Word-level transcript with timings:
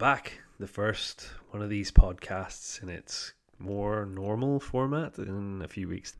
back. 0.00 0.40
The 0.58 0.66
first 0.66 1.28
one 1.50 1.62
of 1.62 1.68
these 1.68 1.90
podcasts 1.90 2.82
in 2.82 2.88
its 2.88 3.34
more 3.58 4.06
normal 4.06 4.58
format 4.58 5.18
in 5.18 5.60
a 5.62 5.68
few 5.68 5.88
weeks. 5.88 6.16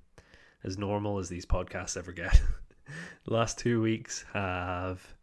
As 0.62 0.76
normal 0.76 1.18
as 1.18 1.30
these 1.30 1.46
podcasts 1.46 1.96
ever 1.96 2.12
get. 2.12 2.42
the 3.24 3.32
last 3.32 3.58
two 3.58 3.80
weeks 3.80 4.26
have 4.34 5.14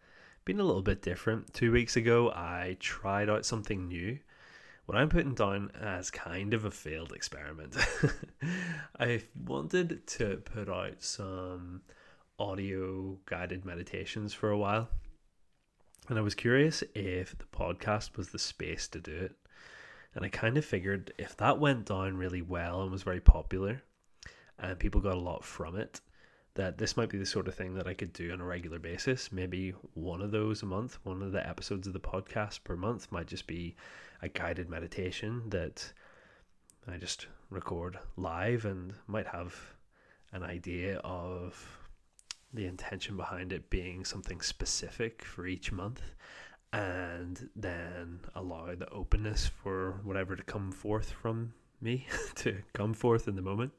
been 0.43 0.59
a 0.59 0.63
little 0.63 0.81
bit 0.81 1.03
different. 1.03 1.53
Two 1.53 1.71
weeks 1.71 1.97
ago, 1.97 2.31
I 2.31 2.77
tried 2.79 3.29
out 3.29 3.45
something 3.45 3.89
new. 3.89 4.17
What 4.87 4.97
I'm 4.97 5.09
putting 5.09 5.35
down 5.35 5.69
as 5.79 6.09
kind 6.09 6.55
of 6.55 6.65
a 6.65 6.71
failed 6.71 7.13
experiment. 7.13 7.77
I 8.99 9.21
wanted 9.45 10.07
to 10.07 10.37
put 10.37 10.67
out 10.67 11.03
some 11.03 11.83
audio 12.39 13.19
guided 13.27 13.65
meditations 13.65 14.33
for 14.33 14.49
a 14.49 14.57
while 14.57 14.89
and 16.09 16.17
I 16.17 16.21
was 16.21 16.35
curious 16.35 16.83
if 16.95 17.37
the 17.37 17.45
podcast 17.45 18.17
was 18.17 18.29
the 18.29 18.39
space 18.39 18.87
to 18.89 18.99
do 18.99 19.11
it. 19.11 19.35
And 20.15 20.25
I 20.25 20.29
kind 20.29 20.57
of 20.57 20.65
figured 20.65 21.13
if 21.17 21.35
that 21.37 21.59
went 21.59 21.85
down 21.85 22.17
really 22.17 22.41
well 22.41 22.81
and 22.81 22.91
was 22.91 23.03
very 23.03 23.19
popular 23.19 23.83
and 24.57 24.79
people 24.79 25.01
got 25.01 25.15
a 25.15 25.19
lot 25.19 25.43
from 25.43 25.75
it, 25.75 26.01
that 26.55 26.77
this 26.79 26.97
might 26.97 27.09
be 27.09 27.19
the 27.19 27.25
sort 27.25 27.47
of 27.47 27.53
thing 27.53 27.75
that 27.75 27.87
I 27.87 27.93
could 27.93 28.13
do 28.13 28.31
on 28.31 28.41
a 28.41 28.45
regular 28.45 28.79
basis. 28.79 29.31
Maybe 29.31 29.75
one 29.93 30.21
of 30.21 30.31
those 30.31 30.63
a 30.63 30.65
month, 30.65 30.97
one 31.03 31.21
of 31.21 31.31
the 31.31 31.47
episodes 31.47 31.85
of 31.85 31.93
the 31.93 31.99
podcast 31.99 32.63
per 32.63 32.75
month 32.75 33.11
might 33.11 33.27
just 33.27 33.45
be 33.45 33.75
a 34.21 34.29
guided 34.29 34.69
meditation 34.69 35.43
that 35.49 35.93
I 36.87 36.97
just 36.97 37.27
record 37.51 37.99
live 38.15 38.65
and 38.65 38.93
might 39.05 39.27
have 39.27 39.55
an 40.31 40.41
idea 40.41 40.97
of 40.99 41.86
the 42.53 42.65
intention 42.65 43.17
behind 43.17 43.51
it 43.51 43.69
being 43.69 44.05
something 44.05 44.41
specific 44.41 45.23
for 45.23 45.45
each 45.47 45.71
month 45.71 46.01
and 46.73 47.49
then 47.55 48.19
allow 48.35 48.73
the 48.75 48.89
openness 48.89 49.47
for 49.47 49.99
whatever 50.03 50.35
to 50.35 50.43
come 50.43 50.71
forth 50.71 51.11
from 51.11 51.53
me 51.81 52.05
to 52.35 52.57
come 52.73 52.93
forth 52.93 53.27
in 53.27 53.35
the 53.35 53.41
moment 53.41 53.71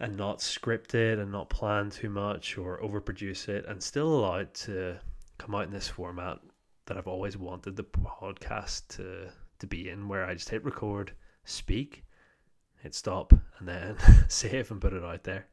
and 0.00 0.16
not 0.16 0.42
script 0.42 0.94
it 0.94 1.18
and 1.18 1.30
not 1.30 1.48
plan 1.48 1.90
too 1.90 2.10
much 2.10 2.58
or 2.58 2.80
overproduce 2.80 3.48
it 3.48 3.64
and 3.66 3.82
still 3.82 4.08
allow 4.08 4.36
it 4.36 4.52
to 4.54 4.98
come 5.38 5.54
out 5.54 5.64
in 5.64 5.72
this 5.72 5.88
format 5.88 6.38
that 6.86 6.96
I've 6.96 7.06
always 7.06 7.36
wanted 7.36 7.76
the 7.76 7.84
podcast 7.84 8.88
to 8.96 9.28
to 9.60 9.66
be 9.66 9.88
in 9.88 10.08
where 10.08 10.26
I 10.26 10.34
just 10.34 10.48
hit 10.48 10.64
record, 10.64 11.12
speak, 11.44 12.04
hit 12.82 12.94
stop 12.94 13.32
and 13.58 13.68
then 13.68 13.96
save 14.28 14.70
and 14.70 14.80
put 14.80 14.92
it 14.92 15.04
out 15.04 15.24
there 15.24 15.46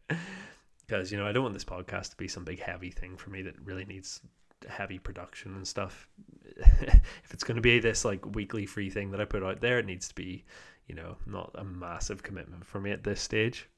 because 0.92 1.10
you 1.10 1.18
know 1.18 1.26
I 1.26 1.32
don't 1.32 1.44
want 1.44 1.54
this 1.54 1.64
podcast 1.64 2.10
to 2.10 2.18
be 2.18 2.28
some 2.28 2.44
big 2.44 2.60
heavy 2.60 2.92
thing 2.92 3.16
for 3.16 3.30
me 3.30 3.42
that 3.44 3.56
really 3.64 3.86
needs 3.86 4.20
heavy 4.68 5.00
production 5.00 5.56
and 5.56 5.66
stuff. 5.66 6.10
if 6.58 7.34
it's 7.34 7.46
going 7.46 7.56
to 7.56 7.62
be 7.62 7.80
this 7.80 8.04
like 8.04 8.36
weekly 8.36 8.66
free 8.66 8.90
thing 8.90 9.12
that 9.12 9.22
I 9.22 9.26
put 9.26 9.42
out 9.42 9.62
there, 9.62 9.80
it 9.80 9.86
needs 9.86 10.10
to 10.10 10.16
be 10.16 10.44
you 10.88 10.96
know 10.96 11.16
not 11.26 11.52
a 11.56 11.64
massive 11.64 12.24
commitment 12.24 12.66
for 12.66 12.82
me 12.82 12.92
at 12.92 13.06
this 13.06 13.22
stage. 13.22 13.70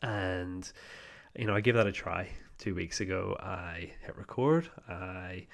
And 0.00 0.70
you 1.36 1.46
know 1.46 1.56
I 1.56 1.60
gave 1.60 1.74
that 1.74 1.88
a 1.88 1.92
try 1.92 2.28
two 2.58 2.76
weeks 2.76 3.00
ago. 3.00 3.36
I 3.40 3.90
hit 4.02 4.16
record. 4.16 4.70
I 4.88 5.48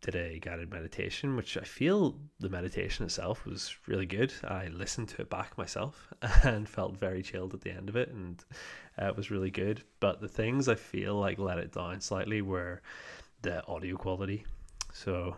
did 0.00 0.14
a 0.14 0.38
guided 0.38 0.70
meditation, 0.70 1.36
which 1.36 1.56
I 1.56 1.62
feel 1.62 2.18
the 2.38 2.48
meditation 2.48 3.04
itself 3.04 3.44
was 3.44 3.74
really 3.86 4.06
good. 4.06 4.32
I 4.44 4.68
listened 4.68 5.08
to 5.10 5.22
it 5.22 5.30
back 5.30 5.58
myself 5.58 6.12
and 6.42 6.68
felt 6.68 6.98
very 6.98 7.22
chilled 7.22 7.54
at 7.54 7.60
the 7.60 7.70
end 7.70 7.88
of 7.88 7.96
it, 7.96 8.08
and 8.08 8.42
uh, 9.00 9.06
it 9.06 9.16
was 9.16 9.30
really 9.30 9.50
good. 9.50 9.82
But 10.00 10.20
the 10.20 10.28
things 10.28 10.68
I 10.68 10.74
feel 10.74 11.16
like 11.16 11.38
let 11.38 11.58
it 11.58 11.72
down 11.72 12.00
slightly 12.00 12.40
were 12.40 12.80
the 13.42 13.66
audio 13.66 13.96
quality. 13.96 14.44
So, 14.92 15.36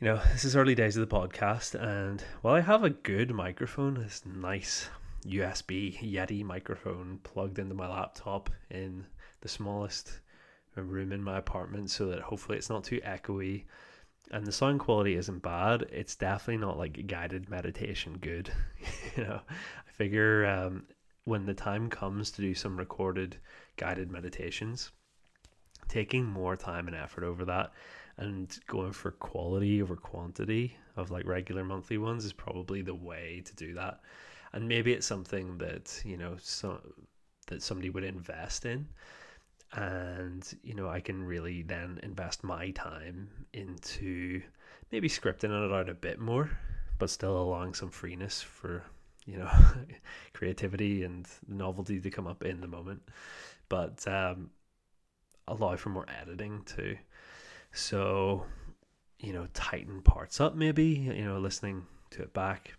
you 0.00 0.06
know, 0.06 0.20
this 0.32 0.44
is 0.44 0.56
early 0.56 0.74
days 0.74 0.96
of 0.96 1.08
the 1.08 1.14
podcast, 1.14 1.80
and 1.80 2.22
while 2.42 2.54
I 2.54 2.60
have 2.60 2.82
a 2.82 2.90
good 2.90 3.30
microphone, 3.30 3.94
this 3.94 4.22
nice 4.26 4.88
USB 5.24 5.98
Yeti 6.00 6.44
microphone 6.44 7.20
plugged 7.22 7.58
into 7.58 7.74
my 7.74 7.88
laptop 7.88 8.50
in 8.70 9.06
the 9.40 9.48
smallest 9.48 10.20
a 10.78 10.82
room 10.82 11.12
in 11.12 11.22
my 11.22 11.38
apartment 11.38 11.90
so 11.90 12.06
that 12.06 12.20
hopefully 12.20 12.58
it's 12.58 12.70
not 12.70 12.84
too 12.84 13.00
echoey. 13.00 13.64
And 14.30 14.46
the 14.46 14.52
sound 14.52 14.80
quality 14.80 15.14
isn't 15.14 15.42
bad. 15.42 15.86
It's 15.90 16.14
definitely 16.14 16.58
not 16.58 16.78
like 16.78 17.06
guided 17.06 17.48
meditation 17.48 18.18
good 18.20 18.50
you 19.16 19.24
know. 19.24 19.40
I 19.48 19.90
figure 19.92 20.46
um, 20.46 20.84
when 21.24 21.46
the 21.46 21.54
time 21.54 21.90
comes 21.90 22.30
to 22.32 22.42
do 22.42 22.54
some 22.54 22.76
recorded 22.76 23.36
guided 23.76 24.10
meditations 24.10 24.90
taking 25.88 26.24
more 26.24 26.56
time 26.56 26.86
and 26.86 26.96
effort 26.96 27.24
over 27.24 27.44
that 27.46 27.72
and 28.18 28.58
going 28.66 28.92
for 28.92 29.10
quality 29.12 29.80
over 29.80 29.96
quantity 29.96 30.76
of 30.96 31.10
like 31.10 31.26
regular 31.26 31.64
monthly 31.64 31.98
ones 31.98 32.24
is 32.24 32.32
probably 32.32 32.82
the 32.82 32.94
way 32.94 33.42
to 33.44 33.54
do 33.56 33.74
that. 33.74 34.00
And 34.52 34.68
maybe 34.68 34.92
it's 34.92 35.06
something 35.06 35.58
that 35.58 36.00
you 36.04 36.16
know 36.16 36.36
so 36.40 36.80
that 37.46 37.62
somebody 37.62 37.90
would 37.90 38.04
invest 38.04 38.66
in 38.66 38.86
and 39.72 40.46
you 40.62 40.74
know 40.74 40.88
I 40.88 41.00
can 41.00 41.22
really 41.24 41.62
then 41.62 42.00
invest 42.02 42.42
my 42.42 42.70
time 42.70 43.28
into 43.52 44.42
maybe 44.90 45.08
scripting 45.08 45.44
it 45.44 45.72
out 45.72 45.88
a 45.88 45.94
bit 45.94 46.18
more, 46.18 46.50
but 46.98 47.10
still 47.10 47.36
allowing 47.36 47.74
some 47.74 47.90
freeness 47.90 48.40
for 48.42 48.84
you 49.26 49.38
know 49.38 49.50
creativity 50.32 51.04
and 51.04 51.26
novelty 51.46 52.00
to 52.00 52.10
come 52.10 52.26
up 52.26 52.44
in 52.44 52.60
the 52.60 52.66
moment, 52.66 53.02
but 53.68 54.06
um, 54.08 54.50
allow 55.46 55.76
for 55.76 55.90
more 55.90 56.06
editing 56.20 56.62
too. 56.64 56.96
So 57.72 58.44
you 59.18 59.32
know 59.32 59.48
tighten 59.52 60.00
parts 60.00 60.40
up 60.40 60.54
maybe 60.54 60.84
you 60.84 61.24
know 61.24 61.38
listening 61.38 61.86
to 62.10 62.22
it 62.22 62.32
back 62.32 62.74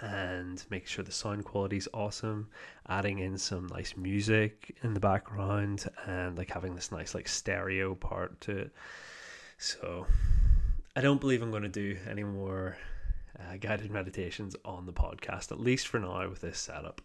and 0.00 0.64
make 0.70 0.86
sure 0.86 1.04
the 1.04 1.12
sound 1.12 1.44
quality 1.44 1.76
is 1.76 1.88
awesome 1.92 2.48
adding 2.88 3.18
in 3.18 3.36
some 3.36 3.66
nice 3.66 3.96
music 3.96 4.76
in 4.82 4.94
the 4.94 5.00
background 5.00 5.88
and 6.06 6.38
like 6.38 6.50
having 6.50 6.74
this 6.74 6.92
nice 6.92 7.14
like 7.14 7.26
stereo 7.28 7.94
part 7.94 8.40
to 8.40 8.56
it. 8.56 8.72
So 9.58 10.06
i 10.96 11.00
don't 11.00 11.20
believe 11.20 11.42
i'm 11.42 11.50
going 11.50 11.62
to 11.62 11.68
do 11.68 11.96
any 12.08 12.24
more 12.24 12.76
uh, 13.38 13.56
guided 13.60 13.90
meditations 13.90 14.56
on 14.64 14.86
the 14.86 14.92
podcast 14.92 15.52
at 15.52 15.60
least 15.60 15.88
for 15.88 15.98
now 15.98 16.28
with 16.28 16.40
this 16.40 16.58
setup. 16.58 17.00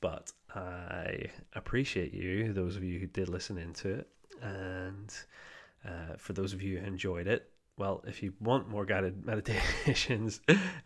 But 0.00 0.32
i 0.54 1.26
appreciate 1.54 2.12
you 2.12 2.52
those 2.52 2.76
of 2.76 2.84
you 2.84 2.98
who 2.98 3.06
did 3.06 3.28
listen 3.28 3.58
into 3.58 3.88
it 3.88 4.08
and 4.42 5.12
uh, 5.86 6.16
for 6.16 6.32
those 6.32 6.52
of 6.52 6.62
you 6.62 6.78
who 6.78 6.86
enjoyed 6.86 7.26
it 7.26 7.50
well, 7.76 8.04
if 8.06 8.22
you 8.22 8.32
want 8.40 8.68
more 8.68 8.84
guided 8.84 9.24
meditations, 9.26 10.40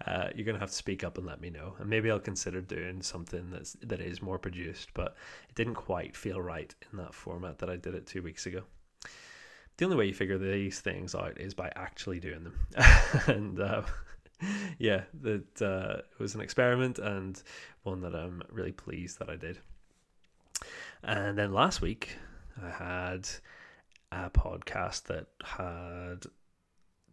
uh, 0.06 0.28
you're 0.34 0.46
gonna 0.46 0.58
have 0.58 0.70
to 0.70 0.76
speak 0.76 1.04
up 1.04 1.18
and 1.18 1.26
let 1.26 1.40
me 1.40 1.50
know, 1.50 1.74
and 1.78 1.88
maybe 1.88 2.10
I'll 2.10 2.18
consider 2.18 2.60
doing 2.60 3.02
something 3.02 3.50
that's 3.50 3.74
that 3.82 4.00
is 4.00 4.22
more 4.22 4.38
produced. 4.38 4.90
But 4.94 5.16
it 5.48 5.54
didn't 5.54 5.74
quite 5.74 6.16
feel 6.16 6.40
right 6.40 6.74
in 6.90 6.98
that 6.98 7.14
format 7.14 7.58
that 7.58 7.70
I 7.70 7.76
did 7.76 7.94
it 7.94 8.06
two 8.06 8.22
weeks 8.22 8.46
ago. 8.46 8.62
The 9.76 9.84
only 9.84 9.96
way 9.96 10.06
you 10.06 10.14
figure 10.14 10.38
these 10.38 10.80
things 10.80 11.14
out 11.14 11.38
is 11.38 11.54
by 11.54 11.70
actually 11.76 12.20
doing 12.20 12.44
them, 12.44 12.58
and 13.26 13.60
uh, 13.60 13.82
yeah, 14.78 15.02
that 15.22 15.62
uh, 15.62 15.98
it 15.98 16.20
was 16.20 16.34
an 16.34 16.40
experiment 16.40 16.98
and 16.98 17.40
one 17.82 18.00
that 18.00 18.14
I'm 18.14 18.42
really 18.50 18.72
pleased 18.72 19.18
that 19.18 19.28
I 19.28 19.36
did. 19.36 19.58
And 21.02 21.38
then 21.38 21.52
last 21.52 21.80
week, 21.80 22.16
I 22.60 22.70
had 22.70 23.28
a 24.10 24.30
podcast 24.30 25.04
that 25.04 25.26
had 25.44 26.24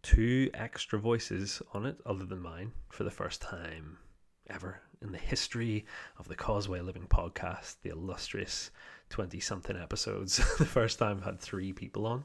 two 0.06 0.48
extra 0.54 1.00
voices 1.00 1.60
on 1.74 1.84
it 1.84 1.96
other 2.06 2.24
than 2.24 2.40
mine 2.40 2.70
for 2.90 3.02
the 3.02 3.10
first 3.10 3.42
time 3.42 3.98
ever 4.48 4.80
in 5.02 5.10
the 5.10 5.18
history 5.18 5.84
of 6.16 6.28
the 6.28 6.36
Causeway 6.36 6.80
Living 6.80 7.08
podcast, 7.08 7.74
the 7.82 7.90
illustrious 7.90 8.70
20 9.10 9.40
something 9.40 9.76
episodes. 9.76 10.36
the 10.58 10.64
first 10.64 11.00
time 11.00 11.16
I've 11.16 11.24
had 11.24 11.40
three 11.40 11.72
people 11.72 12.06
on, 12.06 12.24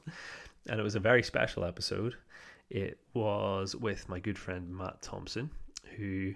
and 0.69 0.79
it 0.79 0.83
was 0.83 0.93
a 0.93 0.99
very 0.99 1.23
special 1.23 1.65
episode. 1.65 2.13
It 2.69 2.99
was 3.15 3.75
with 3.75 4.07
my 4.07 4.19
good 4.19 4.37
friend 4.37 4.69
Matt 4.69 5.01
Thompson, 5.01 5.49
who, 5.97 6.35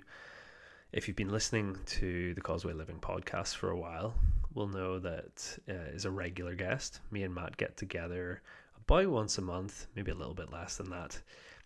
if 0.94 1.08
you've 1.08 1.16
been 1.16 1.30
listening 1.30 1.78
to 1.86 2.34
the 2.34 2.42
Causeway 2.42 2.74
Living 2.74 2.98
podcast 3.00 3.56
for 3.56 3.70
a 3.70 3.78
while, 3.78 4.16
will 4.56 4.68
know 4.68 4.98
that 4.98 5.60
uh, 5.70 5.94
is 5.94 6.06
a 6.06 6.12
regular 6.12 6.56
guest. 6.56 7.02
Me 7.12 7.22
and 7.22 7.36
Matt 7.36 7.56
get 7.58 7.78
together 7.78 8.42
about 8.88 9.08
once 9.08 9.38
a 9.38 9.42
month, 9.42 9.88
maybe 9.96 10.12
a 10.12 10.16
little 10.16 10.34
bit 10.34 10.52
less 10.52 10.78
than 10.78 10.90
that, 10.92 11.20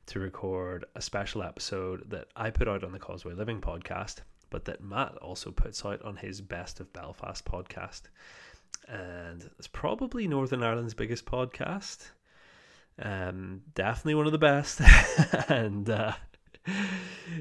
to 0.07 0.19
record 0.19 0.85
a 0.95 1.01
special 1.01 1.43
episode 1.43 2.09
that 2.09 2.27
I 2.35 2.49
put 2.49 2.67
out 2.67 2.83
on 2.83 2.91
the 2.91 2.99
Causeway 2.99 3.33
Living 3.33 3.61
podcast, 3.61 4.17
but 4.49 4.65
that 4.65 4.81
Matt 4.81 5.15
also 5.17 5.51
puts 5.51 5.85
out 5.85 6.01
on 6.01 6.15
his 6.15 6.41
Best 6.41 6.79
of 6.79 6.91
Belfast 6.93 7.43
podcast. 7.45 8.03
And 8.87 9.49
it's 9.57 9.67
probably 9.67 10.27
Northern 10.27 10.63
Ireland's 10.63 10.93
biggest 10.93 11.25
podcast. 11.25 12.09
Um, 12.97 13.61
definitely 13.75 14.15
one 14.15 14.25
of 14.25 14.31
the 14.31 14.37
best. 14.37 14.81
and 15.49 15.89
uh, 15.89 16.13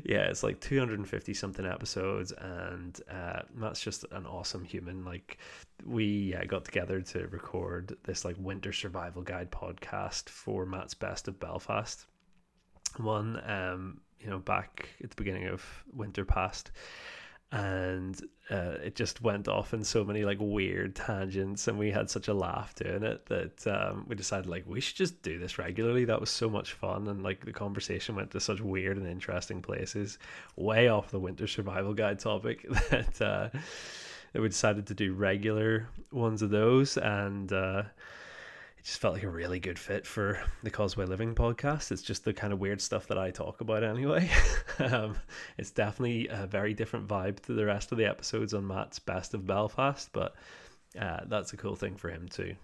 yeah, 0.04 0.22
it's 0.24 0.42
like 0.42 0.60
250 0.60 1.34
something 1.34 1.66
episodes, 1.66 2.32
and 2.32 3.00
uh, 3.10 3.40
Matt's 3.54 3.80
just 3.80 4.04
an 4.12 4.26
awesome 4.26 4.64
human. 4.64 5.04
Like, 5.04 5.38
we 5.84 6.34
got 6.46 6.64
together 6.64 7.00
to 7.00 7.26
record 7.28 7.96
this 8.04 8.24
like 8.24 8.36
winter 8.38 8.72
survival 8.72 9.22
guide 9.22 9.50
podcast 9.50 10.28
for 10.28 10.66
Matt's 10.66 10.94
Best 10.94 11.28
of 11.28 11.38
Belfast, 11.40 12.06
one, 12.96 13.40
um, 13.48 14.00
you 14.20 14.28
know, 14.28 14.38
back 14.38 14.88
at 15.02 15.10
the 15.10 15.16
beginning 15.16 15.48
of 15.48 15.64
winter 15.92 16.24
past, 16.24 16.70
and 17.50 18.20
uh, 18.50 18.76
it 18.82 18.94
just 18.94 19.22
went 19.22 19.48
off 19.48 19.72
in 19.72 19.82
so 19.82 20.04
many 20.04 20.24
like 20.24 20.38
weird 20.40 20.94
tangents 20.94 21.66
and 21.66 21.78
we 21.78 21.90
had 21.90 22.10
such 22.10 22.28
a 22.28 22.34
laugh 22.34 22.74
doing 22.74 23.02
it 23.02 23.24
that 23.26 23.66
um, 23.66 24.04
we 24.06 24.14
decided 24.14 24.46
like 24.46 24.64
we 24.66 24.80
should 24.80 24.96
just 24.96 25.22
do 25.22 25.38
this 25.38 25.58
regularly. 25.58 26.04
That 26.04 26.20
was 26.20 26.30
so 26.30 26.50
much 26.50 26.72
fun 26.72 27.08
and 27.08 27.22
like 27.22 27.44
the 27.44 27.52
conversation 27.52 28.16
went 28.16 28.30
to 28.32 28.40
such 28.40 28.60
weird 28.60 28.98
and 28.98 29.06
interesting 29.06 29.62
places 29.62 30.18
way 30.56 30.88
off 30.88 31.10
the 31.10 31.18
winter 31.18 31.46
survival 31.46 31.94
guide 31.94 32.18
topic 32.18 32.68
that 32.90 33.22
uh, 33.22 33.48
we 34.34 34.48
decided 34.48 34.86
to 34.86 34.94
do 34.94 35.14
regular 35.14 35.88
ones 36.12 36.42
of 36.42 36.50
those 36.50 36.98
and 36.98 37.52
uh, 37.52 37.82
just 38.88 39.00
felt 39.00 39.12
like 39.12 39.23
a 39.23 39.29
really 39.29 39.61
good 39.61 39.79
fit 39.79 40.06
for 40.06 40.40
the 40.62 40.70
Causeway 40.70 41.05
Living 41.05 41.35
podcast. 41.35 41.93
It's 41.93 42.00
just 42.00 42.25
the 42.25 42.32
kind 42.32 42.55
of 42.55 42.58
weird 42.58 42.81
stuff 42.81 43.06
that 43.08 43.19
I 43.19 43.31
talk 43.31 43.61
about 43.61 43.85
anyway. 43.85 44.31
um, 44.79 45.14
it's 45.58 45.70
definitely 45.70 46.29
a 46.29 46.46
very 46.46 46.73
different 46.73 47.06
vibe 47.06 47.38
to 47.40 47.52
the 47.52 47.67
rest 47.67 47.93
of 47.93 47.99
the 47.99 48.06
episodes 48.06 48.55
on 48.55 48.67
Matt's 48.67 48.99
Best 48.99 49.35
of 49.35 49.46
Belfast, 49.46 50.08
but 50.14 50.35
uh, 50.99 51.20
that's 51.26 51.52
a 51.52 51.58
cool 51.58 51.76
thing 51.76 51.96
for 51.96 52.08
him 52.08 52.29
too 52.29 52.56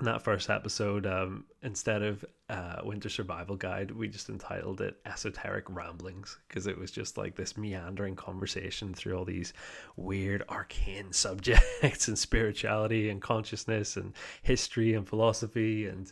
in 0.00 0.06
that 0.06 0.22
first 0.22 0.50
episode, 0.50 1.06
um, 1.06 1.44
instead 1.62 2.02
of 2.02 2.24
uh, 2.48 2.80
Winter 2.82 3.08
Survival 3.08 3.56
Guide, 3.56 3.90
we 3.90 4.08
just 4.08 4.28
entitled 4.28 4.80
it 4.80 4.96
Esoteric 5.04 5.64
Ramblings 5.68 6.38
because 6.48 6.66
it 6.66 6.78
was 6.78 6.90
just 6.90 7.18
like 7.18 7.36
this 7.36 7.56
meandering 7.56 8.16
conversation 8.16 8.94
through 8.94 9.16
all 9.16 9.24
these 9.24 9.52
weird, 9.96 10.42
arcane 10.48 11.12
subjects 11.12 12.08
and 12.08 12.18
spirituality 12.18 13.10
and 13.10 13.20
consciousness 13.20 13.96
and 13.96 14.14
history 14.42 14.94
and 14.94 15.06
philosophy. 15.06 15.86
And 15.86 16.10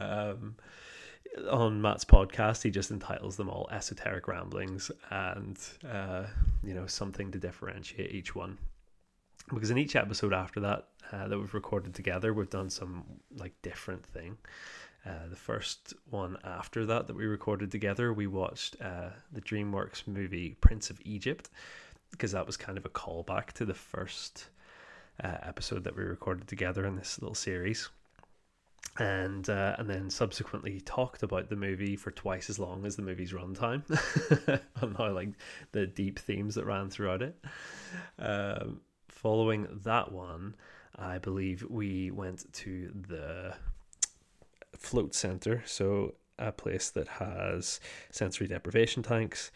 um, 0.00 0.56
on 1.50 1.82
Matt's 1.82 2.04
podcast, 2.04 2.62
he 2.62 2.70
just 2.70 2.90
entitles 2.90 3.36
them 3.36 3.50
all 3.50 3.68
Esoteric 3.72 4.28
Ramblings 4.28 4.90
and, 5.10 5.58
uh, 5.90 6.24
you 6.62 6.74
know, 6.74 6.86
something 6.86 7.32
to 7.32 7.38
differentiate 7.38 8.12
each 8.12 8.34
one 8.34 8.58
because 9.54 9.70
in 9.70 9.78
each 9.78 9.96
episode 9.96 10.32
after 10.32 10.60
that 10.60 10.88
uh, 11.12 11.28
that 11.28 11.38
we've 11.38 11.54
recorded 11.54 11.94
together, 11.94 12.32
we've 12.32 12.50
done 12.50 12.70
some 12.70 13.04
like 13.36 13.52
different 13.62 14.04
thing. 14.04 14.36
Uh, 15.06 15.28
the 15.30 15.36
first 15.36 15.94
one 16.10 16.36
after 16.44 16.84
that 16.86 17.06
that 17.06 17.16
we 17.16 17.24
recorded 17.24 17.70
together, 17.70 18.12
we 18.12 18.26
watched 18.26 18.76
uh, 18.82 19.10
the 19.32 19.40
DreamWorks 19.40 20.06
movie 20.06 20.56
Prince 20.60 20.90
of 20.90 21.00
Egypt 21.04 21.48
because 22.10 22.32
that 22.32 22.46
was 22.46 22.56
kind 22.56 22.76
of 22.76 22.84
a 22.84 22.90
callback 22.90 23.52
to 23.52 23.64
the 23.64 23.74
first 23.74 24.48
uh, 25.22 25.36
episode 25.42 25.84
that 25.84 25.96
we 25.96 26.02
recorded 26.02 26.48
together 26.48 26.84
in 26.86 26.96
this 26.96 27.20
little 27.20 27.34
series. 27.34 27.88
And 28.98 29.48
uh, 29.48 29.76
and 29.78 29.88
then 29.88 30.10
subsequently 30.10 30.80
talked 30.80 31.22
about 31.22 31.48
the 31.48 31.54
movie 31.54 31.94
for 31.94 32.10
twice 32.10 32.50
as 32.50 32.58
long 32.58 32.84
as 32.84 32.96
the 32.96 33.02
movie's 33.02 33.32
runtime, 33.32 33.82
on 34.82 34.94
how 34.96 35.12
like 35.12 35.28
the 35.70 35.86
deep 35.86 36.18
themes 36.18 36.56
that 36.56 36.66
ran 36.66 36.90
throughout 36.90 37.22
it. 37.22 37.36
Um, 38.18 38.80
following 39.22 39.66
that 39.84 40.12
one, 40.12 40.54
I 40.96 41.18
believe 41.18 41.66
we 41.68 42.10
went 42.10 42.52
to 42.54 42.92
the 43.08 43.54
float 44.76 45.14
center. 45.14 45.62
So 45.66 46.14
a 46.38 46.52
place 46.52 46.90
that 46.90 47.08
has 47.08 47.80
sensory 48.10 48.46
deprivation 48.46 49.02
tanks. 49.02 49.50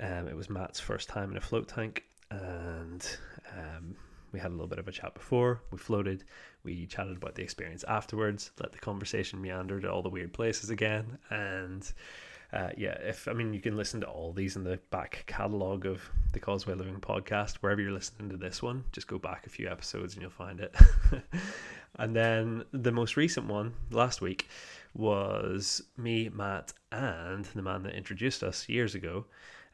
Um, 0.00 0.28
it 0.28 0.34
was 0.34 0.48
Matt's 0.48 0.80
first 0.80 1.10
time 1.10 1.30
in 1.30 1.36
a 1.36 1.40
float 1.42 1.68
tank, 1.68 2.04
and 2.30 3.06
um, 3.52 3.94
we 4.32 4.40
had 4.40 4.50
a 4.50 4.54
little 4.54 4.66
bit 4.66 4.78
of 4.78 4.88
a 4.88 4.92
chat 4.92 5.12
before. 5.12 5.60
We 5.70 5.76
floated. 5.76 6.24
We 6.64 6.86
chatted 6.86 7.18
about 7.18 7.34
the 7.34 7.42
experience 7.42 7.84
afterwards. 7.86 8.50
Let 8.60 8.72
the 8.72 8.78
conversation 8.78 9.42
meander 9.42 9.78
to 9.80 9.92
all 9.92 10.00
the 10.00 10.08
weird 10.08 10.32
places 10.32 10.70
again, 10.70 11.18
and 11.28 11.92
uh, 12.52 12.68
yeah, 12.76 12.96
if 13.00 13.28
I 13.28 13.32
mean, 13.32 13.54
you 13.54 13.60
can 13.60 13.76
listen 13.76 14.00
to 14.02 14.06
all 14.06 14.32
these 14.32 14.56
in 14.56 14.64
the 14.64 14.78
back 14.90 15.24
catalogue 15.26 15.86
of 15.86 16.02
the 16.32 16.40
Causeway 16.40 16.74
Living 16.74 17.00
podcast, 17.00 17.56
wherever 17.56 17.80
you're 17.80 17.92
listening 17.92 18.28
to 18.28 18.36
this 18.36 18.62
one, 18.62 18.84
just 18.92 19.06
go 19.06 19.18
back 19.18 19.46
a 19.46 19.50
few 19.50 19.68
episodes 19.68 20.14
and 20.14 20.22
you'll 20.22 20.30
find 20.30 20.60
it. 20.60 20.74
and 21.98 22.14
then 22.14 22.64
the 22.72 22.92
most 22.92 23.16
recent 23.16 23.46
one 23.46 23.72
last 23.90 24.20
week 24.20 24.48
was 24.94 25.82
me, 25.96 26.28
Matt, 26.28 26.74
and 26.90 27.46
the 27.46 27.62
man 27.62 27.82
that 27.84 27.94
introduced 27.94 28.42
us 28.42 28.68
years 28.68 28.94
ago, 28.94 29.24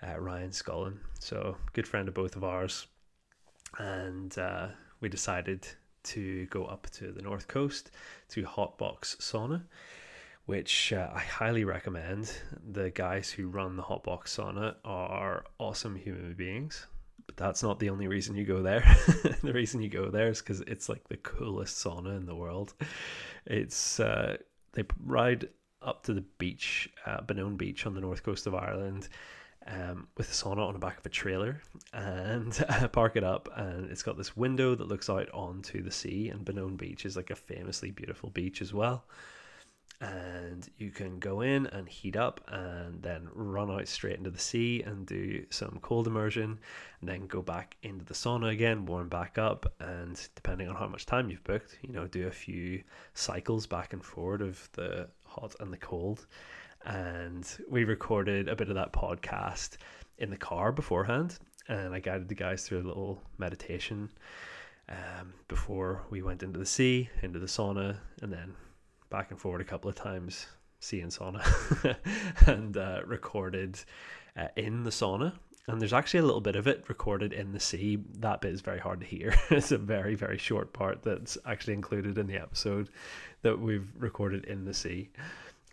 uh, 0.07 0.19
Ryan 0.19 0.51
Scullin. 0.51 0.99
So, 1.19 1.57
good 1.73 1.89
friend 1.89 2.07
of 2.07 2.15
both 2.15 2.37
of 2.37 2.45
ours. 2.45 2.87
And 3.79 4.39
uh, 4.39 4.69
we 5.01 5.09
decided 5.09 5.67
to 6.05 6.47
go 6.47 6.65
up 6.65 6.89
to 6.91 7.11
the 7.11 7.23
north 7.23 7.49
coast 7.49 7.91
to 8.29 8.45
Hotbox 8.45 9.17
Sauna 9.19 9.63
which 10.49 10.95
uh, 10.95 11.11
I 11.13 11.19
highly 11.19 11.65
recommend. 11.65 12.33
The 12.73 12.89
guys 12.89 13.31
who 13.31 13.49
run 13.49 13.77
the 13.77 13.83
Hotbox 13.83 14.29
Sauna 14.29 14.77
are 14.83 15.45
awesome 15.59 15.95
human 15.95 16.33
beings, 16.33 16.87
but 17.27 17.37
that's 17.37 17.63
not 17.63 17.79
the 17.79 17.91
only 17.91 18.09
reason 18.09 18.35
you 18.35 18.47
go 18.47 18.63
there. 18.63 18.81
the 19.43 19.53
reason 19.53 19.83
you 19.83 19.91
go 19.91 20.09
there 20.09 20.29
is 20.29 20.41
because 20.41 20.63
it's 20.63 20.89
like 20.89 21.07
the 21.07 21.19
coolest 21.19 21.85
sauna 21.85 22.17
in 22.17 22.25
the 22.25 22.35
world. 22.35 22.73
It's 23.45 24.01
uh, 24.01 24.39
they 24.73 24.85
ride 25.05 25.51
up 25.83 26.05
to 26.05 26.15
the 26.15 26.25
beach, 26.39 26.89
uh, 27.05 27.21
Benone 27.21 27.59
Beach 27.59 27.85
on 27.85 27.93
the 27.93 28.01
north 28.01 28.23
coast 28.23 28.47
of 28.47 28.55
Ireland. 28.55 29.11
Um, 29.67 30.09
with 30.17 30.31
a 30.31 30.33
sauna 30.33 30.67
on 30.67 30.73
the 30.73 30.79
back 30.79 30.99
of 30.99 31.05
a 31.05 31.11
trailer 31.11 31.61
and 31.93 32.55
park 32.93 33.17
it 33.17 33.25
up 33.25 33.51
and 33.55 33.91
it's 33.91 34.03
got 34.03 34.17
this 34.17 34.35
window 34.35 34.75
that 34.75 34.89
looks 34.89 35.11
out 35.11 35.29
onto 35.35 35.83
the 35.83 35.91
sea 35.91 36.31
and 36.31 36.43
Benone 36.43 36.79
Beach 36.79 37.05
is 37.05 37.17
like 37.17 37.29
a 37.29 37.37
famously 37.37 37.91
beautiful 37.91 38.31
beach 38.31 38.63
as 38.63 38.73
well 38.73 39.05
and 40.01 40.69
you 40.79 40.91
can 40.91 41.19
go 41.19 41.41
in 41.41 41.67
and 41.67 41.89
heat 41.89 42.17
up 42.17 42.41
and 42.49 43.03
then 43.03 43.29
run 43.33 43.71
out 43.71 43.89
straight 43.89 44.17
into 44.17 44.31
the 44.31 44.39
sea 44.39 44.83
and 44.87 45.07
do 45.07 45.45
some 45.51 45.79
cold 45.83 46.07
immersion 46.07 46.59
and 47.01 47.09
then 47.09 47.27
go 47.27 47.43
back 47.43 47.77
into 47.83 48.05
the 48.05 48.15
sauna 48.15 48.53
again 48.53 48.87
warm 48.87 49.09
back 49.09 49.39
up 49.39 49.73
and 49.81 50.29
depending 50.37 50.69
on 50.69 50.77
how 50.77 50.87
much 50.87 51.05
time 51.05 51.29
you've 51.29 51.43
booked 51.43 51.79
you 51.83 51.93
know 51.93 52.07
do 52.07 52.29
a 52.29 52.31
few 52.31 52.81
cycles 53.15 53.67
back 53.67 53.93
and 53.93 54.05
forward 54.05 54.41
of 54.41 54.69
the 54.75 55.09
hot 55.25 55.55
and 55.61 55.73
the 55.73 55.79
cold. 55.79 56.27
And 56.85 57.47
we 57.69 57.85
recorded 57.85 58.49
a 58.49 58.57
bit 58.57 58.69
of 58.69 58.77
that 58.77 58.93
podcast 58.93 59.79
in 60.19 60.31
the 60.31 60.37
car 60.37 60.73
beforehand 60.73 61.39
and 61.69 61.95
i 61.95 62.01
guided 62.01 62.29
the 62.29 62.35
guys 62.35 62.67
through 62.67 62.81
a 62.81 62.87
little 62.87 63.23
meditation 63.39 64.11
um, 64.89 65.35
before 65.49 66.03
we 66.11 66.23
went 66.23 66.43
into 66.43 66.59
the 66.59 66.67
sea 66.67 67.09
into 67.23 67.39
the 67.39 67.47
sauna 67.47 67.97
and 68.23 68.33
then 68.33 68.55
back 69.11 69.31
and 69.31 69.41
forward 69.41 69.61
a 69.61 69.65
couple 69.65 69.89
of 69.89 69.97
times, 69.97 70.47
seeing 70.81 71.09
sauna, 71.09 71.97
and 72.47 72.77
uh, 72.77 73.01
recorded 73.07 73.79
uh, 74.37 74.49
in 74.57 74.85
the 74.85 74.91
sauna. 74.91 75.33
And 75.67 75.81
there's 75.81 75.93
actually 75.93 76.21
a 76.21 76.25
little 76.25 76.41
bit 76.41 76.57
of 76.57 76.67
it 76.67 76.85
recorded 76.89 77.35
in 77.35 77.53
the 77.53 77.61
sea. 77.61 77.99
That 78.21 78.41
bit 78.41 78.53
is 78.53 78.63
very 78.63 78.79
hard 78.79 79.01
to 79.01 79.07
hear. 79.07 79.35
it's 79.51 79.71
a 79.71 79.79
very, 79.79 80.15
very 80.15 80.39
short 80.39 80.73
part 80.73 81.03
that's 81.03 81.37
actually 81.45 81.75
included 81.75 82.17
in 82.17 82.27
the 82.27 82.37
episode 82.37 82.89
that 83.43 83.59
we've 83.59 83.87
recorded 83.99 84.47
in 84.47 84.65
the 84.65 84.73
sea. 84.73 85.11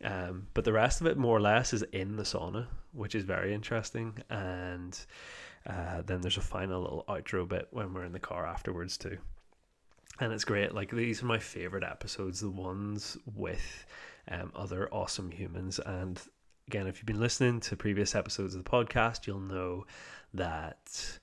Um, 0.04 0.48
but 0.54 0.66
the 0.66 0.74
rest 0.74 1.00
of 1.00 1.08
it, 1.08 1.18
more 1.18 1.38
or 1.38 1.42
less, 1.42 1.74
is 1.74 1.84
in 1.94 2.18
the 2.18 2.24
sauna, 2.24 2.68
which 2.92 3.16
is 3.16 3.24
very 3.24 3.54
interesting. 3.54 4.18
And 4.30 5.00
uh, 5.66 6.02
then 6.06 6.20
there's 6.20 6.38
a 6.38 6.42
final 6.42 6.82
little 6.82 7.06
outro 7.08 7.48
bit 7.48 7.70
when 7.72 7.94
we're 7.94 8.04
in 8.04 8.12
the 8.12 8.20
car 8.20 8.46
afterwards, 8.46 8.98
too 8.98 9.18
and 10.20 10.32
it's 10.32 10.46
great. 10.46 10.74
Like 10.74 10.92
these 10.92 11.22
are 11.22 11.26
my 11.26 11.40
favorite 11.40 11.84
episodes, 11.84 12.40
the 12.40 12.50
ones 12.50 13.18
with 13.36 13.86
um, 14.30 14.52
other 14.56 14.88
awesome 14.94 15.32
humans. 15.32 15.80
And 15.80 16.22
again, 16.68 16.88
if 16.88 16.98
you've 16.98 17.06
been 17.06 17.20
listening 17.20 17.60
to 17.62 17.76
previous 17.76 18.16
episodes 18.16 18.56
of 18.56 18.64
the 18.64 18.70
podcast, 18.70 19.28
you'll 19.28 19.40
know 19.40 19.86
that 20.34 21.20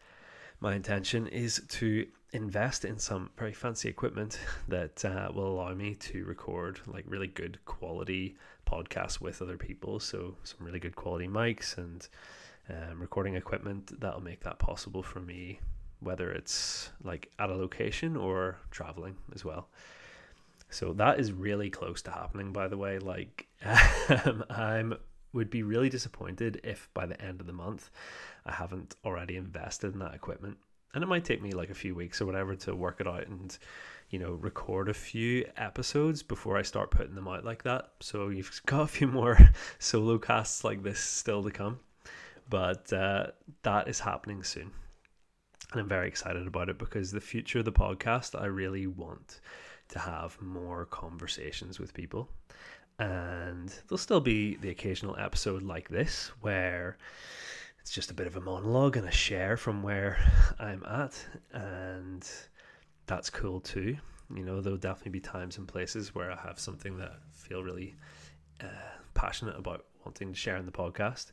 my 0.61 0.75
intention 0.75 1.27
is 1.27 1.63
to 1.69 2.07
invest 2.33 2.85
in 2.85 2.99
some 2.99 3.31
very 3.37 3.53
fancy 3.53 3.89
equipment 3.89 4.39
that 4.69 5.05
uh, 5.05 5.31
will 5.35 5.49
allow 5.49 5.75
me 5.75 5.95
to 5.95 6.25
record 6.25 6.81
like 6.87 7.05
really 7.07 7.27
good 7.27 7.59
quality 7.65 8.37
podcasts 8.67 9.21
with 9.21 9.43
other 9.43 9.57
people. 9.57 10.01
So 10.01 10.37
some 10.45 10.65
really 10.65 10.81
good 10.81 10.97
quality 10.97 11.29
mics 11.29 11.79
and 11.79 12.07
um, 12.69 13.01
recording 13.01 13.35
equipment 13.35 14.01
that'll 14.01 14.23
make 14.23 14.41
that 14.45 14.59
possible 14.59 15.03
for 15.03 15.21
me 15.21 15.61
whether 16.03 16.31
it's 16.31 16.91
like 17.03 17.31
at 17.39 17.51
a 17.51 17.55
location 17.55 18.17
or 18.17 18.59
traveling 18.71 19.17
as 19.35 19.45
well. 19.45 19.69
So 20.71 20.95
that 20.95 21.21
is 21.21 21.33
really 21.33 21.69
close 21.69 22.01
to 22.03 22.11
happening, 22.11 22.53
by 22.53 22.69
the 22.69 22.79
way. 22.79 22.99
Like, 22.99 23.47
I'm 24.51 24.95
would 25.33 25.51
be 25.51 25.63
really 25.63 25.89
disappointed 25.89 26.61
if 26.63 26.89
by 26.95 27.07
the 27.07 27.21
end 27.21 27.41
of 27.41 27.47
the 27.47 27.53
month 27.53 27.91
I 28.45 28.53
haven't 28.53 28.97
already 29.05 29.37
invested 29.37 29.95
in 29.95 29.99
that 30.01 30.15
equipment. 30.15 30.59
And 30.95 31.03
it 31.03 31.07
might 31.07 31.25
take 31.25 31.41
me 31.41 31.53
like 31.53 31.71
a 31.71 31.75
few 31.75 31.95
weeks 31.95 32.21
or 32.21 32.27
whatever 32.27 32.55
to 32.57 32.77
work 32.77 33.01
it 33.01 33.07
out 33.07 33.27
and, 33.27 33.57
you 34.11 34.19
know, 34.19 34.33
record 34.33 34.91
a 34.91 34.95
few 34.95 35.47
episodes 35.57 36.23
before 36.23 36.59
I 36.59 36.63
start 36.63 36.91
putting 36.91 37.15
them 37.15 37.29
out 37.29 37.45
like 37.45 37.63
that. 37.63 37.93
So 38.01 38.29
you've 38.29 38.61
got 38.67 38.83
a 38.83 38.87
few 38.87 39.07
more 39.07 39.39
solo 39.79 40.19
casts 40.19 40.65
like 40.65 40.83
this 40.83 41.01
still 41.01 41.43
to 41.45 41.51
come. 41.51 41.81
But 42.51 42.93
uh, 42.93 43.29
that 43.63 43.89
is 43.89 44.01
happening 44.01 44.43
soon. 44.43 44.73
And 45.73 45.81
I'm 45.81 45.89
very 45.89 46.07
excited 46.09 46.47
about 46.47 46.69
it 46.69 46.79
because 46.79 47.11
the 47.11 47.21
future 47.21 47.61
of 47.61 47.65
the 47.65 47.73
podcast, 47.73 48.41
I 48.41 48.47
really 48.47 48.87
want 48.87 49.41
to 49.89 49.99
have 49.99 50.41
more 50.41 50.85
conversations 50.87 51.79
with 51.81 51.95
people. 51.95 52.29
and 52.99 53.69
there'll 53.89 53.99
still 53.99 54.21
be 54.21 54.57
the 54.57 54.69
occasional 54.71 55.17
episode 55.19 55.63
like 55.63 55.89
this 55.89 56.31
where 56.41 56.99
it's 57.81 57.91
just 57.91 58.11
a 58.11 58.15
bit 58.15 58.27
of 58.27 58.37
a 58.37 58.41
monologue 58.41 58.97
and 58.97 59.09
a 59.09 59.11
share 59.11 59.57
from 59.57 59.83
where 59.83 60.19
I'm 60.59 60.85
at, 60.85 61.15
and 61.53 62.29
that's 63.07 63.31
cool 63.31 63.61
too. 63.61 63.97
You 64.35 64.45
know, 64.45 64.61
there'll 64.61 64.79
definitely 64.79 65.13
be 65.13 65.21
times 65.21 65.59
and 65.59 65.67
places 65.67 66.15
where 66.15 66.31
I 66.31 66.37
have 66.37 66.59
something 66.61 66.97
that 66.99 67.11
I 67.11 67.17
feel 67.33 67.63
really 67.63 67.97
uh, 68.61 68.67
passionate 69.15 69.59
about 69.59 69.85
wanting 70.05 70.29
to 70.33 70.39
share 70.39 70.57
in 70.57 70.67
the 70.67 70.73
podcast. 70.73 71.33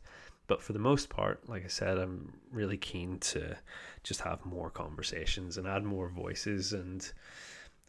But 0.50 0.64
for 0.64 0.74
the 0.74 0.80
most 0.80 1.10
part, 1.10 1.48
like 1.48 1.64
I 1.64 1.68
said, 1.68 2.00
I'm 2.00 2.34
really 2.52 2.76
keen 2.76 3.20
to 3.20 3.56
just 4.04 4.22
have 4.22 4.44
more 4.48 4.72
conversations 4.72 5.58
and 5.58 5.68
add 5.68 5.84
more 5.84 6.10
voices 6.10 6.74
and 6.74 7.10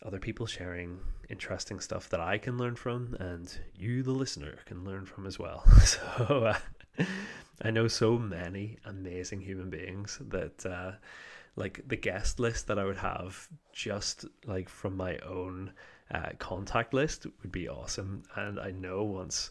other 0.02 0.18
people 0.18 0.44
sharing 0.44 1.00
interesting 1.30 1.80
stuff 1.80 2.10
that 2.10 2.20
I 2.20 2.36
can 2.36 2.58
learn 2.58 2.76
from 2.76 3.16
and 3.18 3.50
you, 3.74 4.02
the 4.02 4.12
listener, 4.12 4.58
can 4.66 4.84
learn 4.84 5.06
from 5.06 5.26
as 5.26 5.38
well. 5.38 5.64
So 5.80 6.52
uh, 6.98 7.04
I 7.62 7.70
know 7.70 7.88
so 7.88 8.18
many 8.18 8.76
amazing 8.84 9.40
human 9.40 9.70
beings 9.70 10.18
that, 10.28 10.66
uh, 10.66 10.92
like, 11.56 11.80
the 11.88 11.96
guest 11.96 12.38
list 12.38 12.66
that 12.66 12.78
I 12.78 12.84
would 12.84 12.98
have 12.98 13.48
just 13.72 14.26
like 14.44 14.68
from 14.68 14.98
my 14.98 15.16
own 15.18 15.72
uh, 16.10 16.30
contact 16.38 16.92
list 16.92 17.26
would 17.40 17.52
be 17.52 17.70
awesome. 17.70 18.22
And 18.36 18.60
I 18.60 18.70
know 18.70 19.02
once 19.02 19.50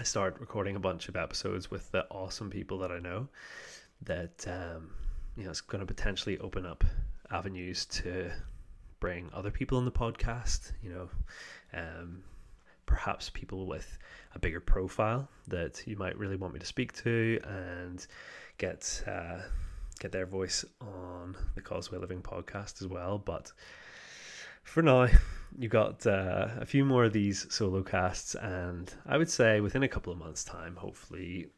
I 0.00 0.02
start 0.02 0.40
recording 0.40 0.76
a 0.76 0.80
bunch 0.80 1.10
of 1.10 1.16
episodes 1.16 1.70
with 1.70 1.90
the 1.90 2.06
awesome 2.08 2.48
people 2.48 2.78
that 2.78 2.90
I 2.90 3.00
know, 3.00 3.28
that 4.00 4.46
um, 4.48 4.92
you 5.36 5.44
know 5.44 5.50
it's 5.50 5.60
going 5.60 5.80
to 5.80 5.86
potentially 5.86 6.38
open 6.38 6.64
up 6.64 6.84
avenues 7.30 7.84
to 7.84 8.30
bring 8.98 9.28
other 9.34 9.50
people 9.50 9.76
on 9.76 9.84
the 9.84 9.92
podcast. 9.92 10.72
You 10.82 10.90
know, 10.90 11.10
um, 11.74 12.22
perhaps 12.86 13.28
people 13.28 13.66
with 13.66 13.98
a 14.34 14.38
bigger 14.38 14.58
profile 14.58 15.28
that 15.48 15.82
you 15.86 15.98
might 15.98 16.16
really 16.16 16.36
want 16.36 16.54
me 16.54 16.60
to 16.60 16.66
speak 16.66 16.94
to 17.02 17.38
and 17.44 18.06
get 18.56 19.04
uh, 19.06 19.40
get 19.98 20.12
their 20.12 20.24
voice 20.24 20.64
on 20.80 21.36
the 21.56 21.60
Causeway 21.60 21.98
Living 21.98 22.22
podcast 22.22 22.80
as 22.80 22.88
well. 22.88 23.18
But 23.18 23.52
for 24.70 24.82
now, 24.82 25.08
you've 25.58 25.72
got 25.72 26.06
uh, 26.06 26.48
a 26.58 26.64
few 26.64 26.84
more 26.84 27.04
of 27.04 27.12
these 27.12 27.52
solo 27.52 27.82
casts, 27.82 28.36
and 28.36 28.92
I 29.04 29.18
would 29.18 29.28
say 29.28 29.60
within 29.60 29.82
a 29.82 29.88
couple 29.88 30.12
of 30.12 30.18
months' 30.18 30.44
time, 30.44 30.76
hopefully, 30.76 31.48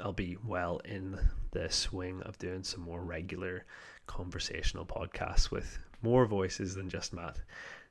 I'll 0.00 0.12
be 0.12 0.36
well 0.44 0.80
in 0.84 1.18
the 1.50 1.68
swing 1.70 2.22
of 2.22 2.38
doing 2.38 2.62
some 2.62 2.82
more 2.82 3.02
regular 3.02 3.64
conversational 4.06 4.86
podcasts 4.86 5.50
with 5.50 5.78
more 6.02 6.26
voices 6.26 6.74
than 6.74 6.88
just 6.88 7.12
Matt. 7.12 7.40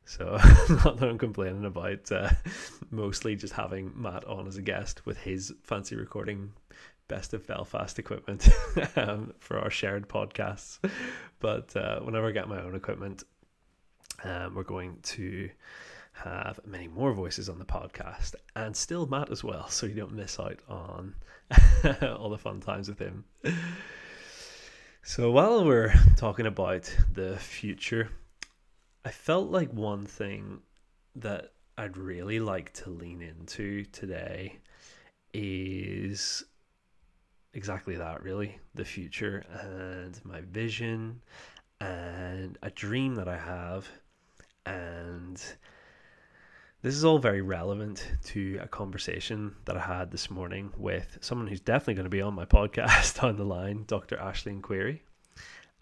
So, 0.05 0.37
not 0.69 0.97
that 0.97 1.09
I'm 1.09 1.17
complaining 1.17 1.65
about 1.65 2.11
uh, 2.11 2.29
mostly 2.91 3.35
just 3.35 3.53
having 3.53 3.91
Matt 3.95 4.25
on 4.25 4.47
as 4.47 4.57
a 4.57 4.61
guest 4.61 5.05
with 5.05 5.17
his 5.17 5.53
fancy 5.63 5.95
recording 5.95 6.53
best 7.09 7.33
of 7.33 7.45
Belfast 7.45 7.99
equipment 7.99 8.47
um, 8.95 9.33
for 9.39 9.59
our 9.59 9.69
shared 9.69 10.07
podcasts. 10.07 10.79
But 11.39 11.75
uh, 11.75 11.99
whenever 11.99 12.27
I 12.27 12.31
get 12.31 12.47
my 12.47 12.61
own 12.61 12.75
equipment, 12.75 13.23
um, 14.23 14.55
we're 14.55 14.63
going 14.63 14.97
to 15.03 15.49
have 16.13 16.59
many 16.65 16.87
more 16.87 17.11
voices 17.13 17.49
on 17.49 17.57
the 17.57 17.65
podcast 17.65 18.35
and 18.55 18.75
still 18.75 19.05
Matt 19.07 19.31
as 19.31 19.43
well, 19.43 19.67
so 19.67 19.85
you 19.85 19.95
don't 19.95 20.13
miss 20.13 20.39
out 20.39 20.59
on 20.67 21.15
all 22.17 22.29
the 22.29 22.37
fun 22.37 22.59
times 22.61 22.87
with 22.87 22.99
him. 22.99 23.25
So 25.01 25.31
while 25.31 25.65
we're 25.65 25.93
talking 26.15 26.45
about 26.45 26.95
the 27.11 27.37
future, 27.37 28.09
I 29.03 29.11
felt 29.11 29.49
like 29.49 29.73
one 29.73 30.05
thing 30.05 30.61
that 31.15 31.51
I'd 31.77 31.97
really 31.97 32.39
like 32.39 32.71
to 32.73 32.89
lean 32.89 33.21
into 33.21 33.83
today 33.85 34.59
is 35.33 36.43
exactly 37.53 37.97
that 37.97 38.23
really 38.23 38.59
the 38.75 38.85
future 38.85 39.43
and 39.61 40.19
my 40.23 40.41
vision 40.41 41.21
and 41.81 42.57
a 42.63 42.69
dream 42.69 43.15
that 43.15 43.27
I 43.27 43.37
have 43.37 43.89
and 44.65 45.41
this 46.81 46.95
is 46.95 47.05
all 47.05 47.17
very 47.17 47.41
relevant 47.41 48.05
to 48.25 48.59
a 48.61 48.67
conversation 48.67 49.55
that 49.65 49.77
I 49.77 49.81
had 49.81 50.11
this 50.11 50.29
morning 50.29 50.73
with 50.77 51.17
someone 51.21 51.47
who's 51.47 51.61
definitely 51.61 51.93
going 51.95 52.05
to 52.05 52.09
be 52.09 52.21
on 52.21 52.33
my 52.33 52.45
podcast 52.57 53.23
on 53.23 53.37
the 53.37 53.45
line, 53.45 53.85
Dr. 53.87 54.17
Ashley 54.17 54.53
Query. 54.55 55.01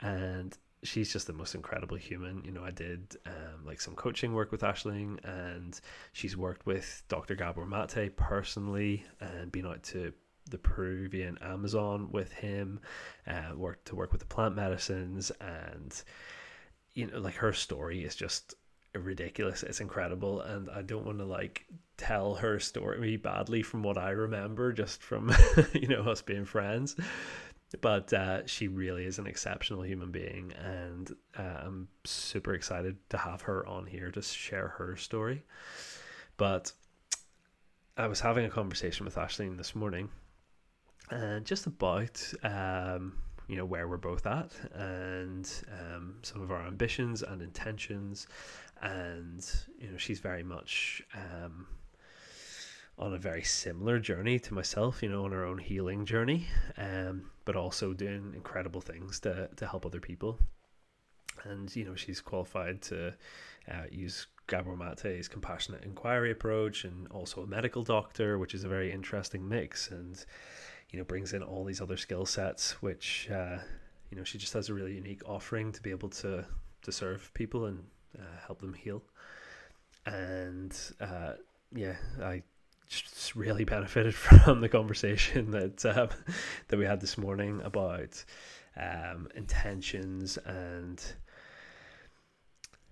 And 0.02 0.56
she's 0.84 1.12
just 1.12 1.28
the 1.28 1.34
most 1.34 1.56
incredible 1.56 1.98
human. 1.98 2.44
You 2.44 2.52
know, 2.52 2.64
I 2.64 2.72
did 2.72 3.16
um, 3.26 3.66
like 3.66 3.82
some 3.82 3.96
coaching 3.96 4.34
work 4.34 4.52
with 4.52 4.62
Ashleen, 4.62 5.18
and 5.24 5.80
she's 6.14 6.38
worked 6.38 6.66
with 6.66 7.04
Dr. 7.08 7.36
Gabor 7.36 7.66
Mate 7.66 8.16
personally 8.16 9.04
and 9.20 9.52
been 9.52 9.66
out 9.66 9.84
to 9.84 10.14
the 10.50 10.58
Peruvian 10.58 11.38
Amazon 11.42 12.10
with 12.12 12.32
him, 12.32 12.80
uh, 13.28 13.56
worked 13.56 13.86
to 13.88 13.96
work 13.96 14.12
with 14.12 14.22
the 14.22 14.28
plant 14.28 14.56
medicines, 14.56 15.32
and 15.40 16.04
you 16.94 17.08
know, 17.08 17.20
like 17.20 17.36
her 17.36 17.54
story 17.54 18.04
is 18.04 18.16
just 18.16 18.56
ridiculous. 18.94 19.64
It's 19.64 19.82
incredible, 19.82 20.42
and 20.42 20.70
I 20.70 20.82
don't 20.82 21.06
want 21.06 21.20
to 21.20 21.26
like 21.26 21.66
tell 21.98 22.36
her 22.36 22.60
story 22.60 23.18
badly 23.18 23.62
from 23.62 23.84
what 23.84 23.98
I 23.98 24.12
remember, 24.12 24.74
just 24.74 25.02
from 25.02 25.34
you 25.74 25.88
know 25.88 26.04
us 26.04 26.22
being 26.22 26.46
friends. 26.46 26.96
But 27.80 28.12
uh, 28.12 28.46
she 28.48 28.68
really 28.68 29.06
is 29.06 29.18
an 29.18 29.28
exceptional 29.28 29.82
human 29.84 30.12
being, 30.12 30.52
and 30.54 31.10
uh, 31.38 31.62
I'm 31.66 31.88
super 32.04 32.54
excited 32.54 32.98
to 33.10 33.18
have 33.18 33.42
her 33.44 33.66
on 33.66 33.86
here 33.86 34.12
to 34.12 34.22
share 34.22 34.68
her 34.78 34.98
story. 34.98 35.44
But 36.36 36.74
I 37.96 38.08
was 38.08 38.20
having 38.20 38.46
a 38.46 38.50
conversation 38.50 39.06
with 39.06 39.16
Ashleen 39.16 39.58
this 39.58 39.74
morning, 39.74 40.10
and 41.10 41.46
just 41.46 41.66
about 41.66 42.22
um, 42.44 43.14
you 43.48 43.58
know 43.58 43.66
where 43.66 43.88
we're 43.88 43.98
both 43.98 44.26
at 44.26 44.52
and 44.74 45.50
um, 45.80 46.16
some 46.24 46.42
of 46.42 46.52
our 46.52 46.66
ambitions 46.66 47.22
and 47.22 47.42
intentions 47.42 48.28
and 48.82 49.46
you 49.78 49.90
know 49.90 49.98
she's 49.98 50.20
very 50.20 50.44
much 50.44 51.02
um, 51.14 51.68
on 52.98 53.14
a 53.14 53.18
very 53.18 53.44
similar 53.44 54.00
journey 54.00 54.40
to 54.40 54.54
myself 54.54 55.02
you 55.04 55.10
know 55.10 55.26
on 55.26 55.32
her 55.32 55.46
own 55.46 55.58
healing 55.58 56.06
journey 56.06 56.48
um, 56.78 57.30
but 57.46 57.56
also 57.56 57.94
doing 57.94 58.34
incredible 58.36 58.82
things 58.82 59.20
to, 59.20 59.50
to 59.56 59.68
help 59.68 59.86
other 59.86 60.00
people. 60.00 60.40
And 61.44 61.74
you 61.76 61.86
know 61.86 61.96
she's 61.96 62.22
qualified 62.22 62.82
to 62.84 63.14
uh, 63.70 63.84
use 63.90 64.28
Gabor 64.48 64.76
Mate's 64.76 65.28
compassionate 65.28 65.84
inquiry 65.84 66.32
approach 66.32 66.84
and 66.84 67.08
also 67.08 67.42
a 67.42 67.48
medical 67.48 67.84
doctor 67.84 68.38
which 68.38 68.54
is 68.54 68.64
a 68.64 68.68
very 68.68 68.92
interesting 68.92 69.48
mix 69.48 69.90
and 69.90 70.24
you 70.90 71.00
know 71.00 71.06
brings 71.06 71.34
in 71.34 71.42
all 71.42 71.64
these 71.64 71.82
other 71.82 71.98
skill 71.98 72.26
sets 72.26 72.82
which 72.82 73.30
uh, 73.32 73.58
you 74.10 74.18
know 74.18 74.24
she 74.24 74.38
just 74.38 74.54
has 74.54 74.70
a 74.70 74.74
really 74.74 74.94
unique 74.94 75.22
offering 75.26 75.72
to 75.72 75.82
be 75.82 75.90
able 75.90 76.10
to 76.10 76.46
to 76.84 76.92
serve 76.92 77.34
people 77.34 77.66
and 77.66 77.84
uh, 78.18 78.46
help 78.46 78.62
them 78.62 78.74
heal. 78.74 79.04
And 80.06 80.78
uh, 81.00 81.34
yeah, 81.74 81.96
I 82.22 82.44
just 82.88 83.36
really 83.36 83.64
benefited 83.64 84.14
from 84.16 84.62
the 84.62 84.70
conversation 84.70 85.52
that 85.52 85.86
um, 85.86 86.10
that 86.68 86.78
we 86.78 86.86
had 86.86 87.00
this 87.00 87.18
morning 87.18 87.62
about 87.64 88.24
um, 88.78 89.28
intentions 89.36 90.38
and 90.46 91.04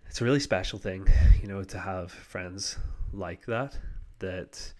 it's 0.10 0.22
a 0.22 0.24
really 0.24 0.40
special 0.40 0.80
thing, 0.80 1.08
you 1.40 1.48
know, 1.48 1.64
to 1.64 1.78
have 1.78 2.12
friends 2.12 2.78
like 3.14 3.46
that 3.46 3.78
that 4.18 4.74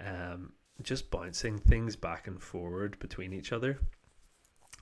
um, 0.00 0.52
just 0.82 1.10
bouncing 1.10 1.58
things 1.58 1.94
back 1.94 2.26
and 2.26 2.42
forward 2.42 2.98
between 2.98 3.32
each 3.32 3.52
other. 3.52 3.78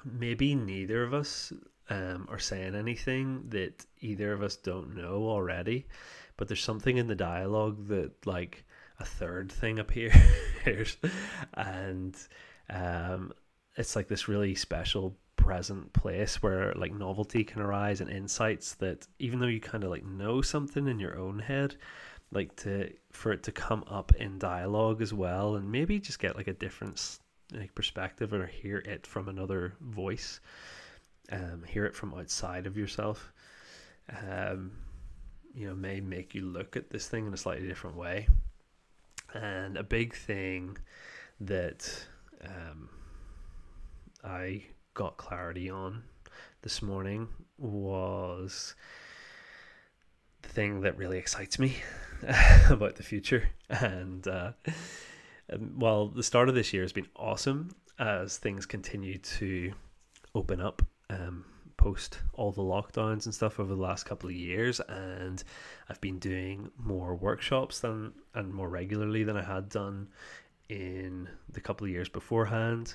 Maybe 0.04 0.54
neither 0.54 1.02
of 1.02 1.12
us 1.12 1.52
um, 1.90 2.26
or 2.30 2.38
saying 2.38 2.74
anything 2.74 3.44
that 3.48 3.84
either 4.00 4.32
of 4.32 4.42
us 4.42 4.56
don't 4.56 4.96
know 4.96 5.28
already, 5.28 5.86
but 6.36 6.48
there's 6.48 6.62
something 6.62 6.96
in 6.96 7.08
the 7.08 7.14
dialogue 7.14 7.88
that 7.88 8.26
like 8.26 8.64
a 8.98 9.04
third 9.04 9.52
thing 9.52 9.78
appears, 9.80 10.96
and 11.54 12.16
um, 12.70 13.32
it's 13.76 13.96
like 13.96 14.08
this 14.08 14.28
really 14.28 14.54
special 14.54 15.16
present 15.36 15.92
place 15.94 16.42
where 16.42 16.72
like 16.74 16.92
novelty 16.92 17.42
can 17.42 17.62
arise 17.62 18.00
and 18.00 18.10
insights 18.10 18.74
that 18.74 19.06
even 19.18 19.38
though 19.38 19.46
you 19.46 19.58
kind 19.58 19.84
of 19.84 19.90
like 19.90 20.04
know 20.04 20.42
something 20.42 20.86
in 20.86 21.00
your 21.00 21.18
own 21.18 21.38
head 21.38 21.74
like 22.30 22.54
to 22.56 22.92
for 23.10 23.32
it 23.32 23.42
to 23.42 23.50
come 23.50 23.82
up 23.88 24.12
in 24.16 24.38
dialogue 24.38 25.00
as 25.00 25.14
well 25.14 25.56
and 25.56 25.72
maybe 25.72 25.98
just 25.98 26.18
get 26.18 26.36
like 26.36 26.46
a 26.46 26.52
different 26.52 27.18
like 27.54 27.74
perspective 27.74 28.34
or 28.34 28.46
hear 28.46 28.78
it 28.78 29.06
from 29.06 29.28
another 29.28 29.74
voice 29.80 30.40
um, 31.30 31.62
hear 31.66 31.84
it 31.84 31.94
from 31.94 32.14
outside 32.14 32.66
of 32.66 32.76
yourself, 32.76 33.32
um, 34.28 34.72
you 35.54 35.66
know, 35.66 35.74
may 35.74 36.00
make 36.00 36.34
you 36.34 36.44
look 36.44 36.76
at 36.76 36.90
this 36.90 37.06
thing 37.06 37.26
in 37.26 37.34
a 37.34 37.36
slightly 37.36 37.66
different 37.66 37.96
way. 37.96 38.28
And 39.34 39.76
a 39.76 39.82
big 39.82 40.14
thing 40.14 40.76
that 41.40 42.06
um, 42.44 42.88
I 44.24 44.64
got 44.94 45.16
clarity 45.16 45.70
on 45.70 46.02
this 46.62 46.82
morning 46.82 47.28
was 47.58 48.74
the 50.42 50.48
thing 50.48 50.80
that 50.80 50.96
really 50.96 51.18
excites 51.18 51.58
me 51.58 51.76
about 52.70 52.96
the 52.96 53.02
future. 53.02 53.50
And 53.68 54.26
uh, 54.26 54.52
um, 55.52 55.72
while 55.76 56.08
the 56.08 56.22
start 56.22 56.48
of 56.48 56.54
this 56.54 56.72
year 56.72 56.82
has 56.82 56.92
been 56.92 57.08
awesome 57.16 57.74
as 57.98 58.38
things 58.38 58.66
continue 58.66 59.18
to 59.18 59.72
open 60.34 60.60
up 60.60 60.82
um, 61.10 61.44
post 61.76 62.18
all 62.34 62.52
the 62.52 62.62
lockdowns 62.62 63.24
and 63.24 63.34
stuff 63.34 63.58
over 63.58 63.74
the 63.74 63.80
last 63.80 64.04
couple 64.04 64.28
of 64.28 64.34
years, 64.34 64.80
and 64.88 65.42
I've 65.88 66.00
been 66.00 66.18
doing 66.18 66.70
more 66.78 67.14
workshops 67.14 67.80
than 67.80 68.12
and 68.34 68.52
more 68.52 68.68
regularly 68.68 69.24
than 69.24 69.36
I 69.36 69.42
had 69.42 69.68
done 69.68 70.08
in 70.68 71.28
the 71.50 71.60
couple 71.60 71.86
of 71.86 71.90
years 71.90 72.08
beforehand. 72.08 72.94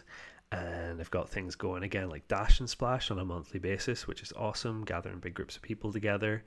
And 0.51 1.01
I've 1.01 1.11
got 1.11 1.29
things 1.29 1.55
going 1.55 1.83
again 1.83 2.09
like 2.09 2.27
Dash 2.27 2.59
and 2.59 2.69
Splash 2.69 3.11
on 3.11 3.19
a 3.19 3.25
monthly 3.25 3.59
basis, 3.59 4.07
which 4.07 4.21
is 4.21 4.31
awesome, 4.33 4.85
gathering 4.85 5.19
big 5.19 5.33
groups 5.33 5.55
of 5.55 5.61
people 5.61 5.91
together 5.91 6.43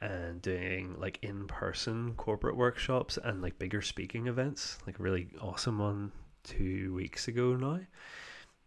and 0.00 0.42
doing 0.42 0.94
like 0.98 1.18
in 1.22 1.46
person 1.46 2.14
corporate 2.16 2.56
workshops 2.56 3.18
and 3.22 3.40
like 3.40 3.58
bigger 3.58 3.80
speaking 3.80 4.26
events. 4.26 4.78
Like 4.86 4.96
really 4.98 5.28
awesome 5.40 5.78
one 5.78 6.12
two 6.42 6.92
weeks 6.94 7.28
ago 7.28 7.54
now, 7.54 7.80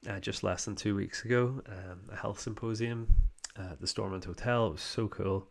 uh, 0.10 0.20
just 0.20 0.43
less 0.43 0.65
than 0.65 0.75
two 0.75 0.96
weeks 0.96 1.24
ago, 1.24 1.62
um, 1.67 2.00
a 2.12 2.15
health 2.15 2.39
symposium 2.39 3.08
at 3.58 3.79
the 3.79 3.88
Stormont 3.88 4.25
Hotel. 4.25 4.67
It 4.67 4.72
was 4.74 4.81
so 4.81 5.08
cool. 5.08 5.48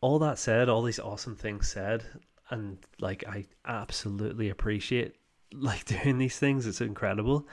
All 0.00 0.18
that 0.18 0.38
said, 0.38 0.68
all 0.68 0.82
these 0.82 1.00
awesome 1.00 1.36
things 1.36 1.68
said, 1.68 2.04
and 2.50 2.78
like 3.00 3.24
I 3.26 3.46
absolutely 3.66 4.50
appreciate 4.50 5.16
like 5.52 5.84
doing 6.02 6.18
these 6.18 6.38
things. 6.38 6.66
It's 6.66 6.80
incredible. 6.80 7.48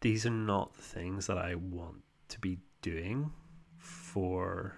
These 0.00 0.26
are 0.26 0.30
not 0.30 0.74
the 0.74 0.82
things 0.82 1.26
that 1.28 1.38
I 1.38 1.54
want 1.54 2.02
to 2.28 2.40
be 2.40 2.58
doing 2.82 3.30
for 3.78 4.76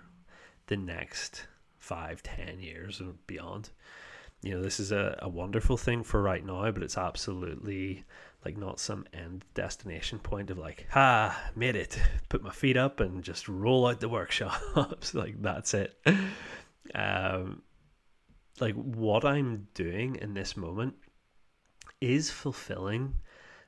the 0.66 0.76
next 0.76 1.46
five, 1.78 2.22
ten 2.22 2.60
years 2.60 3.00
and 3.00 3.14
beyond. 3.26 3.70
You 4.42 4.54
know, 4.54 4.62
this 4.62 4.78
is 4.78 4.92
a, 4.92 5.18
a 5.22 5.28
wonderful 5.28 5.76
thing 5.76 6.04
for 6.04 6.22
right 6.22 6.44
now, 6.44 6.70
but 6.70 6.82
it's 6.82 6.98
absolutely 6.98 8.04
like 8.46 8.56
not 8.56 8.78
some 8.78 9.04
end 9.12 9.44
destination 9.54 10.20
point 10.20 10.50
of 10.50 10.56
like, 10.56 10.86
ah, 10.94 11.36
made 11.56 11.74
it, 11.74 11.98
put 12.28 12.44
my 12.44 12.52
feet 12.52 12.76
up 12.76 13.00
and 13.00 13.24
just 13.24 13.48
roll 13.48 13.88
out 13.88 13.98
the 13.98 14.08
workshops. 14.08 15.14
like 15.14 15.42
that's 15.42 15.74
it. 15.74 15.98
Um, 16.94 17.62
like 18.60 18.76
what 18.76 19.24
I'm 19.24 19.66
doing 19.74 20.14
in 20.22 20.32
this 20.34 20.56
moment 20.56 20.94
is 22.00 22.30
fulfilling 22.30 23.14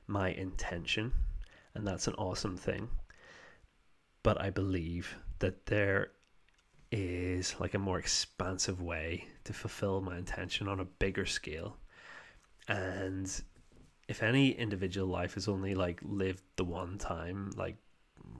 my 0.07 0.29
intention, 0.29 1.11
and 1.75 1.85
that's 1.85 2.07
an 2.07 2.13
awesome 2.13 2.55
thing. 2.55 2.87
But 4.23 4.39
I 4.39 4.49
believe 4.49 5.13
that 5.39 5.65
there 5.65 6.11
is 6.89 7.53
like 7.59 7.73
a 7.73 7.79
more 7.79 7.99
expansive 7.99 8.81
way 8.81 9.25
to 9.43 9.51
fulfill 9.51 9.99
my 9.99 10.17
intention 10.17 10.69
on 10.69 10.79
a 10.79 10.85
bigger 10.85 11.25
scale. 11.25 11.75
And 12.69 13.29
if 14.09 14.23
any 14.23 14.49
individual 14.49 15.07
life 15.07 15.37
is 15.37 15.47
only 15.47 15.75
like 15.75 16.01
lived 16.03 16.41
the 16.55 16.65
one 16.65 16.97
time, 16.97 17.51
like 17.55 17.77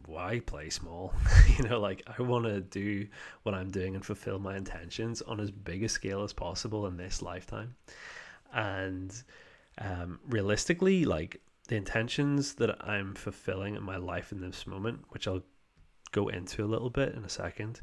why 0.07 0.39
play 0.39 0.71
small? 0.71 1.13
you 1.57 1.63
know, 1.63 1.79
like 1.79 2.01
I 2.17 2.23
want 2.23 2.45
to 2.45 2.59
do 2.59 3.07
what 3.43 3.53
I'm 3.53 3.69
doing 3.69 3.93
and 3.93 4.03
fulfill 4.03 4.39
my 4.39 4.57
intentions 4.57 5.21
on 5.21 5.39
as 5.39 5.51
big 5.51 5.83
a 5.83 5.89
scale 5.89 6.23
as 6.23 6.33
possible 6.33 6.87
in 6.87 6.97
this 6.97 7.21
lifetime. 7.21 7.75
And 8.51 9.13
um, 9.77 10.19
realistically, 10.27 11.05
like 11.05 11.39
the 11.67 11.75
intentions 11.75 12.55
that 12.55 12.83
I'm 12.83 13.13
fulfilling 13.13 13.75
in 13.75 13.83
my 13.83 13.97
life 13.97 14.31
in 14.31 14.41
this 14.41 14.65
moment, 14.65 15.01
which 15.09 15.27
I'll 15.27 15.43
go 16.11 16.29
into 16.29 16.65
a 16.65 16.67
little 16.67 16.89
bit 16.89 17.13
in 17.13 17.23
a 17.23 17.29
second, 17.29 17.81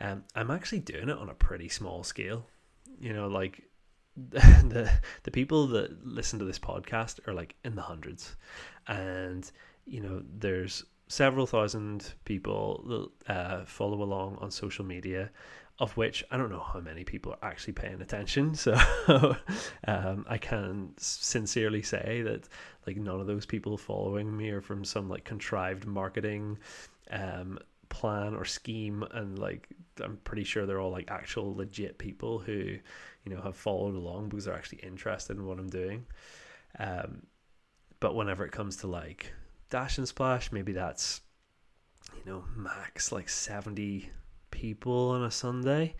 um, 0.00 0.24
I'm 0.34 0.50
actually 0.50 0.80
doing 0.80 1.10
it 1.10 1.18
on 1.18 1.28
a 1.28 1.34
pretty 1.34 1.68
small 1.68 2.04
scale. 2.04 2.46
You 2.98 3.12
know, 3.12 3.28
like 3.28 3.67
the 4.30 4.90
the 5.22 5.30
people 5.30 5.66
that 5.68 6.04
listen 6.06 6.38
to 6.38 6.44
this 6.44 6.58
podcast 6.58 7.26
are 7.28 7.34
like 7.34 7.54
in 7.64 7.74
the 7.74 7.82
hundreds, 7.82 8.36
and 8.86 9.50
you 9.86 10.00
know 10.00 10.22
there's 10.38 10.84
several 11.08 11.46
thousand 11.46 12.14
people 12.24 13.10
that 13.26 13.32
uh, 13.32 13.64
follow 13.64 14.02
along 14.02 14.36
on 14.40 14.50
social 14.50 14.84
media, 14.84 15.30
of 15.78 15.96
which 15.96 16.24
I 16.30 16.36
don't 16.36 16.50
know 16.50 16.64
how 16.72 16.80
many 16.80 17.04
people 17.04 17.32
are 17.32 17.48
actually 17.48 17.74
paying 17.74 18.00
attention. 18.00 18.54
So 18.54 19.36
um, 19.86 20.26
I 20.28 20.38
can 20.38 20.90
sincerely 20.96 21.82
say 21.82 22.22
that 22.22 22.48
like 22.86 22.96
none 22.96 23.20
of 23.20 23.26
those 23.26 23.46
people 23.46 23.76
following 23.76 24.36
me 24.36 24.50
are 24.50 24.60
from 24.60 24.84
some 24.84 25.08
like 25.08 25.24
contrived 25.24 25.86
marketing 25.86 26.58
um, 27.10 27.58
plan 27.88 28.34
or 28.34 28.44
scheme 28.44 29.02
and 29.12 29.38
like 29.38 29.68
I'm 30.02 30.18
pretty 30.24 30.44
sure 30.44 30.66
they're 30.66 30.80
all 30.80 30.90
like 30.90 31.10
actual 31.10 31.54
legit 31.54 31.98
people 31.98 32.38
who 32.38 32.52
you 32.52 33.34
know 33.34 33.40
have 33.40 33.56
followed 33.56 33.94
along 33.94 34.28
because 34.28 34.44
they're 34.44 34.54
actually 34.54 34.78
interested 34.78 35.36
in 35.36 35.46
what 35.46 35.58
I'm 35.58 35.68
doing. 35.68 36.06
Um 36.78 37.22
but 38.00 38.14
whenever 38.14 38.44
it 38.44 38.52
comes 38.52 38.76
to 38.78 38.86
like 38.86 39.32
dash 39.70 39.98
and 39.98 40.08
splash 40.08 40.52
maybe 40.52 40.72
that's 40.72 41.20
you 42.24 42.30
know 42.30 42.44
max 42.56 43.12
like 43.12 43.28
70 43.28 44.10
people 44.50 45.10
on 45.10 45.24
a 45.24 45.30
Sunday. 45.30 45.94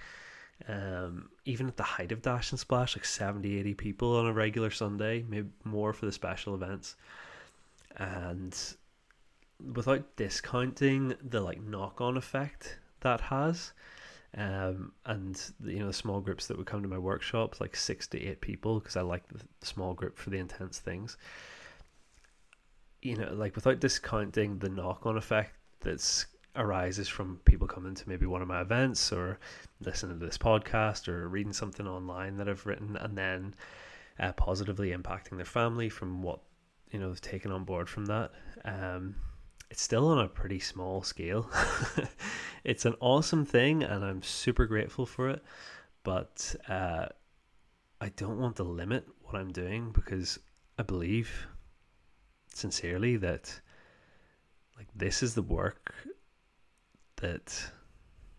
Um 0.68 1.30
even 1.44 1.68
at 1.68 1.76
the 1.76 1.82
height 1.82 2.12
of 2.12 2.22
dash 2.22 2.50
and 2.50 2.60
splash 2.60 2.96
like 2.96 3.04
70 3.04 3.58
80 3.58 3.74
people 3.74 4.16
on 4.16 4.26
a 4.26 4.32
regular 4.32 4.70
Sunday 4.70 5.24
maybe 5.28 5.48
more 5.64 5.92
for 5.92 6.06
the 6.06 6.12
special 6.12 6.54
events. 6.54 6.96
And 7.96 8.56
without 9.72 10.16
discounting 10.16 11.14
the 11.22 11.40
like 11.40 11.60
knock 11.60 12.00
on 12.00 12.16
effect 12.16 12.78
that 13.00 13.20
has. 13.20 13.72
Um, 14.36 14.92
and 15.06 15.40
you 15.64 15.78
know 15.78 15.86
the 15.86 15.92
small 15.92 16.20
groups 16.20 16.46
that 16.46 16.58
would 16.58 16.66
come 16.66 16.82
to 16.82 16.88
my 16.88 16.98
workshops, 16.98 17.60
like 17.60 17.74
six 17.74 18.06
to 18.08 18.22
eight 18.22 18.40
people, 18.40 18.78
because 18.78 18.96
I 18.96 19.00
like 19.00 19.26
the 19.28 19.40
small 19.62 19.94
group 19.94 20.18
for 20.18 20.30
the 20.30 20.38
intense 20.38 20.78
things. 20.78 21.16
You 23.00 23.16
know, 23.16 23.32
like 23.32 23.54
without 23.54 23.80
discounting 23.80 24.58
the 24.58 24.68
knock 24.68 25.06
on 25.06 25.16
effect 25.16 25.54
that's 25.80 26.26
arises 26.56 27.08
from 27.08 27.40
people 27.44 27.68
coming 27.68 27.94
to 27.94 28.08
maybe 28.08 28.26
one 28.26 28.42
of 28.42 28.48
my 28.48 28.60
events 28.60 29.12
or 29.12 29.38
listening 29.80 30.18
to 30.18 30.26
this 30.26 30.38
podcast 30.38 31.08
or 31.08 31.28
reading 31.28 31.52
something 31.52 31.86
online 31.86 32.36
that 32.36 32.48
I've 32.48 32.66
written, 32.66 32.96
and 32.96 33.16
then 33.16 33.54
uh, 34.20 34.32
positively 34.32 34.90
impacting 34.90 35.36
their 35.36 35.46
family 35.46 35.88
from 35.88 36.22
what 36.22 36.40
you 36.90 36.98
know 36.98 37.08
they've 37.08 37.20
taken 37.20 37.50
on 37.50 37.64
board 37.64 37.88
from 37.88 38.06
that. 38.06 38.32
Um, 38.64 39.14
it's 39.70 39.82
still 39.82 40.08
on 40.08 40.18
a 40.18 40.28
pretty 40.28 40.60
small 40.60 41.02
scale. 41.02 41.50
it's 42.64 42.84
an 42.84 42.94
awesome 43.00 43.44
thing, 43.44 43.82
and 43.82 44.04
I'm 44.04 44.22
super 44.22 44.66
grateful 44.66 45.06
for 45.06 45.28
it. 45.28 45.42
But 46.04 46.54
uh, 46.68 47.06
I 48.00 48.08
don't 48.10 48.38
want 48.38 48.56
to 48.56 48.62
limit 48.62 49.06
what 49.22 49.34
I'm 49.34 49.52
doing 49.52 49.90
because 49.92 50.38
I 50.78 50.82
believe 50.82 51.48
sincerely 52.54 53.16
that 53.16 53.60
like 54.76 54.88
this 54.94 55.22
is 55.22 55.34
the 55.34 55.42
work 55.42 55.94
that 57.16 57.70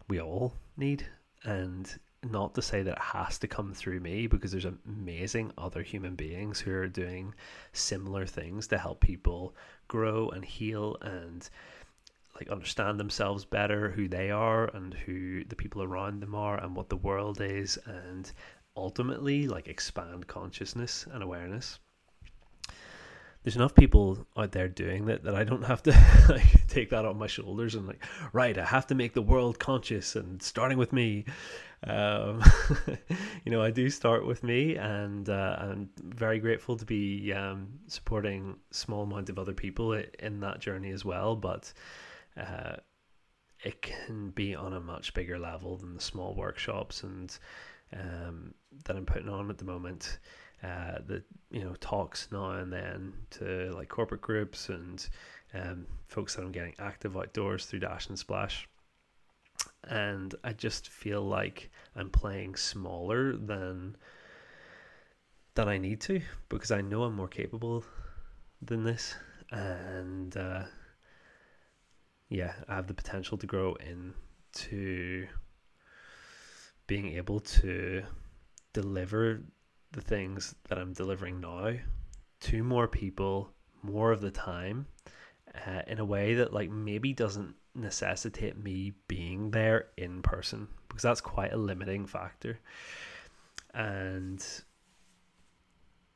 we 0.07 0.19
all 0.19 0.53
need 0.77 1.05
and 1.43 1.99
not 2.23 2.53
to 2.55 2.61
say 2.61 2.83
that 2.83 2.97
it 2.97 3.01
has 3.01 3.37
to 3.39 3.47
come 3.47 3.73
through 3.73 3.99
me 3.99 4.27
because 4.27 4.51
there's 4.51 4.65
amazing 4.65 5.51
other 5.57 5.81
human 5.81 6.15
beings 6.15 6.59
who 6.59 6.71
are 6.71 6.87
doing 6.87 7.33
similar 7.71 8.25
things 8.25 8.67
to 8.67 8.77
help 8.77 8.99
people 8.99 9.55
grow 9.87 10.29
and 10.29 10.43
heal 10.43 10.97
and 11.01 11.49
like 12.35 12.49
understand 12.49 12.99
themselves 12.99 13.45
better 13.45 13.91
who 13.91 14.07
they 14.07 14.31
are 14.31 14.67
and 14.75 14.93
who 14.93 15.43
the 15.45 15.55
people 15.55 15.83
around 15.83 16.21
them 16.21 16.35
are 16.35 16.61
and 16.61 16.75
what 16.75 16.89
the 16.89 16.97
world 16.97 17.41
is 17.41 17.77
and 17.85 18.31
ultimately 18.75 19.47
like 19.47 19.67
expand 19.67 20.27
consciousness 20.27 21.05
and 21.11 21.23
awareness 21.23 21.79
there's 23.49 23.55
enough 23.55 23.73
people 23.73 24.27
out 24.37 24.51
there 24.51 24.67
doing 24.67 25.07
that 25.07 25.23
that 25.23 25.33
I 25.33 25.43
don't 25.43 25.63
have 25.63 25.81
to 25.83 25.89
like 26.29 26.67
take 26.67 26.91
that 26.91 27.03
on 27.03 27.17
my 27.17 27.25
shoulders 27.25 27.73
and 27.73 27.87
like 27.87 28.05
right 28.31 28.55
I 28.55 28.63
have 28.63 28.85
to 28.87 28.95
make 28.95 29.13
the 29.13 29.23
world 29.23 29.57
conscious 29.57 30.15
and 30.15 30.39
starting 30.39 30.77
with 30.77 30.93
me. 30.93 31.25
Um, 31.83 32.43
you 33.45 33.51
know 33.51 33.63
I 33.63 33.71
do 33.71 33.89
start 33.89 34.27
with 34.27 34.43
me 34.43 34.75
and 34.75 35.27
uh, 35.27 35.55
I'm 35.59 35.89
very 35.97 36.37
grateful 36.37 36.77
to 36.77 36.85
be 36.85 37.33
um, 37.33 37.69
supporting 37.87 38.57
small 38.69 39.01
amount 39.01 39.29
of 39.29 39.39
other 39.39 39.53
people 39.53 39.93
in 39.93 40.41
that 40.41 40.59
journey 40.59 40.91
as 40.91 41.03
well 41.03 41.35
but 41.35 41.73
uh, 42.37 42.75
it 43.63 43.81
can 43.81 44.29
be 44.29 44.53
on 44.53 44.73
a 44.73 44.79
much 44.79 45.15
bigger 45.15 45.39
level 45.39 45.75
than 45.75 45.95
the 45.95 46.01
small 46.01 46.35
workshops 46.35 47.01
and 47.01 47.35
um, 47.93 48.53
that 48.85 48.95
I'm 48.95 49.07
putting 49.07 49.29
on 49.29 49.49
at 49.49 49.57
the 49.57 49.65
moment 49.65 50.19
uh, 50.63 50.99
the 51.05 51.23
you 51.51 51.63
know 51.63 51.75
talks 51.79 52.27
now 52.31 52.51
and 52.51 52.71
then 52.71 53.13
to 53.31 53.71
like 53.75 53.89
corporate 53.89 54.21
groups 54.21 54.69
and 54.69 55.07
um, 55.53 55.85
folks 56.07 56.35
that 56.35 56.43
I'm 56.43 56.51
getting 56.51 56.75
active 56.79 57.17
outdoors 57.17 57.65
through 57.65 57.79
Dash 57.79 58.07
and 58.07 58.19
Splash. 58.19 58.67
And 59.85 60.35
I 60.43 60.53
just 60.53 60.89
feel 60.89 61.21
like 61.21 61.71
I'm 61.95 62.09
playing 62.09 62.55
smaller 62.55 63.35
than 63.35 63.95
than 65.55 65.67
I 65.67 65.77
need 65.77 66.01
to 66.01 66.21
because 66.49 66.71
I 66.71 66.81
know 66.81 67.03
I'm 67.03 67.15
more 67.15 67.27
capable 67.27 67.83
than 68.61 68.83
this, 68.83 69.15
and 69.51 70.35
uh, 70.35 70.63
yeah, 72.29 72.53
I 72.67 72.75
have 72.75 72.87
the 72.87 72.93
potential 72.93 73.37
to 73.37 73.47
grow 73.47 73.75
into 73.75 75.27
being 76.87 77.15
able 77.17 77.39
to 77.39 78.03
deliver 78.73 79.41
the 79.91 80.01
things 80.01 80.55
that 80.67 80.77
I'm 80.77 80.93
delivering 80.93 81.39
now 81.39 81.73
to 82.41 82.63
more 82.63 82.87
people 82.87 83.51
more 83.81 84.11
of 84.11 84.21
the 84.21 84.31
time 84.31 84.87
uh, 85.67 85.81
in 85.87 85.99
a 85.99 86.05
way 86.05 86.35
that 86.35 86.53
like 86.53 86.69
maybe 86.69 87.13
doesn't 87.13 87.55
necessitate 87.75 88.61
me 88.61 88.93
being 89.07 89.51
there 89.51 89.87
in 89.97 90.21
person 90.21 90.67
because 90.87 91.03
that's 91.03 91.21
quite 91.21 91.53
a 91.53 91.57
limiting 91.57 92.05
factor. 92.05 92.59
And 93.73 94.45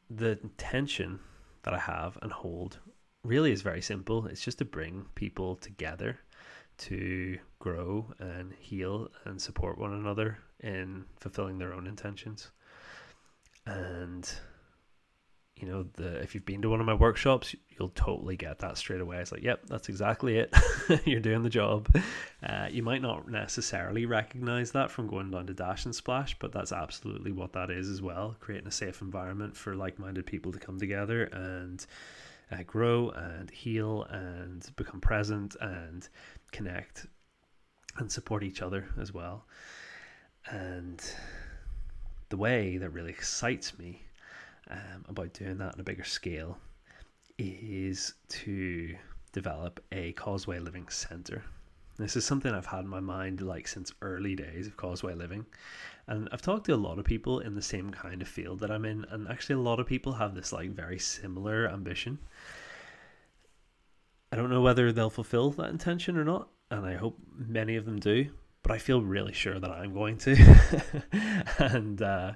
the 0.10 0.40
intention 0.42 1.20
that 1.64 1.74
I 1.74 1.80
have 1.80 2.18
and 2.22 2.32
hold 2.32 2.80
really 3.24 3.52
is 3.52 3.62
very 3.62 3.82
simple. 3.82 4.28
It's 4.28 4.44
just 4.44 4.58
to 4.60 4.66
bring 4.66 5.06
people 5.16 5.56
together 5.56 6.20
to 6.76 7.38
grow 7.60 8.12
and 8.20 8.54
heal 8.60 9.08
and 9.26 9.42
support 9.42 9.78
one 9.78 9.94
another 9.94 10.40
in 10.60 11.06
fulfilling 11.20 11.60
their 11.60 11.74
own 11.74 11.88
intentions 11.88 12.52
and 13.66 14.30
you 15.56 15.68
know 15.68 15.86
the 15.94 16.16
if 16.22 16.34
you've 16.34 16.46
been 16.46 16.62
to 16.62 16.70
one 16.70 16.80
of 16.80 16.86
my 16.86 16.94
workshops 16.94 17.56
you'll 17.70 17.90
totally 17.90 18.36
get 18.36 18.60
that 18.60 18.78
straight 18.78 19.02
away. 19.02 19.18
It's 19.18 19.32
like 19.32 19.44
yep 19.44 19.66
that's 19.68 19.90
exactly 19.90 20.38
it. 20.38 20.54
You're 21.06 21.20
doing 21.20 21.44
the 21.44 21.50
job. 21.50 21.94
Uh, 22.42 22.68
you 22.70 22.84
might 22.84 23.02
not 23.02 23.30
necessarily 23.30 24.06
recognize 24.06 24.72
that 24.72 24.92
from 24.92 25.08
going 25.08 25.32
down 25.32 25.48
to 25.48 25.54
dash 25.54 25.86
and 25.86 25.96
splash 25.96 26.38
but 26.40 26.52
that's 26.52 26.72
absolutely 26.72 27.32
what 27.32 27.54
that 27.54 27.70
is 27.70 27.90
as 27.90 28.02
well. 28.02 28.36
Creating 28.40 28.68
a 28.68 28.72
safe 28.72 29.02
environment 29.02 29.56
for 29.56 29.76
like-minded 29.76 30.26
people 30.26 30.52
to 30.52 30.60
come 30.60 30.80
together 30.80 31.24
and 31.26 31.86
uh, 32.52 32.64
grow 32.64 33.10
and 33.10 33.50
heal 33.50 34.04
and 34.10 34.70
become 34.76 35.00
present 35.00 35.56
and 35.62 36.10
connect 36.52 37.08
and 37.98 38.12
support 38.12 38.44
each 38.44 38.62
other 38.62 38.88
as 39.00 39.14
well. 39.14 39.46
And 40.50 41.02
the 42.34 42.38
way 42.38 42.78
that 42.78 42.90
really 42.90 43.12
excites 43.12 43.78
me 43.78 44.02
um, 44.72 45.06
about 45.08 45.32
doing 45.34 45.56
that 45.60 45.76
on 45.76 45.80
a 45.80 45.84
bigger 45.84 46.04
scale 46.04 46.58
is 47.38 48.16
to 48.28 48.96
develop 49.32 49.80
a 49.92 50.14
Causeway 50.14 50.58
Living 50.58 50.90
Centre. 50.90 51.44
This 52.00 52.16
is 52.16 52.26
something 52.26 52.52
I've 52.52 52.66
had 52.66 52.80
in 52.80 52.88
my 52.88 53.00
mind 53.00 53.42
like 53.42 53.68
since 53.68 53.94
early 54.02 54.36
days 54.36 54.66
of 54.66 54.76
Causeway 54.78 55.14
Living. 55.14 55.46
And 56.08 56.28
I've 56.32 56.42
talked 56.42 56.66
to 56.66 56.74
a 56.74 56.76
lot 56.76 56.98
of 56.98 57.06
people 57.06 57.40
in 57.40 57.54
the 57.54 57.62
same 57.62 57.92
kind 57.92 58.20
of 58.20 58.28
field 58.28 58.62
that 58.62 58.72
I'm 58.72 58.86
in, 58.86 59.06
and 59.12 59.28
actually 59.28 59.58
a 59.58 59.70
lot 59.70 59.80
of 59.80 59.86
people 59.86 60.14
have 60.14 60.34
this 60.34 60.52
like 60.52 60.72
very 60.72 60.98
similar 60.98 61.70
ambition. 61.70 62.18
I 64.32 64.38
don't 64.38 64.50
know 64.50 64.62
whether 64.62 64.92
they'll 64.92 65.12
fulfill 65.12 65.52
that 65.52 65.70
intention 65.70 66.18
or 66.18 66.24
not, 66.24 66.48
and 66.72 66.84
I 66.84 66.96
hope 66.96 67.20
many 67.32 67.76
of 67.76 67.86
them 67.86 68.00
do, 68.00 68.32
but 68.64 68.72
I 68.72 68.78
feel 68.78 69.02
really 69.02 69.34
sure 69.34 69.60
that 69.60 69.70
I'm 69.70 69.94
going 69.94 70.18
to. 70.20 71.04
and 71.60 72.02
uh, 72.02 72.32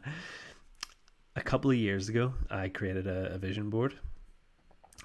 a 1.36 1.42
couple 1.42 1.72
of 1.72 1.78
years 1.78 2.10
ago, 2.10 2.34
I 2.50 2.68
created 2.68 3.08
a, 3.08 3.34
a 3.34 3.38
vision 3.38 3.70
board 3.70 3.96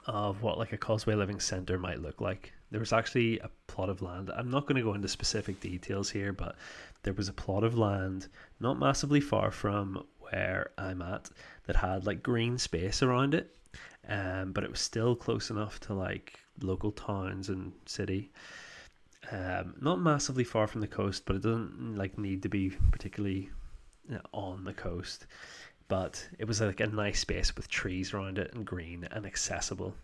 of 0.07 0.43
what 0.43 0.59
like 0.59 0.73
a 0.73 0.77
Causeway 0.77 1.15
Living 1.15 1.41
Centre 1.41 1.79
might 1.79 2.03
look 2.03 2.21
like. 2.21 2.53
There 2.71 2.81
was 2.81 2.93
actually 2.93 3.39
a 3.39 3.51
plot 3.67 3.89
of 3.89 4.03
land. 4.03 4.31
I'm 4.35 4.51
not 4.51 4.67
going 4.67 4.77
to 4.77 4.83
go 4.83 4.95
into 4.95 5.09
specific 5.09 5.61
details 5.61 6.11
here, 6.11 6.33
but 6.33 6.57
there 7.03 7.13
was 7.13 7.29
a 7.29 7.33
plot 7.33 7.65
of 7.65 7.79
land 7.79 8.29
not 8.61 8.79
massively 8.79 9.21
far 9.21 9.51
from 9.51 10.05
where 10.19 10.71
I'm 10.79 11.03
at 11.03 11.31
that 11.67 11.77
had 11.77 12.07
like 12.07 12.23
green 12.23 12.59
space 12.59 13.03
around 13.03 13.35
it, 13.35 13.55
um, 14.09 14.53
but 14.53 14.65
it 14.65 14.71
was 14.71 14.81
still 14.81 15.15
close 15.15 15.51
enough 15.51 15.79
to 15.81 15.95
like 15.95 16.41
local 16.63 16.91
towns 16.93 17.49
and 17.49 17.73
city. 17.87 18.33
Um, 19.31 19.77
not 19.81 20.01
massively 20.01 20.45
far 20.45 20.67
from 20.67 20.81
the 20.81 20.89
coast, 20.89 21.25
but 21.27 21.37
it 21.37 21.43
doesn't 21.43 21.97
like 21.97 22.19
need 22.19 22.43
to 22.43 22.49
be 22.49 22.71
particularly 22.91 23.51
on 24.33 24.65
the 24.65 24.75
coast 24.75 25.27
but 25.93 26.27
it 26.39 26.47
was 26.47 26.63
like 26.63 26.81
a 26.81 26.87
nice 26.87 27.21
space 27.21 27.55
with 27.55 27.69
trees 27.69 28.15
around 28.15 28.39
it 28.39 28.55
and 28.55 28.65
green 28.65 29.07
and 29.11 29.27
accessible. 29.27 29.95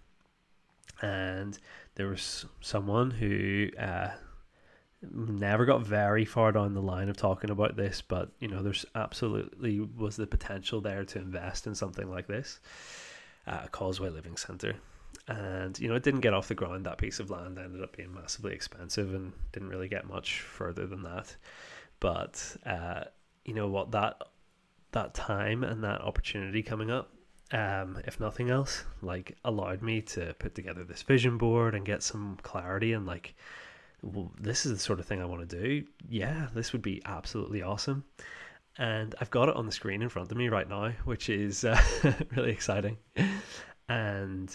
And 1.00 1.58
there 1.94 2.08
was 2.08 2.44
someone 2.60 3.10
who 3.10 3.70
uh, 3.78 4.10
never 5.00 5.64
got 5.64 5.80
very 5.80 6.26
far 6.26 6.52
down 6.52 6.74
the 6.74 6.82
line 6.82 7.08
of 7.08 7.16
talking 7.16 7.48
about 7.48 7.76
this, 7.76 8.02
but 8.02 8.30
you 8.38 8.48
know, 8.48 8.62
there's 8.62 8.84
absolutely 8.94 9.80
was 9.80 10.16
the 10.16 10.26
potential 10.26 10.82
there 10.82 11.04
to 11.06 11.18
invest 11.18 11.66
in 11.66 11.74
something 11.74 12.10
like 12.10 12.26
this, 12.26 12.60
uh, 13.46 13.66
Causeway 13.72 14.10
Living 14.10 14.36
Centre. 14.36 14.74
And 15.28 15.78
you 15.78 15.88
know, 15.88 15.94
it 15.94 16.02
didn't 16.02 16.20
get 16.20 16.34
off 16.34 16.48
the 16.48 16.54
ground. 16.54 16.86
That 16.86 16.98
piece 16.98 17.20
of 17.20 17.30
land 17.30 17.58
ended 17.58 17.82
up 17.82 17.96
being 17.96 18.14
massively 18.14 18.54
expensive 18.54 19.14
and 19.14 19.32
didn't 19.52 19.68
really 19.68 19.88
get 19.88 20.08
much 20.08 20.40
further 20.40 20.86
than 20.86 21.02
that. 21.02 21.36
But 22.00 22.56
uh, 22.66 23.04
you 23.44 23.54
know 23.54 23.68
what 23.68 23.92
that 23.92 24.22
that 24.92 25.14
time 25.14 25.64
and 25.64 25.84
that 25.84 26.00
opportunity 26.00 26.62
coming 26.62 26.90
up 26.90 27.10
um, 27.50 27.98
if 28.06 28.20
nothing 28.20 28.50
else, 28.50 28.84
like 29.00 29.36
allowed 29.44 29.82
me 29.82 30.02
to 30.02 30.34
put 30.38 30.54
together 30.54 30.84
this 30.84 31.02
vision 31.02 31.38
board 31.38 31.74
and 31.74 31.84
get 31.84 32.02
some 32.02 32.38
clarity 32.42 32.92
and 32.92 33.06
like, 33.06 33.34
well, 34.02 34.30
this 34.38 34.66
is 34.66 34.72
the 34.72 34.78
sort 34.78 35.00
of 35.00 35.06
thing 35.06 35.22
I 35.22 35.24
want 35.24 35.48
to 35.48 35.60
do. 35.60 35.86
Yeah, 36.08 36.48
this 36.54 36.72
would 36.72 36.82
be 36.82 37.02
absolutely 37.06 37.62
awesome. 37.62 38.04
And 38.76 39.14
I've 39.20 39.30
got 39.30 39.48
it 39.48 39.56
on 39.56 39.66
the 39.66 39.72
screen 39.72 40.02
in 40.02 40.08
front 40.08 40.30
of 40.30 40.36
me 40.36 40.48
right 40.48 40.68
now, 40.68 40.92
which 41.04 41.30
is 41.30 41.64
uh, 41.64 41.80
really 42.36 42.52
exciting. 42.52 42.98
And 43.88 44.54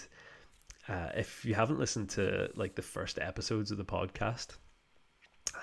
uh, 0.88 1.10
if 1.15 1.46
you 1.46 1.56
haven't 1.56 1.80
listened 1.80 2.10
to 2.12 2.50
like 2.56 2.76
the 2.76 2.82
first 2.82 3.19
episodes 3.19 3.72
of 3.72 3.78
the 3.78 3.86
podcast, 3.86 4.58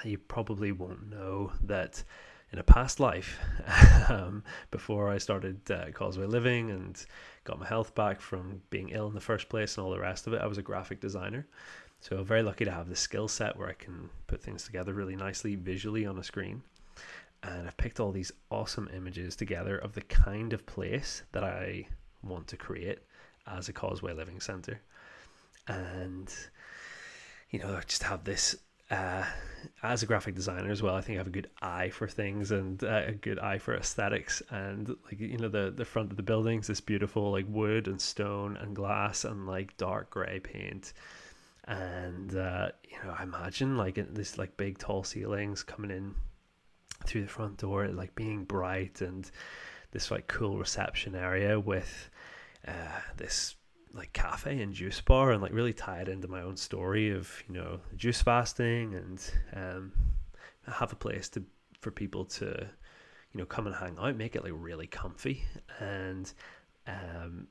you 0.05 0.19
probably 0.19 0.73
won't 0.73 1.11
know 1.11 1.53
that 1.65 2.03
in 2.53 2.59
a 2.59 2.65
past 2.65 2.99
life, 2.99 3.39
um, 4.09 4.43
before 4.71 5.09
I 5.09 5.19
started 5.19 5.71
uh, 5.71 5.91
Causeway 5.93 6.27
Living 6.27 6.71
and 6.71 7.05
got 7.45 7.61
my 7.61 7.67
health 7.67 7.95
back 7.95 8.21
from 8.21 8.63
being 8.71 8.89
ill 8.91 9.07
in 9.07 9.15
the 9.15 9.21
first 9.21 9.49
place 9.49 9.77
and 9.77 9.85
all 9.85 9.93
the 9.93 10.01
rest 10.01 10.27
of 10.27 10.33
it, 10.33 10.43
I 10.43 10.47
was 10.47 10.59
a 10.59 10.63
graphic 10.63 11.01
designer. 11.01 11.47
So 12.01 12.17
I'm 12.17 12.25
very 12.25 12.43
lucky 12.43 12.65
to 12.65 12.71
have 12.71 12.89
the 12.89 12.97
skill 12.97 13.29
set 13.29 13.57
where 13.57 13.69
I 13.69 13.75
can 13.75 14.09
put 14.27 14.43
things 14.43 14.65
together 14.65 14.95
really 14.95 15.17
nicely 15.17 15.55
visually 15.55 16.07
on 16.07 16.19
a 16.19 16.25
screen. 16.25 16.63
And 17.43 17.67
I've 17.67 17.77
picked 17.77 18.01
all 18.01 18.11
these 18.11 18.33
awesome 18.51 18.91
images 18.95 19.37
together 19.37 19.79
of 19.79 19.93
the 19.93 20.03
kind 20.03 20.53
of 20.53 20.67
place 20.67 21.23
that 21.33 21.45
I 21.45 21.87
want 22.23 22.49
to 22.49 22.57
create 22.57 22.99
as 23.47 23.69
a 23.69 23.73
Causeway 23.73 24.13
Living 24.13 24.41
Centre. 24.41 24.81
And, 25.75 26.33
you 27.51 27.59
know, 27.59 27.81
just 27.87 28.03
have 28.03 28.25
this 28.25 28.57
uh, 28.91 29.25
as 29.83 30.03
a 30.03 30.07
graphic 30.07 30.35
designer 30.35 30.71
as 30.71 30.83
well, 30.83 30.97
I 30.97 31.01
think 31.01 31.17
I 31.17 31.21
have 31.21 31.29
a 31.29 31.31
good 31.31 31.51
eye 31.63 31.91
for 31.91 32.09
things 32.09 32.51
and 32.51 32.83
uh, 32.83 33.03
a 33.07 33.13
good 33.13 33.39
eye 33.39 33.59
for 33.59 33.75
aesthetics. 33.75 34.43
And 34.51 34.89
like 35.05 35.21
you 35.21 35.39
know, 35.39 35.49
the 35.49 35.73
the 35.75 35.85
front 35.85 36.11
of 36.11 36.17
the 36.17 36.23
buildings 36.23 36.69
is 36.69 36.81
beautiful, 36.81 37.31
like 37.31 37.47
wood 37.49 37.87
and 37.87 38.01
stone 38.01 38.57
and 38.57 38.75
glass 38.75 39.25
and 39.25 39.47
like 39.47 39.77
dark 39.77 40.11
gray 40.11 40.41
paint. 40.41 40.93
And 41.65 42.35
uh, 42.35 42.71
you 42.89 42.97
know, 43.05 43.15
I 43.17 43.23
imagine 43.23 43.77
like 43.77 43.95
this 44.13 44.39
like 44.39 44.57
big 44.57 44.79
tall 44.79 45.05
ceilings 45.05 45.63
coming 45.63 45.91
in 45.91 46.15
through 47.07 47.23
the 47.23 47.29
front 47.29 47.59
door, 47.59 47.87
like 47.89 48.15
being 48.15 48.45
bright 48.45 49.01
and 49.01 49.31
this 49.93 50.11
like 50.11 50.27
cool 50.27 50.59
reception 50.59 51.15
area 51.15 51.59
with 51.61 52.11
uh, 52.67 53.01
this 53.17 53.55
like 53.93 54.13
cafe 54.13 54.61
and 54.63 54.73
juice 54.73 55.01
bar 55.01 55.33
and 55.33 55.43
like 55.43 55.53
really 55.53 55.73
tie 55.73 56.01
it 56.01 56.09
into 56.09 56.29
my 56.29 56.43
own 56.43 56.57
story 56.57 57.11
of 57.11 57.43
you 57.49 57.55
know 57.55 57.81
juice 57.97 58.23
fasting 58.23 58.95
and 58.95 59.31
um, 59.55 59.93
have 60.67 60.93
a 60.93 60.97
place 60.97 61.29
to 61.29 61.43
for 61.81 61.91
people 61.91 62.25
to 62.25 62.47
you 63.33 63.39
know 63.39 63.47
come 63.47 63.67
and 63.67 63.75
hang 63.77 63.97
out 63.99 64.17
make 64.17 64.37
it 64.37 64.45
like 64.45 64.53
really 64.55 64.87
comfy 64.87 65.43
and 65.81 66.33
um, 66.87 67.47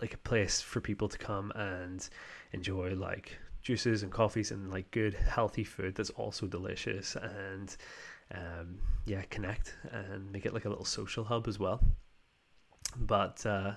like 0.00 0.14
a 0.14 0.18
place 0.18 0.60
for 0.60 0.80
people 0.80 1.08
to 1.08 1.18
come 1.18 1.52
and 1.54 2.08
enjoy 2.52 2.94
like 2.94 3.38
juices 3.62 4.02
and 4.02 4.10
coffees 4.10 4.50
and 4.50 4.70
like 4.70 4.90
good 4.90 5.14
healthy 5.14 5.64
food 5.64 5.94
that's 5.94 6.10
also 6.10 6.46
delicious 6.46 7.16
and 7.16 7.76
um, 8.34 8.78
yeah 9.06 9.22
connect 9.30 9.76
and 9.92 10.30
make 10.32 10.46
it 10.46 10.54
like 10.54 10.64
a 10.64 10.68
little 10.68 10.84
social 10.84 11.24
hub 11.24 11.46
as 11.46 11.58
well. 11.58 11.80
But 12.96 13.44
uh, 13.46 13.72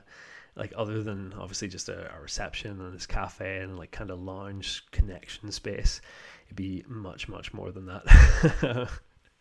like 0.55 0.73
other 0.75 1.03
than 1.03 1.33
obviously 1.33 1.67
just 1.67 1.89
a, 1.89 2.13
a 2.15 2.21
reception 2.21 2.79
and 2.79 2.93
this 2.93 3.05
cafe 3.05 3.59
and 3.59 3.77
like 3.77 3.91
kind 3.91 4.09
of 4.09 4.21
lounge 4.21 4.85
connection 4.91 5.51
space, 5.51 6.01
it'd 6.45 6.55
be 6.55 6.83
much 6.87 7.27
much 7.27 7.53
more 7.53 7.71
than 7.71 7.85
that. 7.87 8.89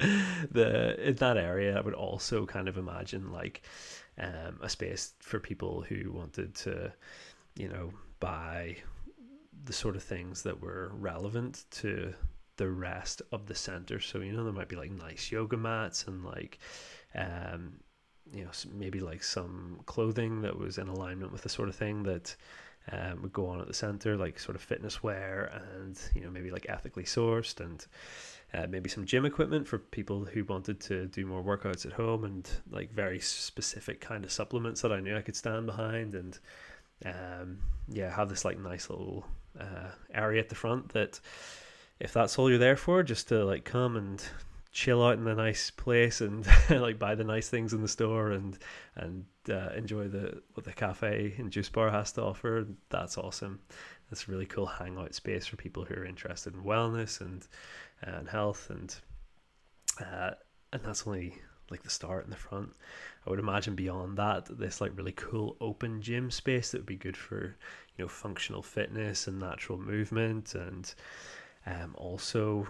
the 0.51 1.09
in 1.09 1.15
that 1.17 1.37
area, 1.37 1.77
I 1.77 1.81
would 1.81 1.95
also 1.95 2.47
kind 2.47 2.69
of 2.69 2.77
imagine 2.77 3.33
like 3.33 3.63
um, 4.19 4.59
a 4.61 4.69
space 4.69 5.15
for 5.21 5.39
people 5.39 5.83
who 5.83 6.13
wanted 6.13 6.55
to, 6.57 6.93
you 7.57 7.69
know, 7.69 7.93
buy 8.21 8.77
the 9.65 9.73
sort 9.73 9.97
of 9.97 10.03
things 10.03 10.43
that 10.43 10.61
were 10.61 10.91
relevant 10.95 11.65
to 11.71 12.13
the 12.57 12.69
rest 12.69 13.23
of 13.33 13.47
the 13.47 13.55
center. 13.55 14.01
So 14.01 14.19
you 14.19 14.33
know, 14.33 14.45
there 14.45 14.53
might 14.53 14.69
be 14.69 14.77
like 14.77 14.91
nice 14.91 15.31
yoga 15.31 15.57
mats 15.57 16.05
and 16.07 16.25
like 16.25 16.59
um, 17.15 17.75
you 18.35 18.45
know 18.45 18.51
maybe 18.75 19.01
like 19.01 19.23
some 19.23 19.81
clothing 19.87 20.43
that 20.43 20.59
was 20.59 20.79
in 20.79 20.89
alignment 20.89 21.33
with 21.33 21.43
the 21.43 21.49
sort 21.49 21.69
of 21.69 21.75
thing 21.75 22.03
that 22.05 22.35
um, 22.93 23.23
would 23.23 23.33
go 23.33 23.47
on 23.47 23.61
at 23.61 23.67
the 23.67 23.75
center, 23.75 24.17
like 24.17 24.39
sort 24.39 24.57
of 24.57 24.63
fitness 24.63 25.03
wear 25.03 25.51
and 25.77 25.99
you 26.15 26.21
know 26.21 26.31
maybe 26.31 26.51
like 26.51 26.67
ethically 26.69 27.05
sourced 27.05 27.61
and 27.61 27.87
uh, 28.53 28.67
maybe 28.69 28.89
some 28.89 29.05
gym 29.05 29.25
equipment 29.25 29.67
for 29.67 29.79
people 29.79 30.25
who 30.25 30.45
wanted 30.45 30.81
to 30.81 31.07
do 31.07 31.27
more 31.27 31.43
workouts 31.43 31.87
at 31.87 31.93
home 31.93 32.25
and 32.25 32.49
like 32.71 32.93
very 32.93 33.21
specific 33.21 34.01
kind 34.01 34.25
of 34.25 34.31
supplements 34.31 34.83
that 34.83 34.93
I 34.93 35.01
knew 35.01 35.17
I 35.17 35.23
could 35.23 35.37
stand 35.37 35.67
behind 35.67 36.15
and 36.15 36.39
um, 37.05 37.59
yeah 37.89 38.15
have 38.15 38.29
this 38.29 38.45
like 38.45 38.59
nice 38.59 38.91
little 38.91 39.27
uh, 39.59 39.91
area 40.13 40.41
at 40.41 40.49
the 40.49 40.55
front 40.55 40.91
that 40.91 41.21
if 42.01 42.13
that's 42.13 42.39
all 42.39 42.51
you're 42.51 42.59
there 42.59 42.77
for 42.77 43.03
just 43.03 43.29
to 43.29 43.45
like 43.45 43.65
come 43.65 43.97
and 43.97 44.23
chill 44.75 45.05
out 45.05 45.17
in 45.17 45.27
a 45.29 45.35
nice 45.37 45.71
place 45.71 46.21
and 46.21 46.45
like 46.71 46.99
buy 46.99 47.15
the 47.15 47.25
nice 47.25 47.49
things 47.49 47.73
in 47.73 47.81
the 47.81 47.89
store 47.89 48.33
and 48.33 48.59
and 48.97 49.25
uh, 49.49 49.71
enjoy 49.77 50.09
the 50.09 50.43
what 50.55 50.65
the 50.65 50.73
cafe 50.73 51.33
and 51.39 51.51
juice 51.51 51.69
bar 51.69 51.91
has 51.91 52.13
to 52.13 52.23
offer. 52.23 52.67
That's 52.91 53.17
awesome. 53.17 53.61
That's 54.11 54.29
a 54.29 54.31
really 54.33 54.47
cool 54.47 54.67
hangout 54.67 55.15
space 55.15 55.47
for 55.47 55.57
people 55.57 55.85
who 55.85 55.95
are 55.95 56.05
interested 56.05 56.55
in 56.55 56.63
wellness 56.63 57.21
and 57.21 57.47
and 58.03 58.29
health 58.29 58.69
and 58.69 58.95
uh, 60.01 60.33
and 60.73 60.83
that's 60.83 61.07
only 61.07 61.41
like 61.71 61.85
the 61.85 61.91
start 61.91 62.25
in 62.25 62.31
the 62.31 62.37
front. 62.37 62.71
I 63.27 63.31
would 63.31 63.39
imagine 63.39 63.77
beyond 63.77 64.19
that 64.19 64.59
this 64.59 64.81
like 64.81 64.97
really 64.97 65.13
cool 65.13 65.57
open 65.61 66.03
gym 66.03 66.33
space 66.33 66.73
that 66.73 66.79
would 66.79 66.87
be 66.87 66.97
good 66.97 67.17
for 67.17 67.57
you 67.97 68.05
know 68.05 68.09
functional 68.09 68.63
fitness 68.63 69.29
and 69.29 69.39
natural 69.39 69.79
movement 69.79 70.57
and 70.57 70.93
um, 71.65 71.95
also 71.97 72.67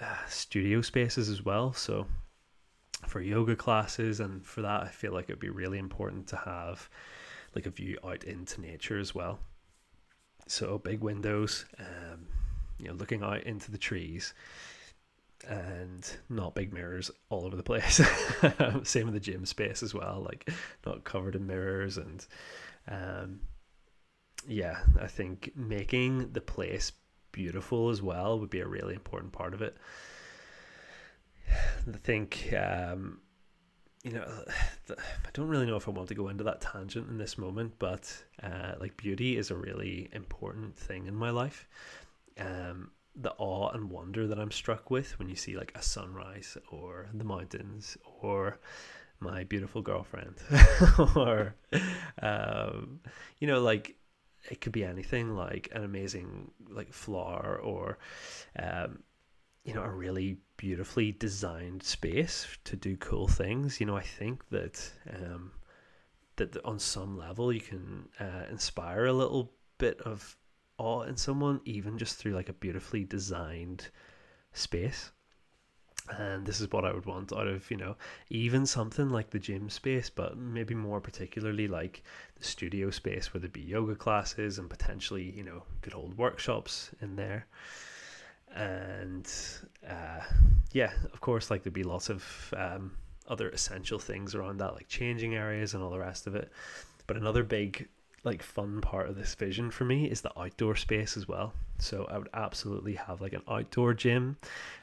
uh, 0.00 0.26
studio 0.28 0.80
spaces 0.80 1.28
as 1.28 1.44
well. 1.44 1.72
So 1.72 2.06
for 3.06 3.20
yoga 3.20 3.56
classes 3.56 4.20
and 4.20 4.44
for 4.44 4.62
that, 4.62 4.82
I 4.82 4.88
feel 4.88 5.12
like 5.12 5.24
it'd 5.24 5.40
be 5.40 5.50
really 5.50 5.78
important 5.78 6.26
to 6.28 6.36
have 6.36 6.88
like 7.54 7.66
a 7.66 7.70
view 7.70 7.98
out 8.04 8.24
into 8.24 8.60
nature 8.60 8.98
as 8.98 9.14
well. 9.14 9.40
So 10.46 10.78
big 10.78 11.00
windows, 11.00 11.64
um, 11.78 12.26
you 12.78 12.88
know, 12.88 12.94
looking 12.94 13.22
out 13.22 13.42
into 13.44 13.70
the 13.70 13.78
trees 13.78 14.34
and 15.48 16.08
not 16.28 16.54
big 16.54 16.72
mirrors 16.72 17.10
all 17.28 17.46
over 17.46 17.56
the 17.56 17.62
place. 17.62 17.96
Same 18.82 19.08
in 19.08 19.14
the 19.14 19.20
gym 19.20 19.46
space 19.46 19.82
as 19.82 19.94
well, 19.94 20.24
like 20.24 20.50
not 20.84 21.04
covered 21.04 21.34
in 21.34 21.46
mirrors 21.46 21.98
and 21.98 22.26
um, 22.88 23.40
yeah, 24.46 24.78
I 25.00 25.06
think 25.06 25.52
making 25.54 26.32
the 26.32 26.40
place 26.40 26.92
beautiful 27.32 27.90
as 27.90 28.02
well 28.02 28.38
would 28.38 28.50
be 28.50 28.60
a 28.60 28.66
really 28.66 28.94
important 28.94 29.32
part 29.32 29.54
of 29.54 29.62
it. 29.62 29.76
I 31.50 31.96
think, 31.96 32.52
um, 32.56 33.20
you 34.04 34.12
know, 34.12 34.44
I 34.90 35.30
don't 35.32 35.48
really 35.48 35.66
know 35.66 35.76
if 35.76 35.88
I 35.88 35.90
want 35.90 36.08
to 36.08 36.14
go 36.14 36.28
into 36.28 36.44
that 36.44 36.60
tangent 36.60 37.08
in 37.08 37.18
this 37.18 37.36
moment, 37.38 37.74
but 37.78 38.12
uh, 38.42 38.74
like 38.78 38.96
beauty 38.96 39.36
is 39.36 39.50
a 39.50 39.56
really 39.56 40.08
important 40.12 40.76
thing 40.76 41.06
in 41.06 41.14
my 41.14 41.30
life. 41.30 41.68
Um, 42.38 42.90
the 43.16 43.32
awe 43.38 43.70
and 43.70 43.90
wonder 43.90 44.26
that 44.26 44.38
I'm 44.38 44.50
struck 44.50 44.90
with 44.90 45.18
when 45.18 45.28
you 45.28 45.36
see 45.36 45.56
like 45.56 45.72
a 45.74 45.82
sunrise 45.82 46.56
or 46.70 47.08
the 47.12 47.24
mountains 47.24 47.96
or 48.22 48.58
my 49.18 49.44
beautiful 49.44 49.82
girlfriend 49.82 50.36
or 51.16 51.54
um, 52.22 53.00
you 53.38 53.46
know 53.46 53.60
like 53.60 53.96
it 54.50 54.60
could 54.60 54.72
be 54.72 54.84
anything 54.84 55.34
like 55.36 55.68
an 55.72 55.84
amazing 55.84 56.50
like 56.68 56.92
flower 56.92 57.58
or 57.62 57.98
um, 58.58 59.02
you 59.64 59.72
know 59.72 59.82
a 59.82 59.90
really 59.90 60.38
beautifully 60.56 61.12
designed 61.12 61.82
space 61.82 62.46
to 62.64 62.76
do 62.76 62.96
cool 62.96 63.28
things. 63.28 63.80
You 63.80 63.86
know 63.86 63.96
i 63.96 64.02
think 64.02 64.48
that 64.50 64.90
um, 65.14 65.52
that 66.36 66.62
on 66.64 66.78
some 66.78 67.16
level 67.16 67.52
you 67.52 67.60
can 67.60 68.08
uh, 68.18 68.44
inspire 68.50 69.06
a 69.06 69.12
little 69.12 69.52
bit 69.78 70.00
of 70.02 70.36
awe 70.78 71.02
in 71.02 71.16
someone 71.16 71.60
even 71.64 71.98
just 71.98 72.16
through 72.16 72.32
like 72.32 72.48
a 72.48 72.54
beautifully 72.54 73.04
designed 73.04 73.88
space 74.52 75.12
and 76.18 76.46
this 76.46 76.60
is 76.60 76.70
what 76.72 76.84
I 76.84 76.92
would 76.92 77.06
want 77.06 77.32
out 77.32 77.46
of 77.46 77.70
you 77.70 77.76
know 77.76 77.96
even 78.28 78.66
something 78.66 79.10
like 79.10 79.30
the 79.30 79.38
gym 79.38 79.70
space, 79.70 80.10
but 80.10 80.36
maybe 80.36 80.74
more 80.74 81.00
particularly 81.00 81.68
like 81.68 82.02
the 82.36 82.44
studio 82.44 82.90
space 82.90 83.32
where 83.32 83.40
there'd 83.40 83.52
be 83.52 83.60
yoga 83.60 83.94
classes 83.94 84.58
and 84.58 84.68
potentially 84.68 85.32
you 85.36 85.42
know 85.42 85.62
good 85.82 85.94
old 85.94 86.16
workshops 86.16 86.90
in 87.00 87.16
there. 87.16 87.46
And 88.54 89.30
uh, 89.88 90.20
yeah, 90.72 90.92
of 91.12 91.20
course, 91.20 91.50
like 91.50 91.62
there'd 91.62 91.72
be 91.72 91.84
lots 91.84 92.08
of 92.08 92.54
um, 92.56 92.92
other 93.28 93.48
essential 93.50 93.98
things 93.98 94.34
around 94.34 94.58
that, 94.58 94.74
like 94.74 94.88
changing 94.88 95.36
areas 95.36 95.74
and 95.74 95.82
all 95.82 95.90
the 95.90 95.98
rest 95.98 96.26
of 96.26 96.34
it. 96.34 96.50
But 97.06 97.16
another 97.16 97.44
big 97.44 97.88
like 98.22 98.42
fun 98.42 98.80
part 98.80 99.08
of 99.08 99.16
this 99.16 99.34
vision 99.34 99.70
for 99.70 99.84
me 99.84 100.04
is 100.04 100.20
the 100.20 100.38
outdoor 100.38 100.76
space 100.76 101.16
as 101.16 101.26
well. 101.26 101.52
So 101.78 102.06
I 102.10 102.18
would 102.18 102.28
absolutely 102.34 102.94
have 102.94 103.20
like 103.20 103.32
an 103.32 103.42
outdoor 103.48 103.94
gym. 103.94 104.36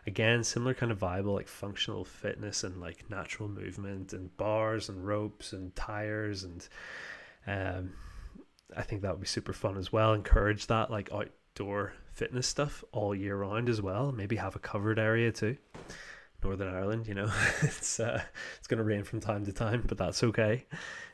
Again, 0.07 0.43
similar 0.43 0.73
kind 0.73 0.91
of 0.91 0.99
vibe, 0.99 1.25
like 1.25 1.47
functional 1.47 2.03
fitness 2.03 2.63
and 2.63 2.81
like 2.81 3.09
natural 3.09 3.47
movement 3.47 4.13
and 4.13 4.35
bars 4.37 4.89
and 4.89 5.05
ropes 5.05 5.53
and 5.53 5.75
tires 5.75 6.43
and 6.43 6.67
um 7.45 7.93
I 8.75 8.81
think 8.81 9.01
that 9.01 9.11
would 9.11 9.21
be 9.21 9.27
super 9.27 9.53
fun 9.53 9.77
as 9.77 9.93
well. 9.93 10.13
Encourage 10.13 10.67
that 10.67 10.91
like 10.91 11.09
outdoor 11.13 11.93
fitness 12.13 12.47
stuff 12.47 12.83
all 12.91 13.15
year 13.15 13.37
round 13.37 13.69
as 13.69 13.81
well. 13.81 14.11
Maybe 14.11 14.35
have 14.37 14.55
a 14.55 14.59
covered 14.59 14.99
area 14.99 15.31
too. 15.31 15.57
Northern 16.43 16.73
Ireland, 16.73 17.07
you 17.07 17.13
know, 17.13 17.31
it's 17.61 17.99
uh, 17.99 18.21
it's 18.57 18.67
going 18.67 18.77
to 18.77 18.83
rain 18.83 19.03
from 19.03 19.19
time 19.19 19.45
to 19.45 19.51
time, 19.51 19.83
but 19.87 19.97
that's 19.97 20.23
okay. 20.23 20.65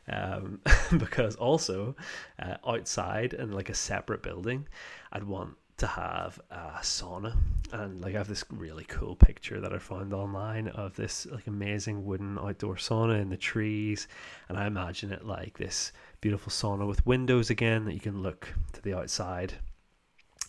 Um, 0.08 0.62
because 0.98 1.36
also 1.36 1.96
uh, 2.40 2.58
outside 2.68 3.34
in 3.34 3.52
like 3.52 3.70
a 3.70 3.74
separate 3.74 4.22
building, 4.22 4.68
I'd 5.12 5.24
want 5.24 5.56
to 5.78 5.88
have 5.88 6.40
a 6.52 6.80
sauna. 6.82 7.36
And 7.72 8.02
like 8.02 8.16
I 8.16 8.20
have 8.20 8.28
this 8.28 8.46
really 8.52 8.86
cool 8.86 9.16
picture 9.16 9.60
that 9.60 9.74
I 9.74 9.80
found 9.80 10.14
online 10.14 10.68
of 10.70 10.96
this 10.96 11.26
like 11.26 11.48
amazing 11.48 12.06
wooden 12.06 12.38
outdoor 12.38 12.76
sauna 12.76 13.20
in 13.22 13.30
the 13.30 13.38
trees. 13.38 14.08
And 14.50 14.58
I 14.58 14.68
imagine 14.68 15.12
it 15.12 15.26
like 15.26 15.58
this 15.58 15.92
beautiful 16.22 16.52
sauna 16.52 16.88
with 16.88 17.06
windows 17.06 17.50
again 17.50 17.86
that 17.86 17.94
you 17.94 18.00
can 18.00 18.22
look 18.22 18.54
to 18.74 18.82
the 18.82 18.94
outside 18.94 19.54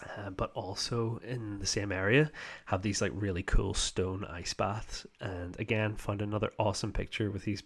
uh, 0.05 0.31
but 0.31 0.53
also 0.55 1.21
in 1.27 1.59
the 1.59 1.67
same 1.67 1.91
area 1.91 2.31
have 2.67 2.83
these 2.83 3.01
like 3.01 3.13
really 3.15 3.43
cool 3.43 3.75
stone 3.75 4.25
ice 4.25 4.55
baths. 4.55 5.07
And 5.21 5.59
again 5.59 5.97
found 5.97 6.23
another 6.23 6.53
awesome 6.59 6.93
picture 6.93 7.31
with 7.31 7.45
these 7.45 7.63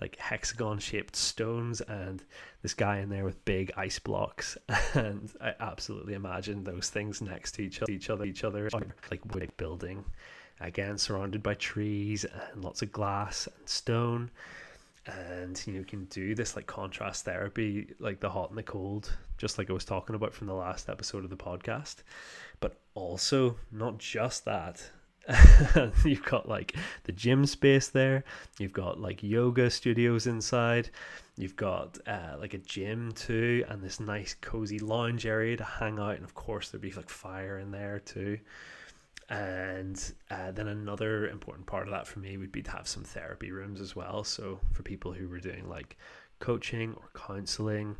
like 0.00 0.16
hexagon 0.16 0.78
shaped 0.78 1.16
stones 1.16 1.80
and 1.82 2.22
this 2.62 2.74
guy 2.74 2.98
in 2.98 3.08
there 3.08 3.24
with 3.24 3.44
big 3.44 3.72
ice 3.76 3.98
blocks. 3.98 4.56
And 4.94 5.30
i 5.40 5.54
absolutely 5.60 6.14
imagine 6.14 6.64
those 6.64 6.90
things 6.90 7.20
next 7.20 7.52
to 7.52 7.62
each 7.62 7.82
other 7.82 7.92
each 7.92 8.10
other 8.10 8.24
each 8.24 8.44
other 8.44 8.68
like 9.10 9.34
wood 9.34 9.56
building. 9.56 10.04
Again 10.60 10.98
surrounded 10.98 11.42
by 11.42 11.54
trees 11.54 12.24
and 12.24 12.64
lots 12.64 12.82
of 12.82 12.92
glass 12.92 13.46
and 13.46 13.68
stone. 13.68 14.30
And 15.06 15.60
you 15.66 15.72
know 15.72 15.78
you 15.78 15.84
can 15.84 16.04
do 16.06 16.34
this 16.34 16.56
like 16.56 16.66
contrast 16.66 17.24
therapy 17.24 17.94
like 17.98 18.20
the 18.20 18.28
hot 18.28 18.50
and 18.50 18.58
the 18.58 18.62
cold 18.62 19.16
just 19.38 19.56
like 19.56 19.70
i 19.70 19.72
was 19.72 19.84
talking 19.84 20.14
about 20.14 20.34
from 20.34 20.46
the 20.46 20.54
last 20.54 20.88
episode 20.88 21.24
of 21.24 21.30
the 21.30 21.36
podcast. 21.36 21.96
But 22.60 22.78
also 22.94 23.56
not 23.72 23.98
just 23.98 24.44
that 24.44 24.90
you've 26.04 26.24
got 26.24 26.48
like 26.48 26.74
the 27.04 27.12
gym 27.12 27.46
space 27.46 27.88
there. 27.88 28.24
You've 28.58 28.72
got 28.72 29.00
like 29.00 29.22
yoga 29.22 29.70
studios 29.70 30.26
inside. 30.26 30.90
You've 31.36 31.56
got 31.56 31.98
uh, 32.06 32.36
like 32.38 32.54
a 32.54 32.58
gym 32.58 33.12
too 33.12 33.64
and 33.68 33.82
this 33.82 34.00
nice 34.00 34.34
cozy 34.40 34.78
lounge 34.78 35.26
area 35.26 35.56
to 35.56 35.64
hang 35.64 35.98
out 35.98 36.16
and 36.16 36.24
of 36.24 36.34
course 36.34 36.70
there'd 36.70 36.82
be 36.82 36.92
like 36.92 37.10
fire 37.10 37.58
in 37.58 37.70
there 37.70 38.00
too. 38.00 38.38
And 39.30 40.12
uh, 40.30 40.52
then 40.52 40.68
another 40.68 41.28
important 41.28 41.66
part 41.66 41.86
of 41.86 41.92
that 41.92 42.06
for 42.06 42.18
me 42.18 42.38
would 42.38 42.52
be 42.52 42.62
to 42.62 42.70
have 42.70 42.88
some 42.88 43.04
therapy 43.04 43.50
rooms 43.50 43.80
as 43.80 43.94
well. 43.94 44.24
So 44.24 44.58
for 44.72 44.82
people 44.82 45.12
who 45.12 45.28
were 45.28 45.40
doing 45.40 45.68
like 45.68 45.98
coaching 46.38 46.94
or 46.94 47.10
counseling, 47.14 47.96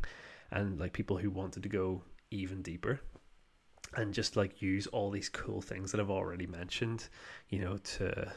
and 0.51 0.79
like 0.79 0.93
people 0.93 1.17
who 1.17 1.29
wanted 1.29 1.63
to 1.63 1.69
go 1.69 2.03
even 2.31 2.61
deeper, 2.61 2.99
and 3.95 4.13
just 4.13 4.35
like 4.35 4.61
use 4.61 4.87
all 4.87 5.09
these 5.09 5.29
cool 5.29 5.61
things 5.61 5.91
that 5.91 5.99
I've 5.99 6.11
already 6.11 6.47
mentioned, 6.47 7.07
you 7.49 7.59
know, 7.59 7.77
to 7.77 8.31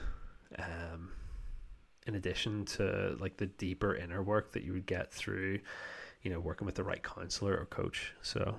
um, 0.59 1.13
in 2.07 2.15
addition 2.15 2.65
to 2.65 3.17
like 3.21 3.37
the 3.37 3.47
deeper 3.47 3.95
inner 3.95 4.23
work 4.23 4.53
that 4.53 4.65
you 4.65 4.73
would 4.73 4.87
get 4.87 5.13
through, 5.13 5.61
you 6.23 6.31
know, 6.31 6.41
working 6.41 6.67
with 6.67 6.75
the 6.75 6.85
right 6.85 7.03
counselor 7.03 7.57
or 7.57 7.67
coach. 7.67 8.13
So 8.23 8.57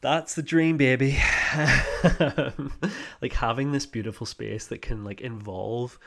that's 0.00 0.34
the 0.34 0.42
dream 0.42 0.78
baby 0.78 1.18
like 3.20 3.34
having 3.34 3.70
this 3.72 3.84
beautiful 3.84 4.26
space 4.26 4.66
that 4.68 4.80
can 4.80 5.04
like 5.04 5.20
involve 5.20 5.98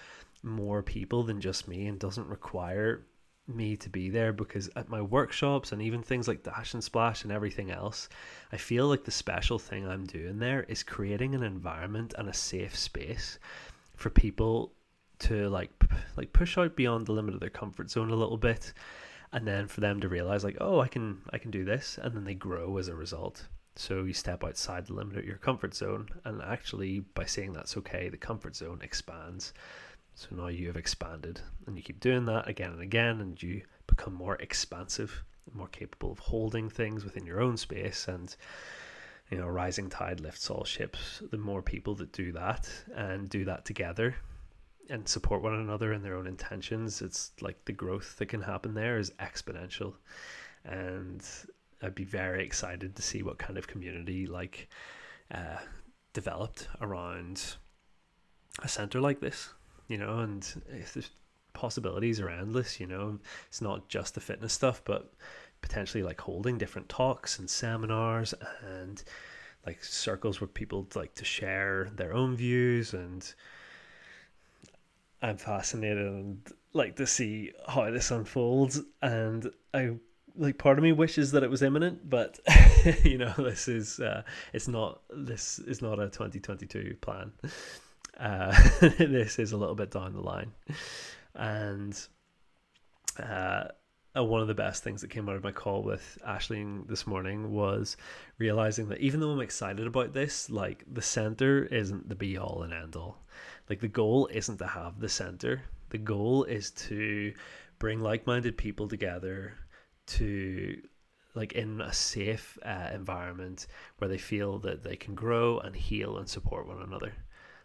more 0.41 0.81
people 0.81 1.23
than 1.23 1.39
just 1.39 1.67
me 1.67 1.85
and 1.85 1.99
doesn't 1.99 2.27
require 2.27 3.05
me 3.47 3.75
to 3.75 3.89
be 3.89 4.09
there 4.09 4.31
because 4.31 4.69
at 4.75 4.89
my 4.89 5.01
workshops 5.01 5.71
and 5.71 5.81
even 5.81 6.01
things 6.01 6.27
like 6.27 6.43
dash 6.43 6.73
and 6.73 6.83
splash 6.83 7.23
and 7.23 7.31
everything 7.31 7.71
else 7.71 8.07
i 8.53 8.57
feel 8.57 8.87
like 8.87 9.03
the 9.03 9.11
special 9.11 9.59
thing 9.59 9.85
i'm 9.85 10.05
doing 10.05 10.39
there 10.39 10.63
is 10.69 10.81
creating 10.81 11.35
an 11.35 11.43
environment 11.43 12.13
and 12.17 12.29
a 12.29 12.33
safe 12.33 12.77
space 12.77 13.37
for 13.95 14.09
people 14.09 14.71
to 15.19 15.49
like 15.49 15.71
like 16.15 16.31
push 16.33 16.57
out 16.57 16.75
beyond 16.75 17.05
the 17.05 17.11
limit 17.11 17.33
of 17.33 17.39
their 17.39 17.49
comfort 17.49 17.89
zone 17.89 18.09
a 18.09 18.15
little 18.15 18.37
bit 18.37 18.73
and 19.31 19.47
then 19.47 19.67
for 19.67 19.81
them 19.81 19.99
to 19.99 20.09
realize 20.09 20.43
like 20.43 20.57
oh 20.61 20.79
i 20.79 20.87
can 20.87 21.21
i 21.31 21.37
can 21.37 21.51
do 21.51 21.65
this 21.65 21.99
and 22.01 22.15
then 22.15 22.23
they 22.23 22.35
grow 22.35 22.77
as 22.77 22.87
a 22.87 22.95
result. 22.95 23.47
So 23.75 24.03
you 24.03 24.13
step 24.13 24.43
outside 24.43 24.85
the 24.85 24.93
limit 24.93 25.17
of 25.17 25.25
your 25.25 25.37
comfort 25.37 25.73
zone 25.73 26.07
and 26.25 26.43
actually 26.43 26.99
by 27.15 27.25
saying 27.25 27.53
that's 27.53 27.75
okay 27.77 28.07
the 28.07 28.17
comfort 28.17 28.55
zone 28.55 28.79
expands 28.83 29.51
so 30.15 30.27
now 30.35 30.47
you 30.47 30.67
have 30.67 30.77
expanded 30.77 31.41
and 31.65 31.75
you 31.75 31.83
keep 31.83 31.99
doing 31.99 32.25
that 32.25 32.47
again 32.47 32.71
and 32.71 32.81
again 32.81 33.21
and 33.21 33.41
you 33.41 33.61
become 33.87 34.13
more 34.13 34.35
expansive 34.35 35.23
more 35.53 35.67
capable 35.67 36.11
of 36.11 36.19
holding 36.19 36.69
things 36.69 37.03
within 37.03 37.25
your 37.25 37.41
own 37.41 37.57
space 37.57 38.07
and 38.07 38.35
you 39.29 39.37
know 39.37 39.47
rising 39.47 39.89
tide 39.89 40.19
lifts 40.19 40.49
all 40.49 40.63
ships 40.63 41.21
the 41.31 41.37
more 41.37 41.61
people 41.61 41.95
that 41.95 42.11
do 42.13 42.31
that 42.31 42.69
and 42.95 43.29
do 43.29 43.43
that 43.43 43.65
together 43.65 44.15
and 44.89 45.07
support 45.07 45.41
one 45.41 45.53
another 45.53 45.93
in 45.93 46.03
their 46.03 46.15
own 46.15 46.27
intentions, 46.27 47.01
it's 47.01 47.31
like 47.41 47.63
the 47.65 47.71
growth 47.71 48.17
that 48.17 48.27
can 48.27 48.41
happen 48.41 48.73
there 48.73 48.97
is 48.97 49.11
exponential. 49.11 49.93
And 50.65 51.23
I'd 51.81 51.95
be 51.95 52.03
very 52.03 52.45
excited 52.45 52.95
to 52.95 53.01
see 53.01 53.23
what 53.23 53.37
kind 53.37 53.57
of 53.57 53.67
community 53.67 54.27
like 54.27 54.69
uh, 55.33 55.57
developed 56.13 56.67
around 56.81 57.55
a 58.61 58.67
center 58.67 59.01
like 59.01 59.19
this, 59.19 59.53
you 59.87 59.97
know, 59.97 60.19
and 60.19 60.41
the 60.93 61.05
possibilities 61.53 62.19
are 62.19 62.29
endless, 62.29 62.79
you 62.79 62.87
know, 62.87 63.19
it's 63.47 63.61
not 63.61 63.87
just 63.89 64.15
the 64.15 64.21
fitness 64.21 64.53
stuff, 64.53 64.81
but 64.85 65.13
potentially 65.61 66.03
like 66.03 66.19
holding 66.19 66.57
different 66.57 66.89
talks 66.89 67.39
and 67.39 67.49
seminars 67.49 68.33
and 68.61 69.03
like 69.65 69.83
circles 69.83 70.41
where 70.41 70.47
people 70.47 70.87
like 70.95 71.15
to 71.15 71.23
share 71.23 71.89
their 71.95 72.13
own 72.13 72.35
views 72.35 72.93
and 72.93 73.33
I'm 75.21 75.37
fascinated 75.37 76.05
and 76.05 76.41
like 76.73 76.97
to 76.97 77.07
see 77.07 77.53
how 77.67 77.89
this 77.89 78.11
unfolds. 78.11 78.81
And 79.01 79.49
I 79.73 79.91
like 80.35 80.57
part 80.57 80.77
of 80.77 80.83
me 80.83 80.91
wishes 80.91 81.31
that 81.31 81.43
it 81.43 81.49
was 81.49 81.61
imminent, 81.61 82.09
but 82.09 82.39
you 83.03 83.17
know, 83.17 83.33
this 83.37 83.69
is 83.69 83.99
uh, 84.01 84.23
it's 84.51 84.67
not. 84.67 85.01
This 85.09 85.59
is 85.59 85.81
not 85.81 85.99
a 85.99 86.09
2022 86.09 86.97
plan. 86.99 87.31
Uh, 88.19 88.51
this 88.97 89.39
is 89.39 89.51
a 89.51 89.57
little 89.57 89.75
bit 89.75 89.91
down 89.91 90.13
the 90.13 90.21
line, 90.21 90.51
and 91.35 92.07
uh, 93.19 93.65
uh, 94.15 94.23
one 94.23 94.41
of 94.41 94.47
the 94.47 94.53
best 94.53 94.83
things 94.83 95.01
that 95.01 95.09
came 95.09 95.27
out 95.27 95.35
of 95.35 95.43
my 95.43 95.51
call 95.51 95.81
with 95.81 96.17
Ashling 96.25 96.87
this 96.87 97.07
morning 97.07 97.51
was 97.51 97.97
realizing 98.37 98.87
that 98.89 98.99
even 98.99 99.19
though 99.19 99.31
I'm 99.31 99.41
excited 99.41 99.87
about 99.87 100.13
this, 100.13 100.49
like 100.49 100.83
the 100.91 101.01
center 101.01 101.65
isn't 101.65 102.09
the 102.09 102.15
be 102.15 102.37
all 102.37 102.61
and 102.63 102.73
end 102.73 102.95
all. 102.95 103.23
Like 103.69 103.79
the 103.79 103.87
goal 103.87 104.29
isn't 104.31 104.57
to 104.57 104.67
have 104.67 104.99
the 104.99 105.09
center. 105.09 105.63
The 105.89 105.97
goal 105.97 106.43
is 106.43 106.71
to 106.71 107.33
bring 107.79 108.01
like-minded 108.01 108.57
people 108.57 108.87
together 108.87 109.53
to 110.05 110.81
like 111.35 111.53
in 111.53 111.81
a 111.81 111.91
safe 111.91 112.59
uh, 112.63 112.89
environment 112.93 113.65
where 113.97 114.07
they 114.07 114.19
feel 114.19 114.59
that 114.59 114.83
they 114.83 114.95
can 114.95 115.15
grow 115.15 115.57
and 115.59 115.75
heal 115.75 116.17
and 116.17 116.29
support 116.29 116.67
one 116.67 116.81
another. 116.81 117.13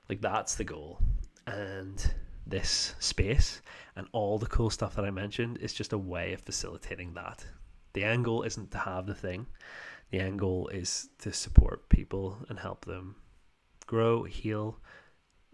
Like 0.09 0.21
that's 0.21 0.55
the 0.55 0.65
goal. 0.65 1.01
And 1.47 2.13
this 2.47 2.95
space 2.99 3.63
and 3.97 4.07
all 4.13 4.39
the 4.39 4.47
cool 4.47 4.71
stuff 4.71 4.97
that 4.97 5.05
I 5.05 5.11
mentioned 5.11 5.59
is 5.59 5.73
just 5.73 5.93
a 5.93 5.99
way 5.99 6.33
of 6.33 6.41
facilitating 6.41 7.15
that. 7.15 7.45
The 7.93 8.05
end 8.05 8.25
goal 8.25 8.43
isn't 8.43 8.71
to 8.73 8.79
have 8.79 9.07
the 9.07 9.15
thing. 9.15 9.47
The 10.11 10.21
end 10.21 10.39
goal 10.39 10.69
is 10.69 11.11
to 11.19 11.33
support 11.33 11.89
people 11.89 12.39
and 12.49 12.59
help 12.59 12.85
them 12.85 13.17
grow, 13.87 14.23
heal, 14.23 14.79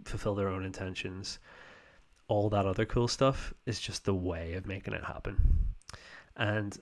fulfill 0.05 0.35
their 0.35 0.49
own 0.49 0.65
intentions. 0.65 1.39
All 2.29 2.49
that 2.51 2.67
other 2.67 2.85
cool 2.85 3.09
stuff 3.09 3.53
is 3.67 3.81
just 3.81 4.05
the 4.05 4.15
way 4.15 4.55
of 4.55 4.67
making 4.67 4.95
it 4.95 5.05
happen. 5.05 5.75
And 6.37 6.79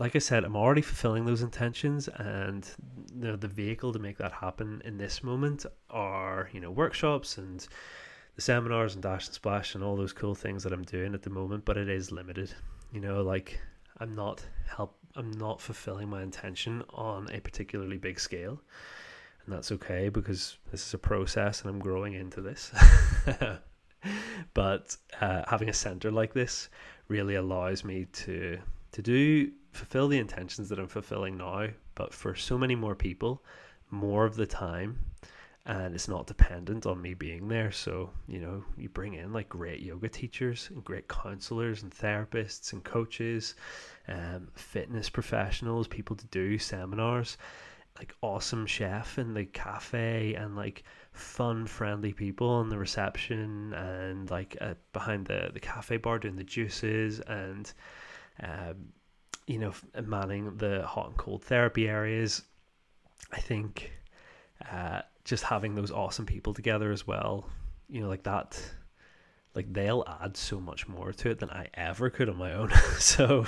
like 0.00 0.16
I 0.16 0.18
said, 0.18 0.44
I'm 0.44 0.56
already 0.56 0.82
fulfilling 0.82 1.26
those 1.26 1.42
intentions, 1.42 2.08
and 2.08 2.68
you 3.14 3.28
know, 3.28 3.36
the 3.36 3.48
vehicle 3.48 3.92
to 3.92 3.98
make 3.98 4.18
that 4.18 4.32
happen 4.32 4.80
in 4.84 4.96
this 4.96 5.22
moment 5.22 5.66
are 5.90 6.48
you 6.52 6.60
know 6.60 6.70
workshops 6.70 7.38
and 7.38 7.66
the 8.34 8.42
seminars 8.42 8.94
and 8.94 9.02
dash 9.02 9.26
and 9.26 9.34
splash 9.34 9.74
and 9.74 9.84
all 9.84 9.96
those 9.96 10.12
cool 10.12 10.34
things 10.34 10.62
that 10.64 10.72
I'm 10.72 10.84
doing 10.84 11.14
at 11.14 11.22
the 11.22 11.30
moment. 11.30 11.64
But 11.64 11.76
it 11.76 11.88
is 11.88 12.10
limited, 12.10 12.52
you 12.92 13.00
know. 13.00 13.22
Like 13.22 13.60
I'm 13.98 14.14
not 14.14 14.44
help, 14.66 14.96
I'm 15.14 15.30
not 15.32 15.60
fulfilling 15.60 16.08
my 16.08 16.22
intention 16.22 16.82
on 16.90 17.28
a 17.32 17.40
particularly 17.40 17.98
big 17.98 18.18
scale 18.18 18.60
and 19.50 19.54
that's 19.54 19.72
okay 19.72 20.08
because 20.08 20.58
this 20.70 20.86
is 20.86 20.94
a 20.94 20.98
process 20.98 21.62
and 21.62 21.70
I'm 21.70 21.78
growing 21.78 22.14
into 22.14 22.40
this. 22.40 22.72
but 24.54 24.96
uh, 25.20 25.42
having 25.48 25.68
a 25.68 25.72
center 25.72 26.10
like 26.10 26.32
this 26.32 26.68
really 27.08 27.34
allows 27.34 27.84
me 27.84 28.06
to 28.12 28.58
to 28.92 29.02
do 29.02 29.50
fulfill 29.72 30.08
the 30.08 30.18
intentions 30.18 30.68
that 30.68 30.78
I'm 30.78 30.88
fulfilling 30.88 31.36
now, 31.36 31.68
but 31.94 32.12
for 32.12 32.34
so 32.34 32.58
many 32.58 32.74
more 32.74 32.94
people, 32.94 33.42
more 33.90 34.24
of 34.24 34.36
the 34.36 34.46
time. 34.46 34.98
And 35.66 35.94
it's 35.94 36.08
not 36.08 36.26
dependent 36.26 36.86
on 36.86 37.02
me 37.02 37.12
being 37.14 37.48
there. 37.48 37.70
So, 37.70 38.10
you 38.26 38.40
know, 38.40 38.64
you 38.78 38.88
bring 38.88 39.14
in 39.14 39.32
like 39.32 39.48
great 39.50 39.80
yoga 39.80 40.08
teachers 40.08 40.68
and 40.72 40.82
great 40.82 41.06
counselors 41.06 41.82
and 41.82 41.92
therapists 41.92 42.72
and 42.72 42.82
coaches, 42.82 43.54
um, 44.08 44.48
fitness 44.54 45.10
professionals, 45.10 45.86
people 45.86 46.16
to 46.16 46.26
do 46.28 46.58
seminars 46.58 47.36
like 47.98 48.14
awesome 48.22 48.66
chef 48.66 49.18
in 49.18 49.34
the 49.34 49.44
cafe 49.44 50.34
and 50.34 50.56
like 50.56 50.84
fun 51.12 51.66
friendly 51.66 52.14
people 52.14 52.62
in 52.62 52.70
the 52.70 52.78
reception 52.78 53.74
and 53.74 54.30
like 54.30 54.56
uh, 54.60 54.74
behind 54.94 55.26
the 55.26 55.50
the 55.52 55.60
cafe 55.60 55.98
bar 55.98 56.18
doing 56.18 56.36
the 56.36 56.44
juices 56.44 57.20
and 57.20 57.72
um, 58.42 58.76
you 59.50 59.58
know 59.58 59.72
manning 60.02 60.56
the 60.56 60.82
hot 60.86 61.08
and 61.08 61.16
cold 61.16 61.42
therapy 61.44 61.88
areas. 61.88 62.42
I 63.32 63.40
think 63.40 63.92
uh, 64.70 65.02
just 65.24 65.44
having 65.44 65.74
those 65.74 65.90
awesome 65.90 66.26
people 66.26 66.54
together 66.54 66.90
as 66.92 67.06
well 67.06 67.48
you 67.90 68.00
know 68.00 68.08
like 68.08 68.22
that 68.22 68.62
like 69.54 69.72
they'll 69.72 70.04
add 70.22 70.36
so 70.36 70.60
much 70.60 70.86
more 70.86 71.12
to 71.12 71.28
it 71.28 71.40
than 71.40 71.50
i 71.50 71.66
ever 71.74 72.08
could 72.08 72.28
on 72.28 72.36
my 72.36 72.52
own. 72.52 72.70
So 72.98 73.44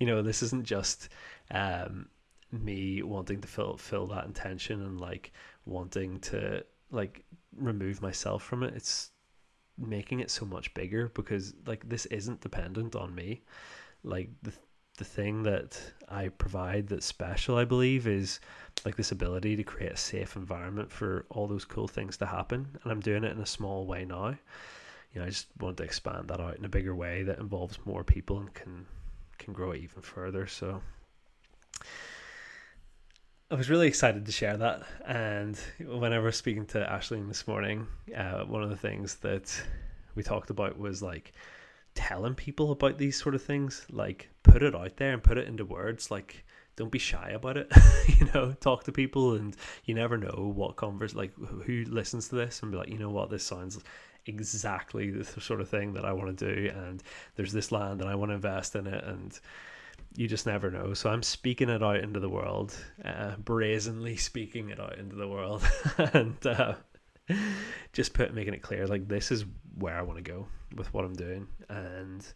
you 0.00 0.06
know 0.06 0.22
this 0.22 0.42
isn't 0.42 0.64
just 0.64 1.10
um 1.50 2.08
me 2.50 3.02
wanting 3.02 3.40
to 3.42 3.48
fill 3.48 3.76
fill 3.76 4.06
that 4.08 4.24
intention 4.24 4.82
and 4.82 5.00
like 5.00 5.32
wanting 5.66 6.20
to 6.20 6.64
like 6.90 7.24
remove 7.56 8.00
myself 8.00 8.42
from 8.42 8.62
it. 8.62 8.74
It's 8.74 9.10
making 9.76 10.20
it 10.20 10.30
so 10.30 10.46
much 10.46 10.72
bigger 10.72 11.10
because 11.14 11.52
like 11.66 11.86
this 11.86 12.06
isn't 12.06 12.40
dependent 12.40 12.96
on 12.96 13.14
me. 13.14 13.42
Like 14.02 14.30
the 14.42 14.52
the 14.96 15.04
thing 15.04 15.42
that 15.44 15.80
I 16.08 16.28
provide 16.28 16.88
that's 16.88 17.06
special 17.06 17.56
I 17.56 17.64
believe 17.64 18.06
is 18.06 18.40
like 18.84 18.96
this 18.96 19.12
ability 19.12 19.56
to 19.56 19.62
create 19.62 19.92
a 19.92 19.96
safe 19.96 20.36
environment 20.36 20.90
for 20.90 21.26
all 21.30 21.46
those 21.46 21.64
cool 21.64 21.88
things 21.88 22.16
to 22.18 22.26
happen 22.26 22.66
and 22.82 22.92
I'm 22.92 23.00
doing 23.00 23.24
it 23.24 23.32
in 23.32 23.40
a 23.40 23.46
small 23.46 23.86
way 23.86 24.04
now 24.04 24.28
you 24.28 25.20
know 25.20 25.24
I 25.24 25.28
just 25.28 25.46
want 25.60 25.76
to 25.78 25.84
expand 25.84 26.28
that 26.28 26.40
out 26.40 26.56
in 26.56 26.64
a 26.64 26.68
bigger 26.68 26.94
way 26.94 27.22
that 27.24 27.38
involves 27.38 27.78
more 27.84 28.04
people 28.04 28.38
and 28.38 28.52
can 28.54 28.86
can 29.38 29.52
grow 29.52 29.72
it 29.72 29.82
even 29.82 30.02
further 30.02 30.46
so 30.46 30.80
I 33.48 33.54
was 33.54 33.70
really 33.70 33.86
excited 33.86 34.26
to 34.26 34.32
share 34.32 34.56
that. 34.56 34.82
And 35.06 35.56
whenever 35.78 36.24
I 36.24 36.26
was 36.26 36.36
speaking 36.36 36.66
to 36.66 36.78
Ashling 36.78 37.28
this 37.28 37.46
morning, 37.46 37.86
uh, 38.16 38.40
one 38.40 38.64
of 38.64 38.70
the 38.70 38.76
things 38.76 39.14
that 39.16 39.62
we 40.16 40.24
talked 40.24 40.50
about 40.50 40.76
was 40.76 41.00
like 41.00 41.32
telling 41.96 42.34
people 42.34 42.70
about 42.70 42.98
these 42.98 43.20
sort 43.20 43.34
of 43.34 43.42
things. 43.42 43.84
Like 43.90 44.28
put 44.44 44.62
it 44.62 44.76
out 44.76 44.96
there 44.96 45.12
and 45.12 45.22
put 45.22 45.38
it 45.38 45.48
into 45.48 45.64
words. 45.64 46.10
Like 46.10 46.44
don't 46.76 46.92
be 46.92 46.98
shy 46.98 47.30
about 47.30 47.56
it. 47.56 47.72
you 48.20 48.28
know, 48.34 48.52
talk 48.60 48.84
to 48.84 48.92
people, 48.92 49.34
and 49.34 49.56
you 49.84 49.94
never 49.94 50.16
know 50.16 50.52
what 50.54 50.76
converse 50.76 51.14
like 51.14 51.34
who 51.36 51.84
listens 51.86 52.28
to 52.28 52.36
this 52.36 52.62
and 52.62 52.70
be 52.70 52.78
like, 52.78 52.88
you 52.88 52.98
know 52.98 53.10
what, 53.10 53.30
this 53.30 53.44
sounds 53.44 53.80
exactly 54.26 55.10
the 55.10 55.24
sort 55.24 55.60
of 55.60 55.68
thing 55.68 55.94
that 55.94 56.04
I 56.04 56.12
want 56.12 56.36
to 56.38 56.54
do, 56.54 56.70
and 56.70 57.02
there's 57.34 57.52
this 57.52 57.72
land 57.72 58.00
and 58.00 58.10
I 58.10 58.14
want 58.14 58.30
to 58.30 58.34
invest 58.34 58.76
in 58.76 58.86
it, 58.86 59.02
and 59.04 59.38
you 60.14 60.28
just 60.28 60.46
never 60.46 60.70
know. 60.70 60.94
So 60.94 61.10
I'm 61.10 61.22
speaking 61.22 61.68
it 61.68 61.82
out 61.82 61.96
into 62.00 62.20
the 62.20 62.28
world, 62.28 62.76
uh, 63.04 63.36
brazenly 63.36 64.16
speaking 64.16 64.68
it 64.68 64.80
out 64.80 64.98
into 64.98 65.16
the 65.16 65.28
world, 65.28 65.62
and 65.98 66.46
uh, 66.46 66.74
just 67.92 68.14
put 68.14 68.34
making 68.34 68.54
it 68.54 68.62
clear 68.62 68.86
like 68.86 69.08
this 69.08 69.30
is 69.30 69.44
where 69.78 69.96
I 69.96 70.02
want 70.02 70.18
to 70.18 70.22
go 70.22 70.46
with 70.74 70.92
what 70.92 71.04
I'm 71.04 71.14
doing, 71.14 71.46
and 71.68 72.26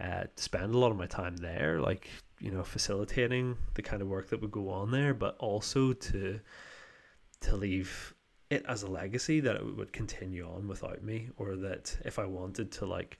uh, 0.00 0.24
spend 0.36 0.74
a 0.74 0.78
lot 0.78 0.90
of 0.90 0.96
my 0.96 1.06
time 1.06 1.36
there, 1.36 1.80
like 1.80 2.08
you 2.40 2.50
know, 2.50 2.62
facilitating 2.62 3.56
the 3.74 3.82
kind 3.82 4.02
of 4.02 4.08
work 4.08 4.28
that 4.30 4.40
would 4.40 4.50
go 4.50 4.68
on 4.68 4.90
there, 4.90 5.14
but 5.14 5.36
also 5.38 5.92
to 5.92 6.40
to 7.40 7.56
leave 7.56 8.14
it 8.50 8.64
as 8.68 8.82
a 8.82 8.86
legacy 8.86 9.40
that 9.40 9.56
it 9.56 9.76
would 9.76 9.92
continue 9.92 10.46
on 10.46 10.68
without 10.68 11.02
me, 11.02 11.30
or 11.36 11.56
that 11.56 11.96
if 12.04 12.18
I 12.18 12.26
wanted 12.26 12.70
to 12.72 12.86
like 12.86 13.18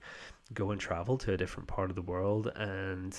go 0.53 0.71
and 0.71 0.79
travel 0.79 1.17
to 1.17 1.33
a 1.33 1.37
different 1.37 1.67
part 1.67 1.89
of 1.89 1.95
the 1.95 2.01
world 2.01 2.51
and 2.55 3.17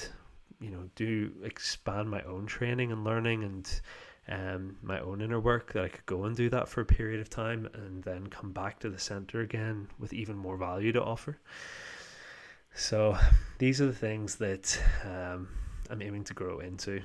you 0.61 0.70
know 0.70 0.89
do 0.95 1.33
expand 1.43 2.09
my 2.09 2.23
own 2.23 2.47
training 2.47 2.93
and 2.93 3.05
learning 3.05 3.43
and 3.43 3.81
um, 4.29 4.77
my 4.83 4.99
own 5.01 5.20
inner 5.20 5.39
work 5.39 5.72
that 5.72 5.85
I 5.85 5.89
could 5.89 6.07
go 6.07 6.24
and 6.24 6.37
do 6.37 6.49
that 6.51 6.68
for 6.68 6.81
a 6.81 6.85
period 6.87 7.20
of 7.20 7.31
time 7.31 7.68
and 7.74 8.03
then 8.03 8.27
come 8.27 8.53
back 8.53 8.81
to 8.81 8.91
the 8.91 8.99
center 8.99 9.41
again 9.41 9.89
with 9.99 10.12
even 10.12 10.37
more 10.37 10.57
value 10.57 10.93
to 10.93 11.03
offer. 11.03 11.39
So 12.74 13.16
these 13.59 13.81
are 13.81 13.87
the 13.87 13.93
things 13.93 14.37
that 14.37 14.79
um, 15.05 15.49
I'm 15.91 16.03
aiming 16.03 16.24
to 16.24 16.35
grow 16.35 16.59
into. 16.59 17.01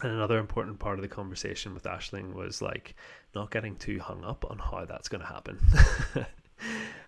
And 0.00 0.12
another 0.12 0.38
important 0.38 0.78
part 0.78 0.98
of 0.98 1.02
the 1.02 1.08
conversation 1.08 1.74
with 1.74 1.82
Ashling 1.82 2.32
was 2.32 2.62
like 2.62 2.94
not 3.34 3.50
getting 3.50 3.74
too 3.76 3.98
hung 3.98 4.24
up 4.24 4.48
on 4.48 4.58
how 4.58 4.84
that's 4.84 5.08
going 5.08 5.22
to 5.22 5.26
happen. 5.26 5.58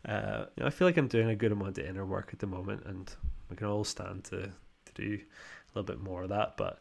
uh, 0.08 0.46
you 0.56 0.62
know, 0.62 0.66
I 0.66 0.70
feel 0.70 0.88
like 0.88 0.96
I'm 0.96 1.06
doing 1.06 1.28
a 1.28 1.36
good 1.36 1.52
amount 1.52 1.78
of 1.78 1.84
inner 1.84 2.04
work 2.04 2.30
at 2.32 2.40
the 2.40 2.48
moment, 2.48 2.82
and 2.86 3.10
we 3.48 3.56
can 3.56 3.68
all 3.68 3.84
stand 3.84 4.24
to, 4.24 4.50
to 4.86 4.92
do 4.94 5.14
a 5.14 5.78
little 5.78 5.86
bit 5.86 6.02
more 6.02 6.24
of 6.24 6.30
that. 6.30 6.56
But 6.56 6.80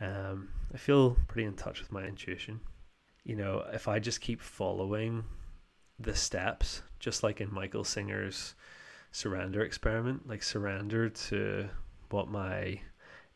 um, 0.00 0.48
I 0.72 0.78
feel 0.78 1.16
pretty 1.28 1.46
in 1.46 1.54
touch 1.54 1.80
with 1.80 1.92
my 1.92 2.04
intuition. 2.04 2.60
You 3.24 3.36
know, 3.36 3.64
if 3.72 3.88
I 3.88 3.98
just 3.98 4.20
keep 4.20 4.40
following 4.40 5.24
the 5.98 6.14
steps, 6.14 6.82
just 6.98 7.22
like 7.22 7.40
in 7.40 7.52
Michael 7.52 7.84
Singer's 7.84 8.54
surrender 9.12 9.62
experiment, 9.62 10.28
like 10.28 10.42
surrender 10.42 11.08
to 11.08 11.68
what 12.10 12.28
my 12.28 12.80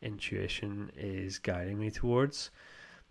intuition 0.03 0.91
is 0.97 1.39
guiding 1.39 1.79
me 1.79 1.91
towards, 1.91 2.51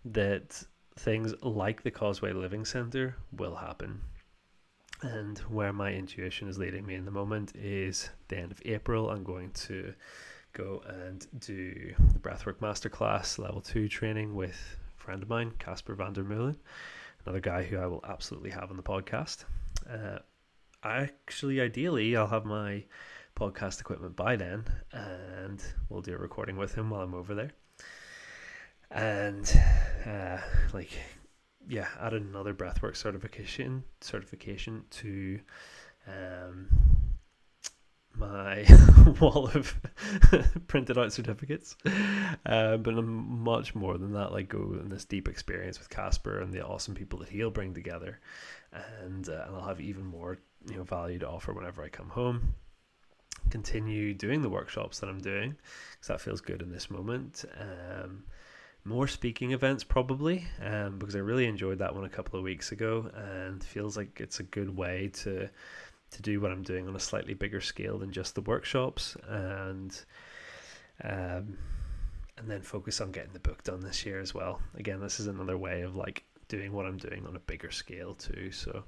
that 0.04 0.62
things 0.98 1.34
like 1.42 1.82
the 1.82 1.90
Causeway 1.90 2.32
Living 2.32 2.64
Center 2.64 3.16
will 3.32 3.54
happen. 3.54 4.00
And 5.02 5.38
where 5.40 5.72
my 5.72 5.92
intuition 5.92 6.48
is 6.48 6.58
leading 6.58 6.86
me 6.86 6.94
in 6.94 7.04
the 7.04 7.10
moment 7.10 7.54
is 7.54 8.08
the 8.28 8.38
end 8.38 8.50
of 8.50 8.62
April. 8.64 9.10
I'm 9.10 9.24
going 9.24 9.50
to 9.52 9.92
go 10.56 10.82
and 10.86 11.26
do 11.38 11.94
the 12.14 12.18
Breathwork 12.18 12.60
Masterclass 12.60 13.38
level 13.38 13.60
two 13.60 13.88
training 13.88 14.34
with 14.34 14.78
a 14.96 15.00
friend 15.00 15.22
of 15.22 15.28
mine, 15.28 15.52
Kasper 15.58 15.94
van 15.94 16.14
der 16.14 16.22
Meulen, 16.22 16.56
another 17.24 17.40
guy 17.40 17.62
who 17.62 17.76
I 17.76 17.86
will 17.86 18.02
absolutely 18.08 18.50
have 18.50 18.70
on 18.70 18.78
the 18.78 18.82
podcast. 18.82 19.44
Uh, 19.88 20.20
actually, 20.82 21.60
ideally, 21.60 22.16
I'll 22.16 22.26
have 22.26 22.46
my 22.46 22.84
podcast 23.36 23.80
equipment 23.80 24.16
by 24.16 24.36
then, 24.36 24.64
and 24.92 25.62
we'll 25.90 26.00
do 26.00 26.14
a 26.14 26.18
recording 26.18 26.56
with 26.56 26.74
him 26.74 26.88
while 26.88 27.02
I'm 27.02 27.14
over 27.14 27.34
there. 27.34 27.50
And 28.90 29.60
uh, 30.06 30.38
like, 30.72 30.90
yeah, 31.68 31.88
add 32.00 32.14
another 32.14 32.54
breathwork 32.54 32.96
certification 32.96 33.84
certification 34.00 34.84
to 34.90 35.38
um, 36.06 36.68
my 38.18 38.64
wall 39.20 39.48
of 39.48 39.74
printed 40.68 40.98
out 40.98 41.12
certificates. 41.12 41.76
Uh, 42.44 42.76
but 42.76 42.94
I'm 42.94 43.42
much 43.42 43.74
more 43.74 43.98
than 43.98 44.12
that. 44.14 44.32
Like 44.32 44.48
go 44.48 44.76
in 44.80 44.88
this 44.88 45.04
deep 45.04 45.28
experience 45.28 45.78
with 45.78 45.90
Kasper 45.90 46.40
and 46.40 46.52
the 46.52 46.64
awesome 46.64 46.94
people 46.94 47.18
that 47.20 47.28
he'll 47.28 47.50
bring 47.50 47.74
together, 47.74 48.20
and 49.02 49.28
uh, 49.28 49.44
and 49.46 49.56
I'll 49.56 49.66
have 49.66 49.80
even 49.80 50.04
more 50.04 50.38
you 50.68 50.76
know 50.76 50.84
value 50.84 51.18
to 51.20 51.28
offer 51.28 51.52
whenever 51.52 51.82
I 51.82 51.88
come 51.88 52.08
home 52.08 52.54
continue 53.50 54.12
doing 54.14 54.42
the 54.42 54.48
workshops 54.48 54.98
that 55.00 55.08
I'm 55.08 55.20
doing 55.20 55.56
because 55.92 56.08
that 56.08 56.20
feels 56.20 56.40
good 56.40 56.62
in 56.62 56.70
this 56.70 56.90
moment. 56.90 57.44
Um, 57.58 58.24
more 58.84 59.08
speaking 59.08 59.50
events 59.50 59.82
probably 59.82 60.46
um, 60.64 60.98
because 60.98 61.16
I 61.16 61.18
really 61.18 61.46
enjoyed 61.46 61.78
that 61.78 61.94
one 61.94 62.04
a 62.04 62.08
couple 62.08 62.38
of 62.38 62.44
weeks 62.44 62.70
ago 62.70 63.10
and 63.14 63.62
feels 63.62 63.96
like 63.96 64.20
it's 64.20 64.38
a 64.38 64.44
good 64.44 64.76
way 64.76 65.10
to 65.14 65.48
to 66.12 66.22
do 66.22 66.40
what 66.40 66.50
I'm 66.50 66.62
doing 66.62 66.88
on 66.88 66.96
a 66.96 67.00
slightly 67.00 67.34
bigger 67.34 67.60
scale 67.60 67.98
than 67.98 68.12
just 68.12 68.34
the 68.34 68.40
workshops 68.40 69.16
and 69.28 69.98
um, 71.02 71.58
and 72.38 72.48
then 72.48 72.62
focus 72.62 73.00
on 73.00 73.12
getting 73.12 73.32
the 73.32 73.40
book 73.40 73.62
done 73.64 73.80
this 73.80 74.04
year 74.04 74.20
as 74.20 74.34
well. 74.34 74.60
Again, 74.76 75.00
this 75.00 75.20
is 75.20 75.26
another 75.26 75.56
way 75.56 75.82
of 75.82 75.96
like 75.96 76.24
doing 76.48 76.72
what 76.72 76.86
I'm 76.86 76.98
doing 76.98 77.26
on 77.26 77.34
a 77.34 77.40
bigger 77.40 77.70
scale 77.70 78.14
too. 78.14 78.50
So 78.50 78.84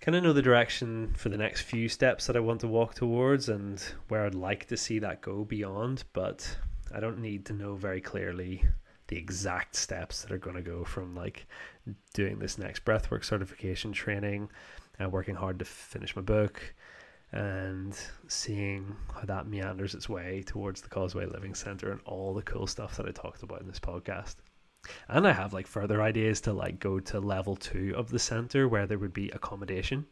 kind 0.00 0.16
of 0.16 0.22
know 0.22 0.32
the 0.32 0.42
direction 0.42 1.12
for 1.16 1.28
the 1.28 1.36
next 1.36 1.62
few 1.62 1.88
steps 1.88 2.26
that 2.26 2.36
I 2.36 2.40
want 2.40 2.60
to 2.60 2.68
walk 2.68 2.94
towards 2.94 3.48
and 3.48 3.82
where 4.08 4.24
I'd 4.24 4.34
like 4.34 4.66
to 4.66 4.76
see 4.76 4.98
that 5.00 5.20
go 5.20 5.44
beyond, 5.44 6.04
but 6.12 6.56
I 6.94 7.00
don't 7.00 7.20
need 7.20 7.46
to 7.46 7.52
know 7.52 7.74
very 7.74 8.00
clearly 8.00 8.64
the 9.08 9.16
exact 9.16 9.76
steps 9.76 10.22
that 10.22 10.32
are 10.32 10.38
going 10.38 10.56
to 10.56 10.62
go 10.62 10.84
from 10.84 11.14
like 11.14 11.46
doing 12.14 12.38
this 12.38 12.58
next 12.58 12.84
breathwork 12.84 13.24
certification 13.24 13.92
training 13.92 14.48
and 14.98 15.12
working 15.12 15.34
hard 15.34 15.58
to 15.58 15.64
finish 15.64 16.14
my 16.16 16.22
book 16.22 16.74
and 17.32 17.98
seeing 18.28 18.94
how 19.12 19.22
that 19.22 19.48
meanders 19.48 19.94
its 19.94 20.08
way 20.08 20.44
towards 20.46 20.80
the 20.80 20.88
Causeway 20.88 21.26
Living 21.26 21.54
Center 21.54 21.90
and 21.90 22.00
all 22.04 22.32
the 22.32 22.42
cool 22.42 22.66
stuff 22.66 22.96
that 22.96 23.06
I 23.06 23.10
talked 23.10 23.42
about 23.42 23.60
in 23.60 23.66
this 23.66 23.80
podcast. 23.80 24.36
And 25.08 25.26
I 25.26 25.32
have 25.32 25.52
like 25.52 25.66
further 25.66 26.00
ideas 26.00 26.40
to 26.42 26.52
like 26.52 26.78
go 26.78 27.00
to 27.00 27.18
level 27.18 27.56
two 27.56 27.94
of 27.96 28.10
the 28.10 28.18
center 28.18 28.68
where 28.68 28.86
there 28.86 28.98
would 28.98 29.12
be 29.14 29.30
accommodation. 29.30 30.06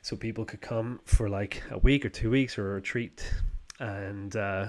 So 0.00 0.16
people 0.16 0.44
could 0.44 0.60
come 0.62 1.00
for 1.04 1.28
like 1.28 1.62
a 1.70 1.78
week 1.78 2.06
or 2.06 2.08
two 2.08 2.30
weeks 2.30 2.56
or 2.56 2.70
a 2.70 2.74
retreat 2.76 3.30
and 3.78 4.34
uh, 4.34 4.68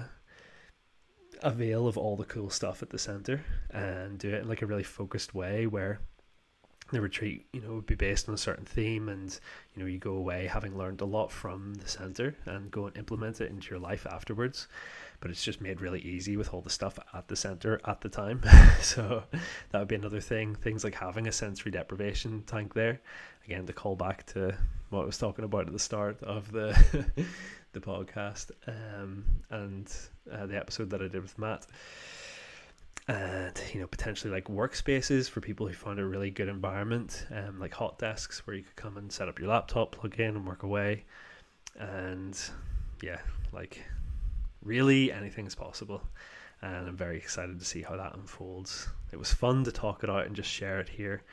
avail 1.42 1.86
of 1.86 1.96
all 1.96 2.16
the 2.16 2.24
cool 2.24 2.50
stuff 2.50 2.82
at 2.82 2.90
the 2.90 2.98
center 2.98 3.42
and 3.70 4.18
do 4.18 4.28
it 4.28 4.42
in 4.42 4.48
like 4.48 4.62
a 4.62 4.66
really 4.66 4.82
focused 4.82 5.34
way 5.34 5.66
where 5.66 6.00
the 6.92 7.00
retreat, 7.00 7.46
you 7.52 7.60
know, 7.60 7.74
would 7.74 7.86
be 7.86 7.94
based 7.94 8.28
on 8.28 8.34
a 8.34 8.38
certain 8.38 8.64
theme, 8.64 9.08
and 9.08 9.38
you 9.74 9.82
know, 9.82 9.88
you 9.88 9.98
go 9.98 10.12
away 10.12 10.46
having 10.46 10.76
learned 10.76 11.00
a 11.00 11.04
lot 11.04 11.30
from 11.30 11.74
the 11.74 11.88
center 11.88 12.34
and 12.46 12.70
go 12.70 12.86
and 12.86 12.96
implement 12.96 13.40
it 13.40 13.50
into 13.50 13.70
your 13.70 13.78
life 13.78 14.06
afterwards 14.06 14.66
but 15.20 15.30
it's 15.30 15.44
just 15.44 15.60
made 15.60 15.80
really 15.80 16.00
easy 16.00 16.36
with 16.36 16.52
all 16.52 16.62
the 16.62 16.70
stuff 16.70 16.98
at 17.12 17.28
the 17.28 17.36
center 17.36 17.80
at 17.84 18.00
the 18.00 18.08
time. 18.08 18.42
so 18.80 19.22
that 19.70 19.78
would 19.78 19.88
be 19.88 19.94
another 19.94 20.20
thing. 20.20 20.54
Things 20.54 20.82
like 20.82 20.94
having 20.94 21.28
a 21.28 21.32
sensory 21.32 21.70
deprivation 21.70 22.42
tank 22.46 22.74
there. 22.74 23.00
Again, 23.44 23.66
to 23.66 23.72
call 23.72 23.96
back 23.96 24.24
to 24.26 24.56
what 24.88 25.02
I 25.02 25.06
was 25.06 25.18
talking 25.18 25.44
about 25.44 25.66
at 25.66 25.72
the 25.72 25.78
start 25.78 26.22
of 26.22 26.50
the 26.50 26.74
the 27.72 27.80
podcast 27.80 28.50
um, 28.66 29.24
and 29.50 29.92
uh, 30.32 30.46
the 30.46 30.56
episode 30.56 30.90
that 30.90 31.02
I 31.02 31.08
did 31.08 31.22
with 31.22 31.38
Matt. 31.38 31.66
And 33.10 33.60
you 33.74 33.80
know, 33.80 33.88
potentially 33.88 34.32
like 34.32 34.44
workspaces 34.44 35.28
for 35.28 35.40
people 35.40 35.66
who 35.66 35.74
found 35.74 35.98
a 35.98 36.04
really 36.04 36.30
good 36.30 36.48
environment, 36.48 37.26
um, 37.34 37.58
like 37.58 37.74
hot 37.74 37.98
desks 37.98 38.46
where 38.46 38.54
you 38.54 38.62
could 38.62 38.76
come 38.76 38.96
and 38.96 39.10
set 39.10 39.28
up 39.28 39.40
your 39.40 39.48
laptop, 39.48 39.90
plug 39.90 40.20
in, 40.20 40.36
and 40.36 40.46
work 40.46 40.62
away. 40.62 41.02
And 41.76 42.38
yeah, 43.02 43.18
like 43.52 43.82
really 44.62 45.10
anything's 45.10 45.56
possible. 45.56 46.02
And 46.62 46.86
i'm 46.86 46.96
very 46.96 47.16
excited 47.16 47.58
to 47.58 47.64
see 47.64 47.82
how 47.82 47.96
that 47.96 48.14
unfolds. 48.14 48.88
It 49.10 49.18
was 49.18 49.34
fun 49.34 49.64
to 49.64 49.72
talk 49.72 50.04
it 50.04 50.10
out 50.10 50.26
and 50.26 50.36
just 50.36 50.48
share 50.48 50.78
it 50.78 50.88
here 50.88 51.24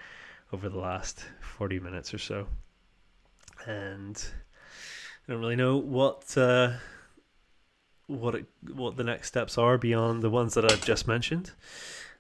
over 0.52 0.70
the 0.70 0.80
last 0.80 1.26
40 1.42 1.80
minutes 1.80 2.12
or 2.12 2.18
so. 2.18 2.48
And 3.68 4.20
i 5.28 5.32
don't 5.32 5.42
really 5.42 5.56
know 5.56 5.78
what 5.78 6.36
uh, 6.36 6.72
what 8.08 8.36
it, 8.36 8.46
what 8.74 8.98
the 8.98 9.04
next 9.04 9.28
steps 9.28 9.58
are 9.58 9.78
beyond 9.78 10.22
the 10.22 10.30
ones 10.30 10.54
that 10.54 10.70
i've 10.72 10.84
just 10.86 11.08
mentioned 11.08 11.52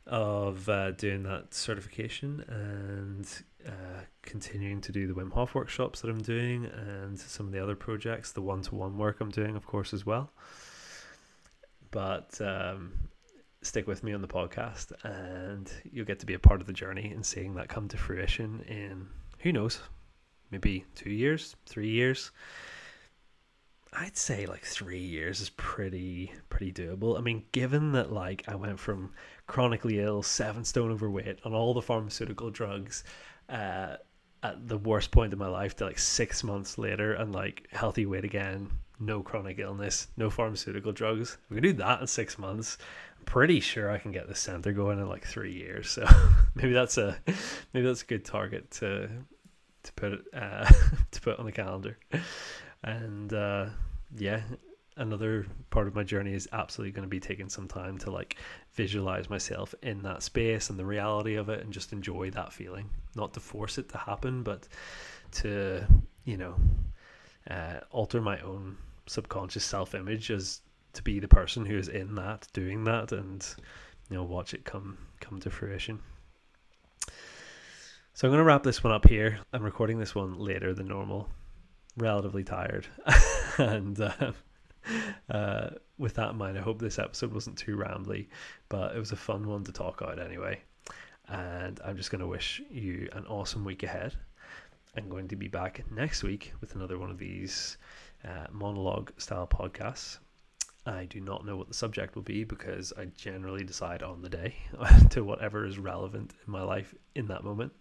of 0.06 0.70
uh, 0.70 0.92
doing 0.92 1.24
that 1.24 1.54
certification 1.54 2.44
and 2.48 3.44
uh, 3.68 4.02
continuing 4.22 4.80
to 4.80 4.94
do 4.94 5.06
the 5.06 5.14
Wim 5.14 5.34
Hof 5.34 5.54
workshops 5.54 6.00
that 6.00 6.10
I'm 6.10 6.22
doing 6.22 6.64
and 6.66 7.20
some 7.20 7.46
of 7.46 7.52
the 7.52 7.62
other 7.62 7.76
projects, 7.76 8.32
the 8.32 8.42
one 8.42 8.62
to 8.62 8.76
one 8.76 8.98
work 8.98 9.20
I'm 9.20 9.32
doing, 9.32 9.58
of 9.58 9.66
course, 9.66 9.94
as 9.94 10.06
well. 10.06 10.32
But 11.92 12.40
um, 12.40 12.94
stick 13.62 13.88
with 13.88 14.04
me 14.04 14.14
on 14.14 14.22
the 14.22 14.28
podcast 14.28 14.92
and 15.04 15.72
you'll 15.92 16.06
get 16.06 16.20
to 16.20 16.26
be 16.26 16.34
a 16.34 16.40
part 16.40 16.62
of 16.62 16.68
the 16.68 16.74
journey 16.74 17.12
and 17.12 17.26
seeing 17.26 17.56
that 17.56 17.68
come 17.68 17.88
to 17.90 17.98
fruition 17.98 18.62
in 18.68 19.08
who 19.40 19.52
knows 19.52 19.80
maybe 20.52 20.86
two 20.96 21.10
years 21.10 21.56
three 21.66 21.90
years 21.90 22.32
i'd 23.98 24.18
say 24.18 24.45
like 24.45 24.64
three 24.64 25.00
years 25.00 25.41
is 25.41 25.50
pretty 25.52 26.32
pretty 26.50 26.72
doable 26.72 27.18
i 27.18 27.22
mean 27.22 27.43
given 27.52 27.91
that 27.91 28.12
like 28.12 28.43
i 28.48 28.56
went 28.56 28.80
from 28.80 29.12
chronically 29.48 30.00
ill 30.00 30.22
seven 30.22 30.64
stone 30.64 30.91
overweight 30.91 31.39
on 31.43 31.54
all 31.54 31.74
the 31.74 31.82
pharmaceutical 31.82 32.50
drugs 32.50 33.04
uh, 33.50 33.95
at 34.43 34.68
the 34.68 34.78
worst 34.78 35.12
point 35.12 35.34
in 35.34 35.39
my 35.39 35.48
life 35.48 35.76
to 35.76 35.86
like 35.86 36.00
six 36.00 36.43
months 36.43 36.78
later 36.78 37.14
and 37.14 37.34
like 37.34 37.68
healthy 37.72 38.06
weight 38.06 38.26
again 38.26 38.70
no 39.00 39.22
chronic 39.22 39.60
illness, 39.60 40.08
no 40.18 40.30
pharmaceutical 40.30 40.91
drugs. 40.91 41.38
If 41.45 41.50
we 41.50 41.56
can 41.58 41.64
do 41.64 41.74
that 41.74 42.02
in 42.02 42.08
six 42.08 42.38
months, 42.38 42.78
I'm 43.18 43.26
pretty 43.26 43.60
sure 43.60 43.91
I 43.91 43.98
can 43.98 44.12
get 44.12 44.28
the 44.28 44.36
center 44.36 44.72
going 44.72 45.00
in 45.00 45.08
like 45.08 45.26
three 45.26 45.54
years. 45.54 45.89
So 45.89 46.08
maybe 46.56 46.74
that's 46.74 46.98
a 46.98 47.18
maybe 47.74 47.86
that's 47.86 48.02
a 48.02 48.06
good 48.06 48.26
target 48.26 48.72
to 48.72 49.10
to 49.84 49.93
put 49.93 50.26
uh, 50.34 50.66
to 51.12 51.22
put 51.22 51.39
on 51.39 51.45
the 51.45 51.52
calendar. 51.52 51.98
And 52.84 53.32
uh, 53.34 53.68
yeah, 54.16 54.41
another 54.95 55.45
part 55.70 55.88
of 55.88 55.95
my 55.95 56.03
journey 56.03 56.34
is 56.34 56.47
absolutely 56.53 56.91
going 56.91 57.03
to 57.03 57.10
be 57.10 57.20
taking 57.20 57.49
some 57.49 57.68
time 57.68 57.97
to 57.99 58.12
like 58.12 58.38
visualize 58.74 59.30
myself 59.30 59.76
in 59.84 60.01
that 60.03 60.24
space 60.24 60.70
and 60.70 60.80
the 60.80 60.86
reality 60.86 61.36
of 61.36 61.49
it 61.49 61.64
and 61.64 61.72
just 61.72 61.93
enjoy 61.93 62.32
that 62.32 62.51
feeling 62.51 62.89
not 63.16 63.32
to 63.34 63.39
force 63.39 63.78
it 63.78 63.88
to 63.89 63.97
happen 63.97 64.41
but 64.41 64.68
to 65.30 65.86
you 66.26 66.36
know 66.36 66.55
uh, 67.49 67.80
alter 67.91 68.22
my 68.22 68.39
own 68.39 68.76
subconscious 69.08 69.64
self 69.64 69.95
image 69.95 70.32
as 70.32 70.62
to 70.93 71.03
be 71.03 71.20
the 71.20 71.28
person 71.28 71.66
who 71.66 71.78
is 71.78 71.88
in 71.88 72.16
that, 72.16 72.47
doing 72.53 72.84
that, 72.86 73.12
and 73.12 73.45
you 74.10 74.18
know 74.18 74.24
watch 74.24 74.53
it 74.53 74.66
come 74.66 74.97
come 75.20 75.39
to 75.39 75.49
fruition. 75.49 75.99
So 78.14 78.28
I'm 78.28 78.32
going 78.32 78.39
to 78.39 78.43
wrap 78.43 78.64
this 78.64 78.84
one 78.84 78.93
up 78.93 79.08
here. 79.08 79.39
I'm 79.53 79.64
recording 79.64 79.99
this 79.99 80.16
one 80.16 80.39
later 80.39 80.74
than 80.74 80.88
normal. 80.88 81.30
Relatively 81.97 82.43
tired, 82.43 82.88
and 83.68 83.99
uh, 83.99 84.32
uh, 85.30 85.70
with 85.97 86.16
that 86.16 86.32
in 86.32 86.38
mind, 86.38 86.58
I 86.58 86.62
hope 86.62 86.80
this 86.80 86.99
episode 86.99 87.34
wasn't 87.34 87.58
too 87.58 87.76
rambly, 87.76 88.28
but 88.70 88.95
it 88.95 88.99
was 88.99 89.12
a 89.12 89.16
fun 89.16 89.47
one 89.47 89.64
to 89.64 89.72
talk 89.72 90.01
out 90.01 90.20
anyway. 90.20 90.62
And 91.28 91.80
I'm 91.84 91.97
just 91.97 92.12
going 92.12 92.22
to 92.22 92.28
wish 92.28 92.62
you 92.70 93.10
an 93.14 93.26
awesome 93.26 93.66
week 93.66 93.84
ahead. 93.84 94.14
I'm 94.95 95.10
going 95.10 95.28
to 95.30 95.36
be 95.36 95.47
back 95.47 95.84
next 95.91 96.24
week 96.24 96.53
with 96.62 96.76
another 96.76 96.97
one 96.97 97.10
of 97.12 97.18
these 97.18 97.78
uh, 98.26 98.47
monologue 98.51 99.12
style 99.18 99.47
podcasts. 99.47 100.20
I 100.86 101.05
do 101.05 101.20
not 101.20 101.45
know 101.45 101.58
what 101.58 101.68
the 101.68 101.74
subject 101.74 102.16
will 102.16 102.24
be 102.24 102.45
because 102.45 102.93
I 102.97 103.05
generally 103.05 103.64
decide 103.64 104.03
on 104.03 104.22
the 104.22 104.30
day 104.30 104.55
to 105.10 105.24
whatever 105.24 105.66
is 105.66 105.78
relevant 105.78 106.34
in 106.45 106.53
my 106.53 106.62
life 106.62 106.95
in 107.16 107.28
that 107.28 107.43
moment. 107.43 107.74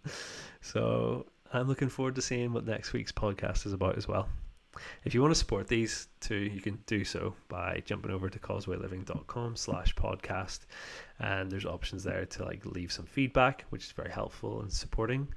So 0.60 1.26
I'm 1.52 1.68
looking 1.68 1.88
forward 1.88 2.16
to 2.16 2.22
seeing 2.22 2.52
what 2.52 2.66
next 2.66 2.92
week's 2.92 3.12
podcast 3.12 3.64
is 3.64 3.72
about 3.72 3.96
as 3.96 4.08
well. 4.08 4.28
If 5.04 5.14
you 5.14 5.22
want 5.22 5.32
to 5.32 5.38
support 5.38 5.68
these 5.68 6.08
too, 6.20 6.36
you 6.36 6.60
can 6.60 6.78
do 6.86 7.04
so 7.04 7.34
by 7.48 7.82
jumping 7.84 8.10
over 8.10 8.28
to 8.28 8.38
causewayliving.com 8.38 9.56
slash 9.56 9.94
podcast. 9.94 10.60
And 11.18 11.50
there's 11.50 11.66
options 11.66 12.04
there 12.04 12.26
to 12.26 12.44
like 12.44 12.64
leave 12.66 12.92
some 12.92 13.06
feedback, 13.06 13.64
which 13.70 13.84
is 13.84 13.92
very 13.92 14.10
helpful 14.10 14.62
in 14.62 14.70
supporting 14.70 15.28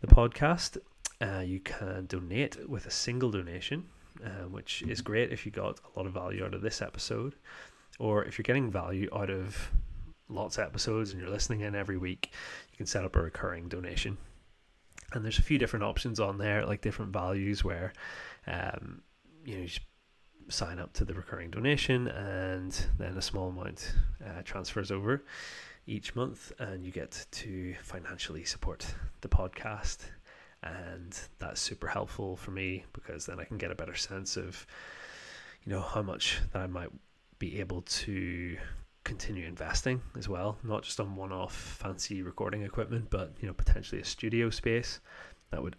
the 0.00 0.06
podcast. 0.06 0.78
Uh, 1.20 1.40
you 1.40 1.60
can 1.60 2.06
donate 2.06 2.68
with 2.68 2.86
a 2.86 2.90
single 2.90 3.30
donation 3.30 3.84
uh, 4.22 4.48
which 4.48 4.82
is 4.82 5.00
great 5.00 5.32
if 5.32 5.44
you 5.44 5.52
got 5.52 5.80
a 5.80 5.98
lot 5.98 6.06
of 6.06 6.12
value 6.12 6.44
out 6.44 6.54
of 6.54 6.62
this 6.62 6.80
episode, 6.80 7.34
or 7.98 8.24
if 8.24 8.38
you're 8.38 8.44
getting 8.44 8.70
value 8.70 9.08
out 9.14 9.30
of 9.30 9.70
lots 10.28 10.58
of 10.58 10.64
episodes 10.64 11.10
and 11.10 11.20
you're 11.20 11.30
listening 11.30 11.60
in 11.60 11.74
every 11.74 11.96
week, 11.96 12.30
you 12.70 12.76
can 12.76 12.86
set 12.86 13.04
up 13.04 13.16
a 13.16 13.22
recurring 13.22 13.68
donation. 13.68 14.16
And 15.12 15.24
there's 15.24 15.38
a 15.38 15.42
few 15.42 15.58
different 15.58 15.84
options 15.84 16.18
on 16.18 16.38
there, 16.38 16.64
like 16.64 16.80
different 16.80 17.12
values 17.12 17.62
where 17.62 17.92
um, 18.46 19.02
you 19.44 19.58
know 19.58 19.66
sign 20.48 20.78
up 20.78 20.92
to 20.94 21.04
the 21.04 21.14
recurring 21.14 21.50
donation, 21.50 22.08
and 22.08 22.86
then 22.98 23.16
a 23.16 23.22
small 23.22 23.48
amount 23.48 23.94
uh, 24.24 24.42
transfers 24.44 24.90
over 24.90 25.24
each 25.86 26.14
month, 26.14 26.52
and 26.58 26.84
you 26.84 26.90
get 26.90 27.26
to 27.30 27.74
financially 27.82 28.44
support 28.44 28.86
the 29.20 29.28
podcast. 29.28 29.98
And 30.62 31.18
that's 31.38 31.60
super 31.60 31.88
helpful 31.88 32.36
for 32.36 32.50
me 32.50 32.84
because 32.94 33.26
then 33.26 33.38
I 33.38 33.44
can 33.44 33.58
get 33.58 33.70
a 33.70 33.74
better 33.74 33.94
sense 33.94 34.38
of 34.38 34.66
you 35.64 35.72
know 35.72 35.80
how 35.80 36.02
much 36.02 36.40
that 36.52 36.62
I 36.62 36.66
might 36.66 36.90
be 37.38 37.60
able 37.60 37.82
to 37.82 38.56
continue 39.02 39.46
investing 39.46 40.00
as 40.16 40.30
well 40.30 40.56
not 40.62 40.82
just 40.82 40.98
on 40.98 41.14
one-off 41.14 41.54
fancy 41.54 42.22
recording 42.22 42.62
equipment 42.62 43.06
but 43.10 43.34
you 43.38 43.46
know 43.46 43.52
potentially 43.52 44.00
a 44.00 44.04
studio 44.04 44.48
space 44.48 45.00
that 45.50 45.62
would 45.62 45.76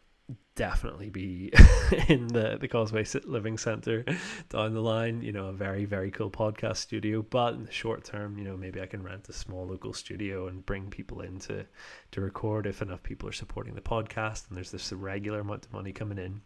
definitely 0.55 1.09
be 1.09 1.51
in 2.07 2.27
the 2.27 2.57
the 2.59 2.67
Causeway 2.67 3.05
Living 3.25 3.57
Center 3.57 4.05
down 4.49 4.73
the 4.73 4.81
line. 4.81 5.21
You 5.21 5.31
know, 5.31 5.47
a 5.47 5.53
very 5.53 5.85
very 5.85 6.11
cool 6.11 6.31
podcast 6.31 6.77
studio. 6.77 7.21
But 7.21 7.53
in 7.53 7.65
the 7.65 7.71
short 7.71 8.03
term, 8.03 8.37
you 8.37 8.43
know, 8.43 8.57
maybe 8.57 8.81
I 8.81 8.85
can 8.85 9.03
rent 9.03 9.29
a 9.29 9.33
small 9.33 9.67
local 9.67 9.93
studio 9.93 10.47
and 10.47 10.65
bring 10.65 10.89
people 10.89 11.21
in 11.21 11.39
to 11.39 11.65
to 12.11 12.21
record 12.21 12.67
if 12.67 12.81
enough 12.81 13.03
people 13.03 13.29
are 13.29 13.33
supporting 13.33 13.75
the 13.75 13.81
podcast 13.81 14.47
and 14.47 14.57
there's 14.57 14.71
this 14.71 14.91
regular 14.91 15.41
amount 15.41 15.65
of 15.65 15.73
money 15.73 15.91
coming 15.91 16.17
in. 16.17 16.41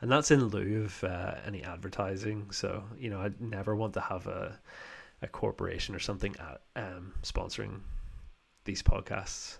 And 0.00 0.12
that's 0.12 0.30
in 0.30 0.44
lieu 0.48 0.84
of 0.84 1.04
uh, 1.04 1.36
any 1.46 1.62
advertising. 1.62 2.50
So 2.50 2.84
you 2.98 3.10
know, 3.10 3.20
I'd 3.20 3.40
never 3.40 3.74
want 3.74 3.94
to 3.94 4.00
have 4.00 4.26
a 4.26 4.58
a 5.22 5.26
corporation 5.26 5.94
or 5.94 5.98
something 5.98 6.36
at, 6.38 6.60
um, 6.76 7.14
sponsoring 7.22 7.80
these 8.64 8.82
podcasts 8.82 9.58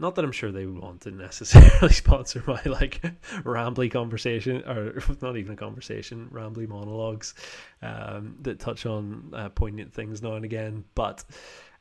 not 0.00 0.14
that 0.14 0.24
I'm 0.24 0.32
sure 0.32 0.50
they 0.50 0.64
would 0.64 0.82
want 0.82 1.02
to 1.02 1.10
necessarily 1.10 1.92
sponsor 1.92 2.42
my 2.46 2.62
like 2.64 3.02
rambly 3.44 3.90
conversation, 3.90 4.62
or 4.66 5.00
not 5.20 5.36
even 5.36 5.52
a 5.52 5.56
conversation, 5.56 6.28
rambly 6.32 6.66
monologues 6.66 7.34
um, 7.82 8.36
that 8.40 8.58
touch 8.58 8.86
on 8.86 9.30
uh, 9.34 9.50
poignant 9.50 9.92
things 9.92 10.22
now 10.22 10.34
and 10.34 10.44
again. 10.44 10.84
But 10.94 11.22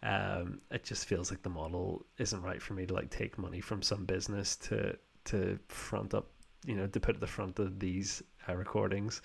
um, 0.04 0.60
it 0.70 0.84
just 0.84 1.06
feels 1.06 1.32
like 1.32 1.42
the 1.44 1.50
model 1.50 2.06
isn't 2.18 2.42
right 2.42 2.62
for 2.62 2.74
me 2.74 2.86
to 2.86 2.94
like 2.94 3.10
take 3.10 3.38
money 3.38 3.62
from 3.62 3.82
some 3.82 4.06
business 4.06 4.58
to 4.58 4.98
to 5.26 5.58
front 5.70 6.14
up, 6.14 6.28
you 6.66 6.76
know, 6.76 6.88
to 6.88 7.00
put 7.00 7.16
at 7.16 7.22
the 7.22 7.28
front 7.28 7.58
of 7.58 7.80
these 7.80 8.22
uh, 8.50 8.56
recordings. 8.56 9.22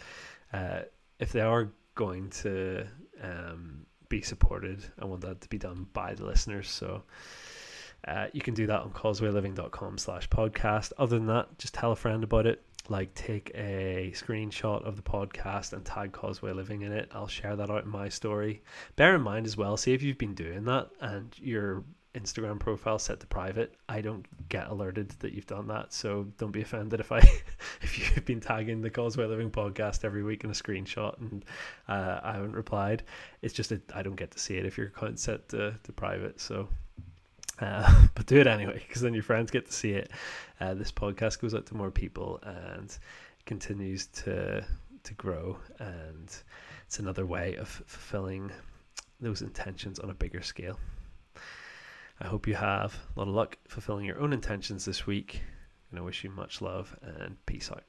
Uh, 0.53 0.83
if 1.19 1.33
they 1.33 1.41
are 1.41 1.73
going 1.97 2.31
to 2.31 2.87
um, 3.21 3.87
be 4.09 4.23
supported, 4.23 4.85
I 5.01 5.05
want 5.05 5.23
that 5.23 5.41
to 5.41 5.49
be 5.49 5.59
done 5.59 5.89
by 5.93 6.15
the 6.15 6.25
listeners. 6.25 6.69
So. 6.69 7.03
Uh, 8.07 8.27
you 8.33 8.41
can 8.41 8.55
do 8.55 8.67
that 8.67 8.81
on 8.81 8.91
causewayliving.com 8.91 9.99
slash 9.99 10.29
podcast. 10.29 10.93
Other 10.99 11.17
than 11.19 11.27
that, 11.27 11.59
just 11.59 11.75
tell 11.75 11.93
a 11.93 11.97
friend 11.97 12.23
about 12.23 12.47
it. 12.47 12.63
Like 12.89 13.15
take 13.15 13.51
a 13.55 14.13
screenshot 14.15 14.85
of 14.85 14.97
the 14.97 15.03
podcast 15.03 15.73
and 15.73 15.85
tag 15.85 16.13
Causeway 16.13 16.53
Living 16.53 16.83
in 16.83 16.93
it. 16.93 17.11
I'll 17.15 17.29
share 17.29 17.57
that 17.57 17.71
out 17.71 17.85
in 17.85 17.91
my 17.91 18.11
story. 18.11 18.63
Bear 18.97 19.15
in 19.15 19.23
mind 19.23 19.47
as 19.47 19.57
well, 19.57 19.79
see 19.79 19.95
if 19.95 20.03
you've 20.03 20.19
been 20.19 20.35
doing 20.35 20.65
that 20.65 20.91
and 21.01 21.35
your 21.39 21.85
Instagram 22.15 22.61
profile 22.61 22.99
set 22.99 23.21
to 23.21 23.27
private. 23.27 23.75
I 23.89 24.03
don't 24.03 24.27
get 24.49 24.69
alerted 24.69 25.09
that 25.21 25.33
you've 25.33 25.47
done 25.47 25.67
that, 25.69 25.93
so 25.93 26.29
don't 26.39 26.53
be 26.53 26.61
offended 26.61 27.01
if 27.01 27.11
I 27.11 27.19
if 27.83 27.99
you've 27.99 28.25
been 28.27 28.41
tagging 28.41 28.83
the 28.83 28.91
Causeway 28.91 29.27
Living 29.27 29.51
podcast 29.51 30.05
every 30.05 30.23
week 30.23 30.45
in 30.45 30.51
a 30.51 30.53
screenshot 30.53 31.19
and 31.21 31.45
uh, 31.89 32.21
I 32.23 32.33
haven't 32.33 32.55
replied. 32.55 33.03
It's 33.41 33.55
just 33.55 33.73
I 33.95 34.03
don't 34.03 34.15
get 34.15 34.31
to 34.33 34.39
see 34.39 34.57
it 34.57 34.67
if 34.67 34.77
your 34.77 34.89
account's 34.89 35.23
set 35.23 35.49
to, 35.51 35.75
to 35.83 35.93
private. 35.93 36.39
So 36.41 36.69
uh, 37.61 38.07
but 38.15 38.27
do 38.27 38.41
it 38.41 38.47
anyway, 38.47 38.83
because 38.87 39.03
then 39.03 39.15
your 39.15 39.23
friends 39.23 39.51
get 39.51 39.67
to 39.67 39.73
see 39.73 39.93
it. 39.93 40.11
Uh, 40.61 40.75
this 40.75 40.93
podcast 40.93 41.41
goes 41.41 41.55
out 41.55 41.67
to 41.67 41.75
more 41.75 41.91
people 41.91 42.41
and 42.43 42.97
continues 43.47 44.07
to 44.09 44.65
to 45.03 45.15
grow, 45.15 45.59
and 45.79 46.35
it's 46.87 46.99
another 46.99 47.27
way 47.27 47.57
of 47.57 47.69
fulfilling 47.69 48.51
those 49.21 49.43
intentions 49.43 49.99
on 49.99 50.11
a 50.11 50.15
bigger 50.15 50.43
scale. 50.43 50.79
I 52.21 52.27
hope 52.27 52.47
you 52.47 52.55
have 52.55 52.97
a 53.15 53.19
lot 53.19 53.29
of 53.29 53.35
luck 53.35 53.59
fulfilling 53.69 54.05
your 54.05 54.21
own 54.21 54.33
intentions 54.33 54.85
this 54.85 55.07
week, 55.07 55.43
and 55.91 55.99
I 55.99 56.03
wish 56.03 56.25
you 56.25 56.31
much 56.31 56.63
love 56.63 56.97
and 57.03 57.37
peace 57.45 57.71
out. 57.71 57.83